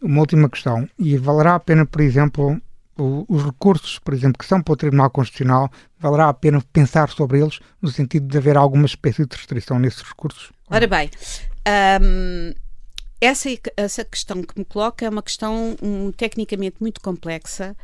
Uma 0.01 0.19
última 0.19 0.49
questão, 0.49 0.87
e 0.99 1.17
valerá 1.17 1.55
a 1.55 1.59
pena, 1.59 1.85
por 1.85 2.01
exemplo, 2.01 2.61
os 2.97 3.43
recursos, 3.43 3.99
por 3.99 4.13
exemplo, 4.13 4.37
que 4.37 4.45
são 4.45 4.61
para 4.61 4.73
o 4.73 4.77
Tribunal 4.77 5.09
Constitucional, 5.09 5.69
valerá 5.99 6.29
a 6.29 6.33
pena 6.33 6.61
pensar 6.71 7.09
sobre 7.09 7.41
eles 7.41 7.59
no 7.81 7.89
sentido 7.89 8.27
de 8.27 8.37
haver 8.37 8.57
alguma 8.57 8.85
espécie 8.85 9.25
de 9.25 9.35
restrição 9.35 9.77
nesses 9.79 10.01
recursos? 10.01 10.51
Ora 10.69 10.87
bem, 10.87 11.09
um, 12.01 12.53
essa, 13.19 13.49
essa 13.75 14.05
questão 14.05 14.41
que 14.43 14.57
me 14.57 14.65
coloca 14.65 15.05
é 15.05 15.09
uma 15.09 15.23
questão 15.23 15.75
um, 15.81 16.11
tecnicamente 16.11 16.77
muito 16.79 17.01
complexa 17.01 17.75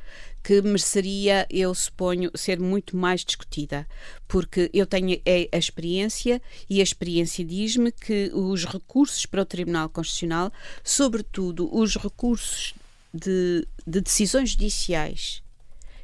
que 0.43 0.61
mereceria, 0.61 1.45
eu 1.49 1.73
suponho, 1.75 2.31
ser 2.33 2.59
muito 2.59 2.97
mais 2.97 3.23
discutida, 3.23 3.87
porque 4.27 4.71
eu 4.73 4.87
tenho 4.87 5.19
a, 5.25 5.55
a 5.55 5.57
experiência 5.57 6.41
e 6.69 6.79
a 6.79 6.83
experiência 6.83 7.45
diz-me 7.45 7.91
que 7.91 8.31
os 8.33 8.65
recursos 8.65 9.25
para 9.25 9.43
o 9.43 9.45
Tribunal 9.45 9.89
Constitucional, 9.89 10.51
sobretudo 10.83 11.69
os 11.75 11.95
recursos 11.95 12.73
de, 13.13 13.67
de 13.85 14.01
decisões 14.01 14.51
judiciais 14.51 15.43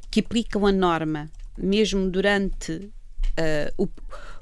que 0.10 0.20
aplicam 0.20 0.66
a 0.66 0.72
norma, 0.72 1.30
mesmo 1.58 2.10
durante 2.10 2.74
uh, 2.74 3.74
o, 3.78 3.88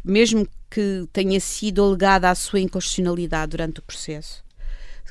mesmo 0.04 0.48
que 0.70 1.08
tenha 1.12 1.40
sido 1.40 1.84
alegada 1.84 2.30
a 2.30 2.36
sua 2.36 2.60
inconstitucionalidade 2.60 3.52
durante 3.52 3.80
o 3.80 3.84
processo, 3.84 4.44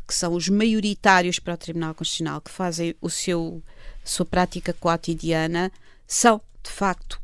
que 0.07 0.15
são 0.15 0.35
os 0.35 0.49
maioritários 0.49 1.39
para 1.39 1.55
o 1.55 1.57
Tribunal 1.57 1.95
Constitucional 1.95 2.41
que 2.41 2.51
fazem 2.51 2.95
o 3.01 3.09
seu 3.09 3.63
sua 4.05 4.27
prática 4.27 4.73
cotidiana, 4.75 5.73
são 6.07 6.41
de 6.63 6.71
facto 6.71 7.21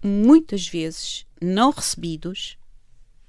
muitas 0.00 0.68
vezes 0.68 1.26
não 1.40 1.70
recebidos, 1.70 2.56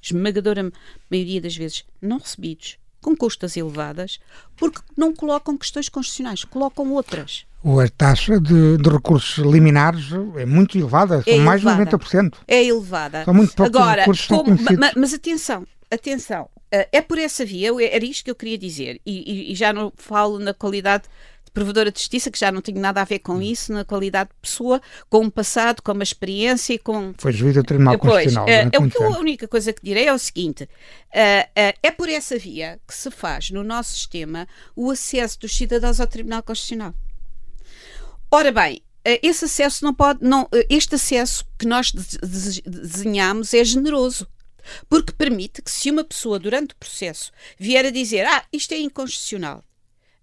esmagadora 0.02 0.72
maioria 1.10 1.42
das 1.42 1.56
vezes 1.56 1.84
não 2.00 2.20
recebidos 2.20 2.78
com 3.06 3.16
custas 3.16 3.56
elevadas, 3.56 4.20
porque 4.58 4.80
não 4.98 5.14
colocam 5.14 5.56
questões 5.56 5.88
constitucionais, 5.88 6.44
colocam 6.44 6.92
outras. 6.92 7.46
A 7.64 7.88
taxa 7.96 8.40
de, 8.40 8.78
de 8.78 8.90
recursos 8.90 9.38
liminares 9.46 10.08
é 10.38 10.46
muito 10.46 10.76
elevada, 10.76 11.22
são 11.22 11.34
é 11.34 11.38
mais 11.38 11.62
de 11.62 11.68
90%. 11.68 12.34
É 12.48 12.64
elevada. 12.64 13.24
São 13.24 13.34
muito 13.34 13.54
poucos 13.54 13.76
Agora, 13.76 14.02
recursos 14.02 14.26
como, 14.26 14.58
mas, 14.80 14.94
mas 14.96 15.14
atenção, 15.14 15.68
atenção, 15.92 16.50
eh, 16.72 16.90
é 16.92 17.02
por 17.02 17.20
essa 17.20 17.46
via, 17.46 17.70
era 17.80 18.04
isto 18.04 18.24
que 18.24 18.32
eu 18.32 18.36
queria 18.36 18.58
dizer, 18.58 19.00
e, 19.06 19.52
e 19.52 19.56
já 19.56 19.72
não 19.72 19.94
falo 19.96 20.40
na 20.40 20.54
qualidade 20.54 21.04
provedora 21.56 21.90
de 21.90 21.98
justiça, 21.98 22.30
que 22.30 22.38
já 22.38 22.52
não 22.52 22.62
tenho 22.62 22.80
nada 22.80 23.02
a 23.02 23.06
ver 23.06 23.20
com 23.20 23.42
isso, 23.42 23.72
na 23.72 23.86
qualidade 23.86 24.30
de 24.30 24.36
pessoa, 24.42 24.82
com 25.10 25.26
o 25.26 25.32
passado, 25.32 25.82
com 25.82 25.94
uma 25.94 26.04
experiência 26.04 26.74
e 26.74 26.78
com. 26.78 27.14
Foi 27.18 27.32
juiz 27.32 27.56
do 27.56 27.64
Tribunal 27.64 27.98
Constitucional. 27.98 28.48
É, 28.48 28.70
é 28.72 28.78
o 28.78 28.90
que 28.90 29.02
a 29.02 29.18
única 29.18 29.48
coisa 29.48 29.72
que 29.72 29.82
direi 29.82 30.06
é 30.06 30.14
o 30.14 30.20
seguinte: 30.20 30.66
uh, 30.66 30.68
uh, 30.68 31.80
é 31.82 31.92
por 31.92 32.10
essa 32.10 32.38
via 32.38 32.78
que 32.86 32.94
se 32.94 33.10
faz 33.10 33.50
no 33.50 33.64
nosso 33.64 33.94
sistema 33.94 34.46
o 34.76 34.92
acesso 34.92 35.40
dos 35.40 35.56
cidadãos 35.56 36.02
ao 36.02 36.08
Tribunal 36.08 36.44
Constitucional. 36.44 36.94
Ora 38.30 38.52
bem, 38.52 38.82
esse 39.24 39.46
acesso 39.46 39.86
não 39.86 39.94
pode. 39.94 40.20
Não, 40.22 40.50
este 40.70 40.96
acesso 40.96 41.46
que 41.58 41.66
nós 41.66 41.92
desenhamos 42.66 43.54
é 43.54 43.64
generoso. 43.64 44.28
Porque 44.90 45.14
permite 45.14 45.62
que, 45.62 45.70
se 45.70 45.92
uma 45.92 46.04
pessoa, 46.04 46.40
durante 46.40 46.74
o 46.74 46.78
processo, 46.78 47.32
vier 47.58 47.86
a 47.86 47.92
dizer 47.92 48.26
ah, 48.26 48.44
isto 48.52 48.74
é 48.74 48.80
inconstitucional, 48.80 49.64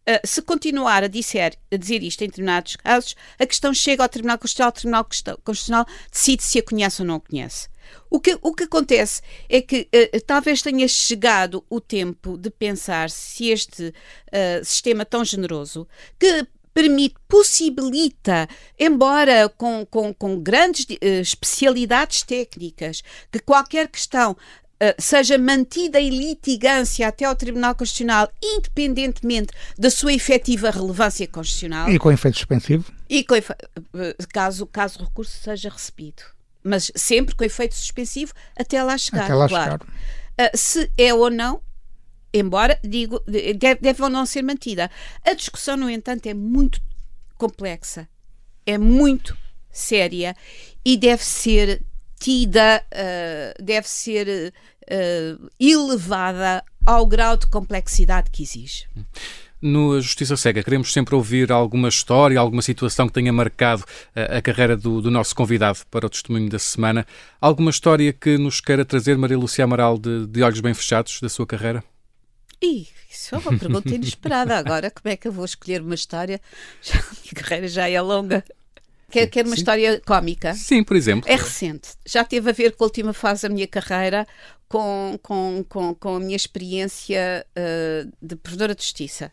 Uh, 0.09 0.27
se 0.27 0.43
continuar 0.43 1.05
a 1.05 1.07
dizer, 1.07 1.57
a 1.71 1.77
dizer 1.77 2.03
isto 2.03 2.23
em 2.23 2.27
determinados 2.27 2.75
casos, 2.77 3.15
a 3.39 3.47
questão 3.47 3.73
chega 3.73 4.03
ao 4.03 4.09
Tribunal 4.09 4.39
Constitucional, 4.39 4.71
o 4.71 5.05
Tribunal 5.05 5.39
Constitucional 5.45 5.87
decide 6.11 6.43
se 6.43 6.59
a 6.59 6.63
conhece 6.63 7.03
ou 7.03 7.07
não 7.07 7.17
a 7.17 7.21
conhece. 7.21 7.69
O 8.11 8.21
que, 8.21 8.39
o 8.43 8.55
que 8.55 8.65
acontece 8.65 9.23
é 9.49 9.61
que 9.61 9.89
uh, 9.95 10.21
talvez 10.27 10.61
tenha 10.61 10.87
chegado 10.89 11.65
o 11.71 11.81
tempo 11.81 12.37
de 12.37 12.51
pensar 12.51 13.11
se 13.11 13.49
este 13.49 13.89
uh, 13.89 14.65
sistema 14.65 15.05
tão 15.05 15.25
generoso, 15.25 15.87
que 16.19 16.47
permite, 16.75 17.17
possibilita, 17.29 18.49
embora 18.79 19.49
com, 19.49 19.87
com, 19.87 20.13
com 20.13 20.41
grandes 20.41 20.85
uh, 20.85 21.21
especialidades 21.21 22.23
técnicas, 22.23 23.03
que 23.31 23.39
qualquer 23.39 23.89
questão 23.89 24.37
seja 24.99 25.39
mantida 25.39 26.01
em 26.01 26.11
litigância 26.11 27.07
até 27.07 27.25
ao 27.25 27.37
Tribunal 27.37 27.75
Constitucional, 27.75 28.31
independentemente 28.43 29.53
da 29.79 29.91
sua 29.91 30.13
efetiva 30.13 30.71
relevância 30.71 31.27
constitucional. 31.27 31.91
E 31.91 31.99
com 31.99 32.11
efeito 32.11 32.37
suspensivo? 32.37 32.93
E 33.09 33.23
com 33.23 33.37
efe... 33.37 33.55
caso, 34.33 34.67
caso 34.67 35.01
o 35.01 35.05
recurso 35.05 35.37
seja 35.37 35.69
recebido. 35.69 36.23
Mas 36.65 36.91
sempre 36.95 37.35
com 37.35 37.45
efeito 37.45 37.75
suspensivo 37.75 38.33
até 38.57 38.83
lá 38.83 38.97
chegar. 38.97 39.25
Até 39.25 39.35
lá 39.35 39.49
claro. 39.49 39.71
chegar. 39.73 40.53
Uh, 40.53 40.57
se 40.57 40.91
é 40.97 41.13
ou 41.13 41.31
não, 41.31 41.61
embora 42.33 42.79
digo, 42.83 43.21
deve, 43.27 43.81
deve 43.81 44.03
ou 44.03 44.09
não 44.09 44.25
ser 44.25 44.43
mantida. 44.43 44.91
A 45.25 45.35
discussão, 45.35 45.77
no 45.77 45.91
entanto, 45.91 46.27
é 46.27 46.35
muito 46.35 46.81
complexa, 47.37 48.09
é 48.65 48.79
muito 48.79 49.37
séria 49.71 50.37
e 50.85 50.97
deve 50.97 51.25
ser 51.25 51.83
tida, 52.23 52.85
uh, 52.93 53.63
deve 53.63 53.89
ser 53.89 54.55
uh, 54.85 55.51
elevada 55.59 56.63
ao 56.87 57.05
grau 57.05 57.37
de 57.37 57.49
complexidade 57.49 58.31
que 58.31 58.45
exige. 58.45 58.87
No 59.61 60.01
Justiça 60.01 60.37
Cega, 60.37 60.63
queremos 60.63 60.93
sempre 60.93 61.15
ouvir 61.15 61.51
alguma 61.53 61.89
história, 61.89 62.39
alguma 62.39 62.63
situação 62.63 63.07
que 63.07 63.13
tenha 63.13 63.33
marcado 63.33 63.85
a, 64.15 64.21
eh, 64.21 64.39
a 64.39 64.43
carreira 64.43 64.77
do, 64.77 65.01
do, 65.01 65.09
nosso 65.09 65.37
convidado 65.37 65.79
para 65.89 66.05
o 66.05 66.11
testemunho 66.11 66.51
da 66.51 66.59
semana. 66.59 67.07
Alguma 67.41 67.71
história 67.71 68.13
que 68.13 68.37
nos 68.37 68.61
queira 68.61 68.85
trazer, 68.85 69.17
Maria 69.17 69.39
Lúcia 69.39 69.63
Amaral, 69.63 69.99
de, 69.99 70.27
de 70.27 70.43
olhos 70.43 70.59
bem 70.59 70.75
fechados 70.75 71.21
da 71.21 71.29
sua 71.29 71.47
carreira? 71.47 71.85
Ih, 72.61 72.89
isso 73.09 73.37
é 73.37 73.39
uma 73.39 73.57
pergunta 73.57 73.95
inesperada. 73.95 74.59
Agora, 74.59 74.91
como 74.91 75.13
é 75.13 75.17
que 75.17 75.29
eu 75.29 75.33
vou 75.33 75.45
escolher 75.45 75.81
uma 75.81 75.95
história? 75.95 76.41
Já, 76.83 76.99
a 76.99 77.03
minha 77.23 77.35
carreira 77.37 77.69
já 77.69 77.89
é 77.89 78.01
longa. 78.01 78.43
Quer, 79.13 79.27
quer 79.27 79.45
uma 79.45 79.55
Sim. 79.55 79.61
história 79.61 80.01
cómica? 80.07 80.55
Sim, 80.55 80.83
por 80.83 80.97
exemplo. 80.97 81.31
É 81.31 81.37
recente. 81.37 81.91
Já 82.07 82.25
teve 82.25 82.49
a 82.49 82.53
ver 82.53 82.73
com 82.73 82.83
a 82.83 82.87
última 82.87 83.13
fase 83.13 83.43
da 83.47 83.53
minha 83.53 83.67
carreira, 83.67 84.27
com, 84.67 85.19
com, 85.23 85.63
com, 85.69 85.95
com 85.95 86.17
a 86.17 86.19
minha 86.19 86.35
experiência 86.35 87.47
uh, 87.51 88.11
de 88.23 88.35
provedora 88.37 88.75
de 88.75 88.83
justiça. 88.83 89.31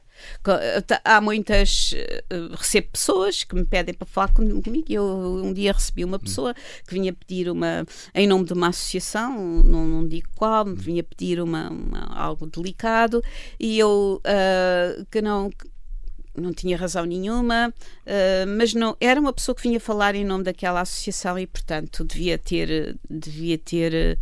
Há 1.06 1.22
muitas. 1.22 1.94
Uh, 1.94 2.54
recebo 2.58 2.90
pessoas 2.92 3.46
que 3.46 3.56
me 3.56 3.64
pedem 3.64 3.96
para 3.96 4.06
falar 4.06 4.34
comigo. 4.34 4.62
Eu 4.90 5.06
um 5.46 5.54
dia 5.54 5.72
recebi 5.72 6.04
uma 6.04 6.20
pessoa 6.20 6.54
que 6.86 6.94
vinha 6.94 7.14
pedir 7.14 7.50
uma. 7.50 7.86
em 8.14 8.28
nome 8.28 8.44
de 8.44 8.52
uma 8.52 8.68
associação, 8.68 9.64
não, 9.64 9.88
não 9.88 10.06
digo 10.06 10.28
qual, 10.36 10.66
vinha 10.66 11.04
pedir 11.04 11.40
uma, 11.40 11.70
uma 11.70 12.04
algo 12.14 12.46
delicado 12.46 13.24
e 13.58 13.80
eu. 13.80 14.22
Uh, 14.26 15.06
que 15.10 15.22
não 15.22 15.50
não 16.40 16.54
tinha 16.54 16.78
razão 16.78 17.06
nenhuma, 17.06 17.74
uh, 17.74 18.58
mas 18.58 18.74
não 18.74 18.96
era 19.00 19.20
uma 19.20 19.34
pessoa 19.34 19.56
que 19.56 19.62
vinha 19.62 19.80
falar 19.80 20.16
em 20.16 20.26
nome 20.26 20.44
daquela 20.44 20.82
associação 20.82 21.38
e, 21.38 21.46
portanto, 21.48 22.04
devia 22.04 22.38
ter, 22.38 22.98
devia 23.10 23.58
ter 23.58 24.18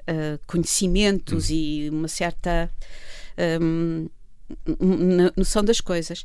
uh, 0.00 0.38
conhecimentos 0.46 1.50
hum. 1.50 1.54
e 1.54 1.90
uma 1.90 2.08
certa 2.08 2.70
um, 3.60 4.08
noção 5.36 5.64
das 5.64 5.80
coisas. 5.80 6.24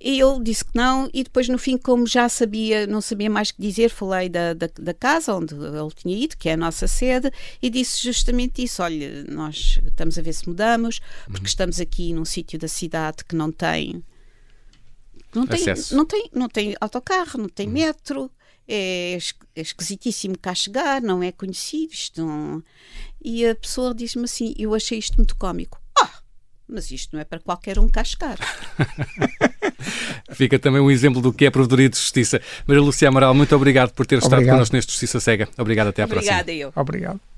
E 0.00 0.18
eu 0.18 0.42
disse 0.42 0.64
que 0.64 0.72
não, 0.74 1.08
e 1.14 1.22
depois 1.22 1.48
no 1.48 1.56
fim, 1.56 1.78
como 1.78 2.06
já 2.06 2.28
sabia, 2.28 2.86
não 2.86 3.00
sabia 3.00 3.30
mais 3.30 3.50
o 3.50 3.54
que 3.54 3.62
dizer, 3.62 3.88
falei 3.88 4.28
da, 4.28 4.52
da, 4.52 4.68
da, 4.78 4.92
casa 4.92 5.34
onde 5.34 5.54
ele 5.54 5.90
tinha 5.94 6.16
ido, 6.16 6.36
que 6.36 6.48
é 6.48 6.54
a 6.54 6.56
nossa 6.56 6.88
sede, 6.88 7.30
e 7.62 7.70
disse 7.70 8.02
justamente 8.02 8.62
isso: 8.62 8.82
olha, 8.82 9.24
nós 9.24 9.78
estamos 9.86 10.18
a 10.18 10.22
ver 10.22 10.32
se 10.32 10.48
mudamos, 10.48 11.00
porque 11.26 11.40
uhum. 11.40 11.46
estamos 11.46 11.80
aqui 11.80 12.12
num 12.12 12.24
sítio 12.24 12.58
da 12.58 12.66
cidade 12.66 13.24
que 13.24 13.36
não 13.36 13.52
tem 13.52 14.02
não 15.34 15.46
tem, 15.46 15.64
não 15.92 16.06
tem, 16.06 16.30
não 16.32 16.48
tem 16.48 16.76
autocarro, 16.80 17.38
não 17.38 17.48
tem 17.48 17.68
hum. 17.68 17.72
metro, 17.72 18.30
é, 18.68 19.18
é 19.54 19.60
esquisitíssimo 19.60 20.38
cá 20.38 20.54
chegar, 20.54 21.02
não 21.02 21.22
é 21.22 21.32
conhecido. 21.32 21.92
Isto 21.92 22.24
não... 22.24 22.62
E 23.22 23.46
a 23.46 23.54
pessoa 23.54 23.94
diz-me 23.94 24.24
assim: 24.24 24.54
Eu 24.58 24.74
achei 24.74 24.98
isto 24.98 25.16
muito 25.16 25.34
cómico. 25.36 25.80
Ah, 25.98 26.10
mas 26.68 26.90
isto 26.90 27.14
não 27.14 27.20
é 27.20 27.24
para 27.24 27.40
qualquer 27.40 27.78
um 27.78 27.88
cá 27.88 28.04
chegar. 28.04 28.38
Fica 30.32 30.58
também 30.58 30.80
um 30.80 30.90
exemplo 30.90 31.22
do 31.22 31.32
que 31.32 31.46
é 31.46 31.50
Provedoria 31.50 31.88
de 31.88 31.96
Justiça. 31.96 32.40
Maria 32.66 32.82
Lúcia 32.82 33.08
Amaral, 33.08 33.34
muito 33.34 33.54
obrigado 33.56 33.92
por 33.92 34.06
ter 34.06 34.16
obrigado. 34.16 34.40
estado 34.40 34.52
connosco 34.52 34.76
neste 34.76 34.92
Justiça 34.92 35.20
Cega. 35.20 35.48
Obrigado, 35.56 35.88
até 35.88 36.02
à 36.02 36.04
Obrigada 36.04 36.44
próxima. 36.44 36.60
Eu. 36.60 36.72
Obrigado. 36.76 37.33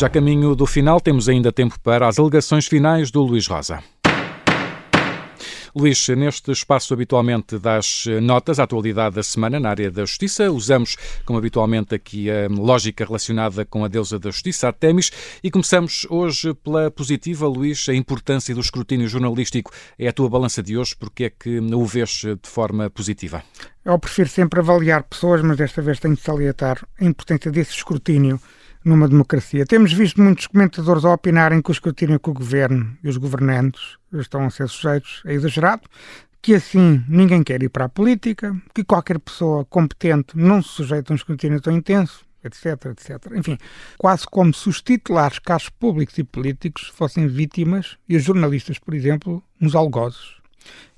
Já 0.00 0.08
caminho 0.08 0.56
do 0.56 0.64
final, 0.64 0.98
temos 0.98 1.28
ainda 1.28 1.52
tempo 1.52 1.78
para 1.78 2.08
as 2.08 2.18
alegações 2.18 2.66
finais 2.66 3.10
do 3.10 3.20
Luís 3.20 3.46
Rosa. 3.46 3.80
Luís, 5.76 6.08
neste 6.08 6.50
espaço 6.50 6.94
habitualmente 6.94 7.58
das 7.58 8.06
notas 8.22 8.58
à 8.58 8.62
atualidade 8.62 9.16
da 9.16 9.22
semana 9.22 9.60
na 9.60 9.68
área 9.68 9.90
da 9.90 10.06
Justiça, 10.06 10.50
usamos, 10.50 10.96
como 11.26 11.38
habitualmente, 11.38 11.94
aqui 11.94 12.30
a 12.30 12.48
lógica 12.48 13.04
relacionada 13.04 13.62
com 13.66 13.84
a 13.84 13.88
deusa 13.88 14.18
da 14.18 14.30
Justiça, 14.30 14.68
Artemis, 14.68 15.12
e 15.44 15.50
começamos 15.50 16.06
hoje 16.08 16.54
pela 16.54 16.90
positiva, 16.90 17.46
Luís, 17.46 17.86
a 17.86 17.94
importância 17.94 18.54
do 18.54 18.60
escrutínio 18.62 19.06
jornalístico. 19.06 19.70
É 19.98 20.08
a 20.08 20.12
tua 20.14 20.30
balança 20.30 20.62
de 20.62 20.78
hoje, 20.78 20.96
porque 20.98 21.24
é 21.24 21.30
que 21.30 21.58
o 21.58 21.84
vês 21.84 22.22
de 22.22 22.48
forma 22.48 22.88
positiva? 22.88 23.42
Eu 23.84 23.98
prefiro 23.98 24.30
sempre 24.30 24.60
avaliar 24.60 25.02
pessoas, 25.02 25.42
mas 25.42 25.58
desta 25.58 25.82
vez 25.82 26.00
tenho 26.00 26.14
de 26.14 26.22
salientar 26.22 26.82
a 26.98 27.04
importância 27.04 27.50
desse 27.50 27.72
escrutínio 27.72 28.40
numa 28.84 29.08
democracia. 29.08 29.66
Temos 29.66 29.92
visto 29.92 30.20
muitos 30.20 30.46
comentadores 30.46 31.04
a 31.04 31.12
opinarem 31.12 31.60
que 31.60 31.70
o 31.70 31.72
escrutínio 31.72 32.18
que 32.18 32.30
o 32.30 32.34
governo 32.34 32.96
e 33.02 33.08
os 33.08 33.16
governantes 33.16 33.98
estão 34.12 34.44
a 34.44 34.50
ser 34.50 34.68
sujeitos 34.68 35.22
é 35.26 35.34
exagerado, 35.34 35.82
que 36.42 36.54
assim 36.54 37.04
ninguém 37.08 37.42
quer 37.42 37.62
ir 37.62 37.68
para 37.68 37.84
a 37.84 37.88
política, 37.88 38.56
que 38.74 38.82
qualquer 38.82 39.18
pessoa 39.18 39.64
competente 39.64 40.36
não 40.36 40.62
se 40.62 40.70
sujeita 40.70 41.12
a 41.12 41.14
um 41.14 41.16
escrutínio 41.16 41.60
tão 41.60 41.76
intenso, 41.76 42.24
etc, 42.42 42.86
etc. 42.86 43.32
Enfim, 43.36 43.58
quase 43.98 44.26
como 44.26 44.52
se 44.54 44.68
os 44.68 44.80
titulares 44.80 45.38
cargos 45.38 45.68
públicos 45.68 46.16
e 46.18 46.24
políticos 46.24 46.90
fossem 46.94 47.26
vítimas 47.26 47.98
e 48.08 48.16
os 48.16 48.24
jornalistas, 48.24 48.78
por 48.78 48.94
exemplo, 48.94 49.42
uns 49.60 49.74
algozes. 49.74 50.39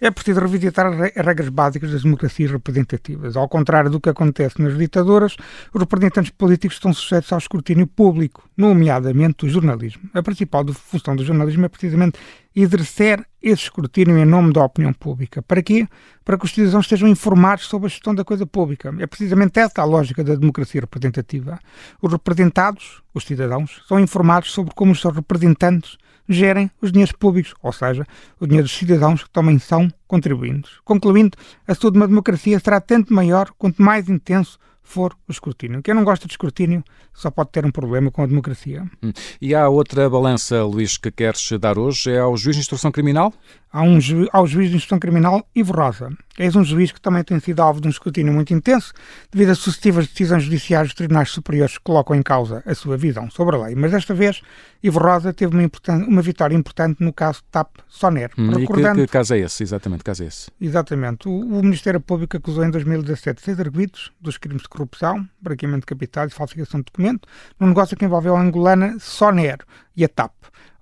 É 0.01 0.11
preciso 0.11 0.41
revisitar 0.41 0.87
as 0.87 0.97
regras 1.15 1.49
básicas 1.49 1.91
das 1.93 2.03
democracias 2.03 2.51
representativas. 2.51 3.37
Ao 3.37 3.49
contrário 3.49 3.91
do 3.91 4.01
que 4.01 4.09
acontece 4.09 4.61
nas 4.61 4.77
ditaduras, 4.77 5.37
os 5.73 5.81
representantes 5.81 6.31
políticos 6.31 6.77
estão 6.77 6.93
sujeitos 6.93 7.33
ao 7.33 7.39
escrutínio 7.39 7.87
público, 7.87 8.49
nomeadamente 8.57 9.47
do 9.47 9.49
jornalismo. 9.49 10.03
A 10.13 10.23
principal 10.23 10.67
função 10.73 11.15
do 11.15 11.25
jornalismo 11.25 11.65
é 11.65 11.69
precisamente 11.69 12.19
exercer 12.55 13.25
esse 13.43 13.65
escrutínio 13.65 14.19
em 14.19 14.25
nome 14.25 14.53
da 14.53 14.65
opinião 14.65 14.93
pública. 14.93 15.43
Para 15.43 15.63
quê? 15.63 15.87
Para 16.25 16.37
que 16.37 16.45
os 16.45 16.53
cidadãos 16.53 16.85
estejam 16.85 17.09
informados 17.09 17.67
sobre 17.67 17.87
a 17.87 17.89
gestão 17.89 18.15
da 18.15 18.25
coisa 18.25 18.47
pública. 18.47 18.95
É 18.99 19.07
precisamente 19.07 19.59
essa 19.59 19.83
a 19.83 19.85
lógica 19.85 20.23
da 20.23 20.35
democracia 20.35 20.81
representativa. 20.81 21.59
Os 22.01 22.13
representados, 22.13 23.03
os 23.15 23.25
cidadãos, 23.25 23.83
são 23.89 23.99
informados 23.99 24.53
sobre 24.53 24.75
como 24.75 24.93
os 24.93 25.01
seus 25.01 25.15
representantes 25.15 25.97
gerem 26.29 26.71
os 26.81 26.93
dinheiros 26.93 27.13
públicos, 27.13 27.55
ou 27.63 27.73
seja, 27.73 28.07
o 28.39 28.47
dinheiro 28.47 28.67
dos 28.67 28.77
cidadãos 28.77 29.25
que 29.25 29.31
também 29.31 29.59
são 29.59 29.89
contribuintes. 30.07 30.73
Concluindo, 30.85 31.37
a 31.67 31.75
saúde 31.75 31.93
de 31.93 32.01
uma 32.01 32.09
democracia 32.09 32.59
será 32.61 32.81
tanto 32.81 33.13
maior 33.13 33.51
quanto 33.59 33.83
mais 33.83 34.09
intenso 34.09 34.59
for 34.83 35.15
o 35.29 35.33
escrutínio. 35.33 35.83
Quem 35.83 35.95
não 35.95 36.05
gosta 36.05 36.27
de 36.27 36.33
escrutínio 36.33 36.85
só 37.15 37.31
pode 37.31 37.51
ter 37.51 37.65
um 37.65 37.71
problema 37.71 38.11
com 38.11 38.23
a 38.23 38.27
democracia. 38.27 38.85
Hum. 39.03 39.13
E 39.41 39.55
há 39.55 39.69
outra 39.69 40.09
balança, 40.09 40.65
Luís, 40.65 40.97
que 40.97 41.11
queres 41.11 41.51
dar 41.61 41.79
hoje, 41.79 42.11
é 42.11 42.19
ao 42.19 42.37
juiz 42.37 42.57
de 42.57 42.61
instrução 42.61 42.91
criminal? 42.91 43.33
Há 43.73 43.83
um 43.83 43.99
ju 43.99 44.29
ao 44.33 44.47
juiz 44.47 44.69
de 44.69 44.77
instrução 44.77 44.99
criminal, 44.99 45.47
Ivo 45.55 45.73
Rosa. 45.73 46.11
És 46.39 46.55
um 46.55 46.63
juiz 46.63 46.93
que 46.93 47.01
também 47.01 47.25
tem 47.25 47.41
sido 47.41 47.61
alvo 47.61 47.81
de 47.81 47.89
um 47.89 47.91
escrutínio 47.91 48.33
muito 48.33 48.53
intenso 48.53 48.93
devido 49.31 49.51
a 49.51 49.55
sucessivas 49.55 50.07
decisões 50.07 50.45
judiciais 50.45 50.89
dos 50.89 50.95
tribunais 50.95 51.31
superiores 51.31 51.79
que 51.79 51.85
colocam 51.85 52.15
em 52.15 52.23
causa 52.23 52.63
a 52.67 52.75
sua 52.75 52.99
visão 52.99 53.31
sobre 53.31 53.57
a 53.57 53.65
lei. 53.65 53.75
Mas 53.75 53.93
desta 53.93 54.13
vez, 54.13 54.43
Ivo 54.83 54.99
Rosa 54.99 55.33
teve 55.33 55.57
uma, 55.57 55.71
uma 56.07 56.21
vitória 56.21 56.55
importante 56.55 57.03
no 57.03 57.15
caso 57.15 57.43
TAP 57.51 57.77
Soner. 57.89 58.31
Hum, 58.37 58.51
Recordando... 58.51 59.01
E 59.01 59.03
que, 59.03 59.07
que, 59.07 59.13
caso 59.13 59.35
é 59.35 59.39
esse? 59.39 59.63
Exatamente, 59.63 60.05
caso 60.05 60.23
é 60.23 60.27
esse? 60.27 60.51
Exatamente. 60.61 61.29
O, 61.29 61.33
o 61.33 61.63
Ministério 61.63 62.01
Público 62.01 62.37
acusou 62.37 62.65
em 62.65 62.71
2017 62.71 63.41
seis 63.41 63.59
arguidos 63.59 64.13
dos 64.21 64.37
crimes 64.37 64.63
de 64.63 64.69
corrupção, 64.73 65.29
branqueamento 65.41 65.81
de 65.81 65.87
capitais 65.87 66.33
e 66.33 66.35
falsificação 66.35 66.81
de 66.81 66.87
documento, 66.87 67.29
num 67.61 67.69
negócio 67.69 67.97
que 67.97 68.05
envolveu 68.05 68.35
a 68.35 68.41
angolana 68.41 68.97
Soner 68.99 69.59
e 69.95 70.05
a 70.05 70.09
TAP. 70.09 70.33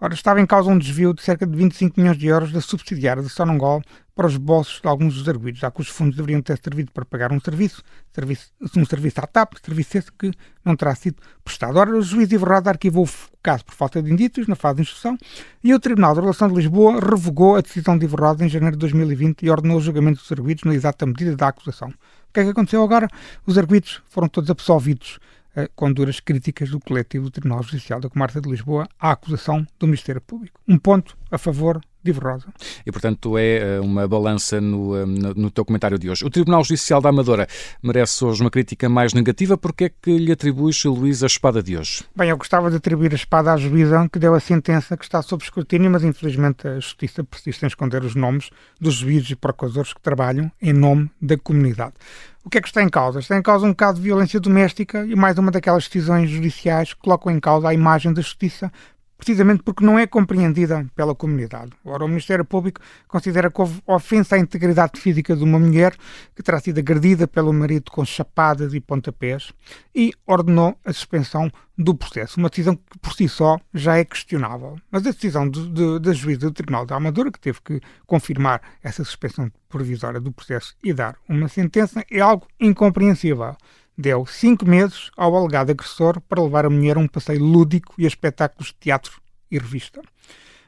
Ora, 0.01 0.14
estava 0.14 0.41
em 0.41 0.47
causa 0.47 0.70
um 0.70 0.78
desvio 0.78 1.12
de 1.12 1.20
cerca 1.20 1.47
de 1.47 1.55
25 1.55 2.01
milhões 2.01 2.16
de 2.16 2.26
euros 2.26 2.51
da 2.53 2.61
subsidiária 2.62 3.22
de 3.22 3.28
Sonangol 3.28 3.82
para 4.14 4.26
os 4.26 4.36
bolsos 4.36 4.80
de 4.80 4.88
alguns 4.88 5.14
dos 5.14 5.28
arguidos, 5.28 5.61
já 5.61 5.70
que 5.70 5.80
os 5.80 5.88
fundos 5.88 6.16
deveriam 6.16 6.41
ter 6.41 6.59
servido 6.62 6.91
para 6.91 7.05
pagar 7.05 7.32
um 7.32 7.41
serviço, 7.41 7.82
serviço 8.11 8.51
um 8.76 8.84
serviço 8.84 9.20
à 9.20 9.26
TAP, 9.26 9.55
serviço 9.62 9.99
esse 9.99 10.11
que 10.12 10.30
não 10.64 10.74
terá 10.74 10.95
sido 10.95 11.16
prestado. 11.45 11.78
Ora, 11.78 11.95
o 11.95 12.01
juiz 12.01 12.32
Ivo 12.32 12.47
Roda 12.47 12.70
arquivou 12.70 13.05
o 13.05 13.11
caso 13.43 13.64
por 13.64 13.74
falta 13.74 14.03
de 14.03 14.11
indícios 14.11 14.47
na 14.47 14.55
fase 14.55 14.76
de 14.76 14.82
instrução 14.82 15.18
e 15.62 15.74
o 15.74 15.80
Tribunal 15.80 16.14
de 16.14 16.20
Relação 16.20 16.49
de 16.49 16.55
Lisboa 16.55 16.99
revogou 16.99 17.57
a 17.57 17.61
decisão 17.61 17.99
de 17.99 18.07
Ivo 18.07 18.16
Roda 18.16 18.43
em 18.43 18.49
janeiro 18.49 18.76
de 18.76 18.80
2020 18.80 19.43
e 19.43 19.51
ordenou 19.51 19.76
o 19.76 19.80
julgamento 19.82 20.20
dos 20.20 20.32
arguidos 20.32 20.64
na 20.64 20.74
exata 20.74 21.05
medida 21.05 21.36
da 21.36 21.49
acusação. 21.49 21.93
O 22.31 22.33
que 22.33 22.39
é 22.39 22.45
que 22.45 22.51
aconteceu 22.51 22.81
agora? 22.85 23.09
Os 23.45 23.59
arguidos 23.59 24.01
foram 24.09 24.28
todos 24.28 24.49
absolvidos 24.51 25.18
eh, 25.57 25.68
com 25.74 25.93
duras 25.93 26.20
críticas 26.20 26.70
do 26.70 26.78
coletivo 26.78 27.24
do 27.24 27.31
Tribunal 27.33 27.61
Judicial 27.64 28.01
da 28.01 28.09
Comarca 28.09 28.41
de 28.41 28.49
Lisboa 28.49 28.87
à 29.01 29.11
acusação 29.11 29.66
do 29.81 29.87
Ministério 29.89 30.20
Público. 30.20 30.61
Um 30.68 30.78
ponto 30.78 31.18
a 31.28 31.37
favor 31.37 31.81
de 32.03 32.12
Rosa. 32.12 32.46
E, 32.84 32.90
portanto, 32.90 33.36
é 33.36 33.76
eh, 33.76 33.80
uma 33.80 34.09
balança 34.09 34.61
no, 34.61 34.96
eh, 34.96 35.07
no 35.07 35.51
teu 35.51 35.64
comentário 35.64 35.98
de 35.98 36.09
hoje. 36.09 36.24
O 36.24 36.30
Tribunal 36.30 36.64
Judicial 36.64 37.01
da 37.01 37.11
Amadora 37.11 37.46
merece 37.82 38.24
hoje 38.24 38.40
uma 38.40 38.51
crítica 38.51 38.88
mais 38.88 39.12
negativa. 39.12 39.57
Porque 39.57 39.84
é 39.84 39.90
que 39.90 40.16
lhe 40.16 40.32
atribuis, 40.32 40.82
Luís, 40.84 41.22
a 41.22 41.26
espada 41.26 41.62
de 41.62 41.76
hoje? 41.76 42.05
Bem, 42.16 42.30
eu 42.30 42.36
gostava 42.36 42.70
de 42.70 42.76
atribuir 42.76 43.12
a 43.12 43.16
espada 43.16 43.53
à 43.53 43.57
juíza 43.57 44.09
que 44.11 44.18
deu 44.18 44.34
a 44.34 44.40
sentença 44.40 44.96
que 44.96 45.05
está 45.05 45.20
sob 45.22 45.42
escrutínio, 45.42 45.90
mas 45.90 46.03
infelizmente 46.05 46.66
a 46.66 46.74
Justiça 46.76 47.22
persiste 47.22 47.64
em 47.64 47.68
esconder 47.68 48.03
os 48.05 48.14
nomes 48.14 48.51
dos 48.80 48.94
juízes 48.94 49.30
e 49.30 49.36
procuradores 49.36 49.92
que 49.92 50.01
trabalham 50.01 50.51
em 50.61 50.72
nome 50.72 51.11
da 51.20 51.36
comunidade. 51.36 51.94
O 52.42 52.48
que 52.48 52.59
é 52.59 52.61
que 52.61 52.68
está 52.68 52.82
em 52.82 52.88
causa? 52.88 53.20
Está 53.20 53.36
em 53.36 53.42
causa 53.42 53.66
um 53.66 53.74
caso 53.74 53.96
de 53.96 54.03
violência 54.03 54.40
doméstica 54.40 55.05
e 55.05 55.14
mais 55.14 55.36
uma 55.36 55.51
daquelas 55.51 55.84
decisões 55.84 56.30
judiciais 56.30 56.94
que 56.94 57.01
colocam 57.01 57.30
em 57.30 57.38
causa 57.38 57.68
a 57.68 57.74
imagem 57.74 58.12
da 58.12 58.22
justiça 58.22 58.72
precisamente 59.21 59.62
porque 59.62 59.85
não 59.85 59.99
é 59.99 60.07
compreendida 60.07 60.85
pela 60.97 61.14
comunidade. 61.14 61.73
Ora, 61.85 62.05
o 62.05 62.09
Ministério 62.09 62.45
Público 62.45 62.81
considera 63.07 63.51
que 63.51 63.61
houve 63.61 63.81
ofensa 63.87 64.35
à 64.35 64.39
integridade 64.39 64.99
física 64.99 65.37
de 65.37 65.45
uma 65.45 65.59
mulher 65.59 65.95
que 66.35 66.43
terá 66.43 66.59
sido 66.59 66.79
agredida 66.79 67.29
pelo 67.29 67.53
marido 67.53 67.91
com 67.91 68.05
chapadas 68.05 68.73
e 68.73 68.81
pontapés 68.81 69.53
e 69.95 70.12
ordenou 70.27 70.75
a 70.85 70.93
suspensão 70.93 71.53
do 71.77 71.95
processo, 71.95 72.39
uma 72.39 72.49
decisão 72.49 72.77
que 72.77 72.99
por 72.99 73.12
si 73.14 73.29
só 73.29 73.59
já 73.73 73.97
é 73.97 74.05
questionável. 74.05 74.77
Mas 74.91 75.07
a 75.07 75.11
decisão 75.11 75.49
de, 75.49 75.68
de, 75.68 75.99
da 75.99 76.12
juíza 76.12 76.41
do 76.41 76.53
Tribunal 76.53 76.85
da 76.85 76.97
Amadora, 76.97 77.31
que 77.31 77.41
teve 77.41 77.61
que 77.62 77.81
confirmar 78.07 78.61
essa 78.83 79.05
suspensão 79.05 79.51
provisória 79.68 80.21
do 80.21 80.33
processo 80.33 80.75
e 80.83 80.93
dar 80.93 81.16
uma 81.29 81.49
sentença, 81.49 82.05
é 82.11 82.21
algo 82.21 82.47
incompreensível 82.59 83.57
deu 83.97 84.24
cinco 84.26 84.64
meses 84.66 85.11
ao 85.16 85.36
alegado 85.36 85.70
agressor 85.70 86.20
para 86.20 86.43
levar 86.43 86.64
a 86.64 86.70
mulher 86.70 86.97
a 86.97 87.01
um 87.01 87.09
passeio 87.09 87.45
lúdico 87.45 87.95
e 87.99 88.05
a 88.05 88.09
espetáculos 88.09 88.68
de 88.68 88.74
teatro 88.74 89.20
e 89.51 89.59
revista. 89.59 90.01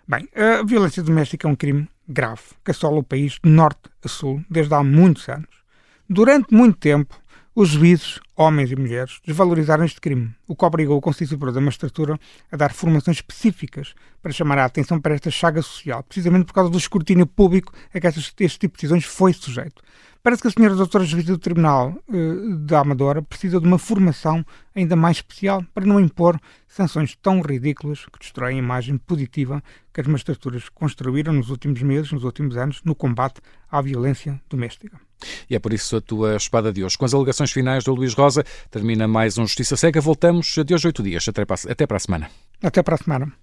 Bem, 0.07 0.29
a 0.35 0.63
violência 0.65 1.03
doméstica 1.03 1.47
é 1.47 1.51
um 1.51 1.57
crime 1.57 1.89
grave 2.09 2.43
que 2.65 2.73
assola 2.73 2.99
o 2.99 3.05
país 3.05 3.39
de 3.43 3.51
norte 3.51 3.83
a 4.05 4.09
sul 4.09 4.45
desde 4.51 4.75
há 4.75 4.83
muitos 4.83 5.29
anos. 5.29 5.49
Durante 6.09 6.53
muito 6.53 6.79
tempo, 6.79 7.22
os 7.55 7.69
juízes, 7.69 8.19
homens 8.35 8.73
e 8.73 8.77
mulheres, 8.77 9.21
desvalorizaram 9.27 9.85
este 9.85 10.01
crime, 10.01 10.35
o 10.49 10.57
que 10.57 10.65
obrigou 10.65 11.03
o 11.05 11.13
Superior 11.13 11.53
da 11.53 11.61
Magistratura 11.61 12.19
a 12.51 12.57
dar 12.57 12.73
formações 12.73 13.19
específicas 13.19 13.95
para 14.23 14.33
chamar 14.33 14.59
a 14.59 14.65
atenção 14.65 14.99
para 14.99 15.15
esta 15.15 15.31
chaga 15.31 15.61
social, 15.61 16.03
precisamente 16.03 16.47
por 16.47 16.55
causa 16.55 16.71
do 16.71 16.79
escrutínio 16.79 17.27
público 17.27 17.73
a 17.93 18.01
que 18.01 18.07
este 18.07 18.59
tipo 18.59 18.77
de 18.77 18.83
decisões 18.83 19.05
foi 19.05 19.35
sujeito. 19.35 19.83
Parece 20.23 20.41
que 20.41 20.49
a 20.49 20.51
senhora 20.53 20.77
doutora 20.77 21.05
juiz 21.05 21.27
do 21.27 21.37
Tribunal 21.37 21.95
uh, 22.09 22.57
da 22.59 22.79
Amadora 22.81 23.21
precisa 23.21 23.61
de 23.61 23.67
uma 23.67 23.79
formação 23.79 24.47
ainda 24.75 24.97
mais 24.97 25.17
especial 25.17 25.63
para 25.75 25.85
não 25.85 26.01
impor 26.01 26.41
sanções 26.67 27.17
tão 27.17 27.43
ridículas 27.43 28.07
que 28.07 28.19
destroem 28.21 28.57
a 28.57 28.59
imagem 28.61 28.97
positiva 28.97 29.63
que 29.93 30.01
as 30.01 30.07
magistraturas 30.07 30.69
construíram 30.69 31.33
nos 31.33 31.51
últimos 31.51 31.83
meses, 31.83 32.13
nos 32.13 32.25
últimos 32.25 32.57
anos, 32.57 32.81
no 32.85 32.95
combate 32.95 33.41
à 33.71 33.83
violência 33.83 34.41
doméstica. 34.49 34.99
E 35.49 35.55
é 35.55 35.59
por 35.59 35.73
isso 35.73 35.97
a 35.97 36.01
tua 36.01 36.37
espada 36.37 36.73
de 36.73 36.85
hoje. 36.85 36.97
Com 36.97 37.05
as 37.05 37.15
alegações 37.15 37.51
finais 37.51 37.85
do 37.85 37.95
Luís 37.95 38.15
Rosa, 38.15 38.45
termina 38.71 39.07
mais 39.09 39.39
um 39.39 39.43
Justiça 39.43 39.77
Cega. 39.77 40.01
Voltamos 40.01 40.55
de 40.65 40.75
hoje 40.75 40.89
oito 40.89 41.03
dias. 41.03 41.27
Até 41.29 41.45
para, 41.45 41.57
a 41.97 41.99
semana. 41.99 42.31
Até 42.63 42.83
para 42.83 42.95
a 42.95 42.99
semana. 42.99 43.42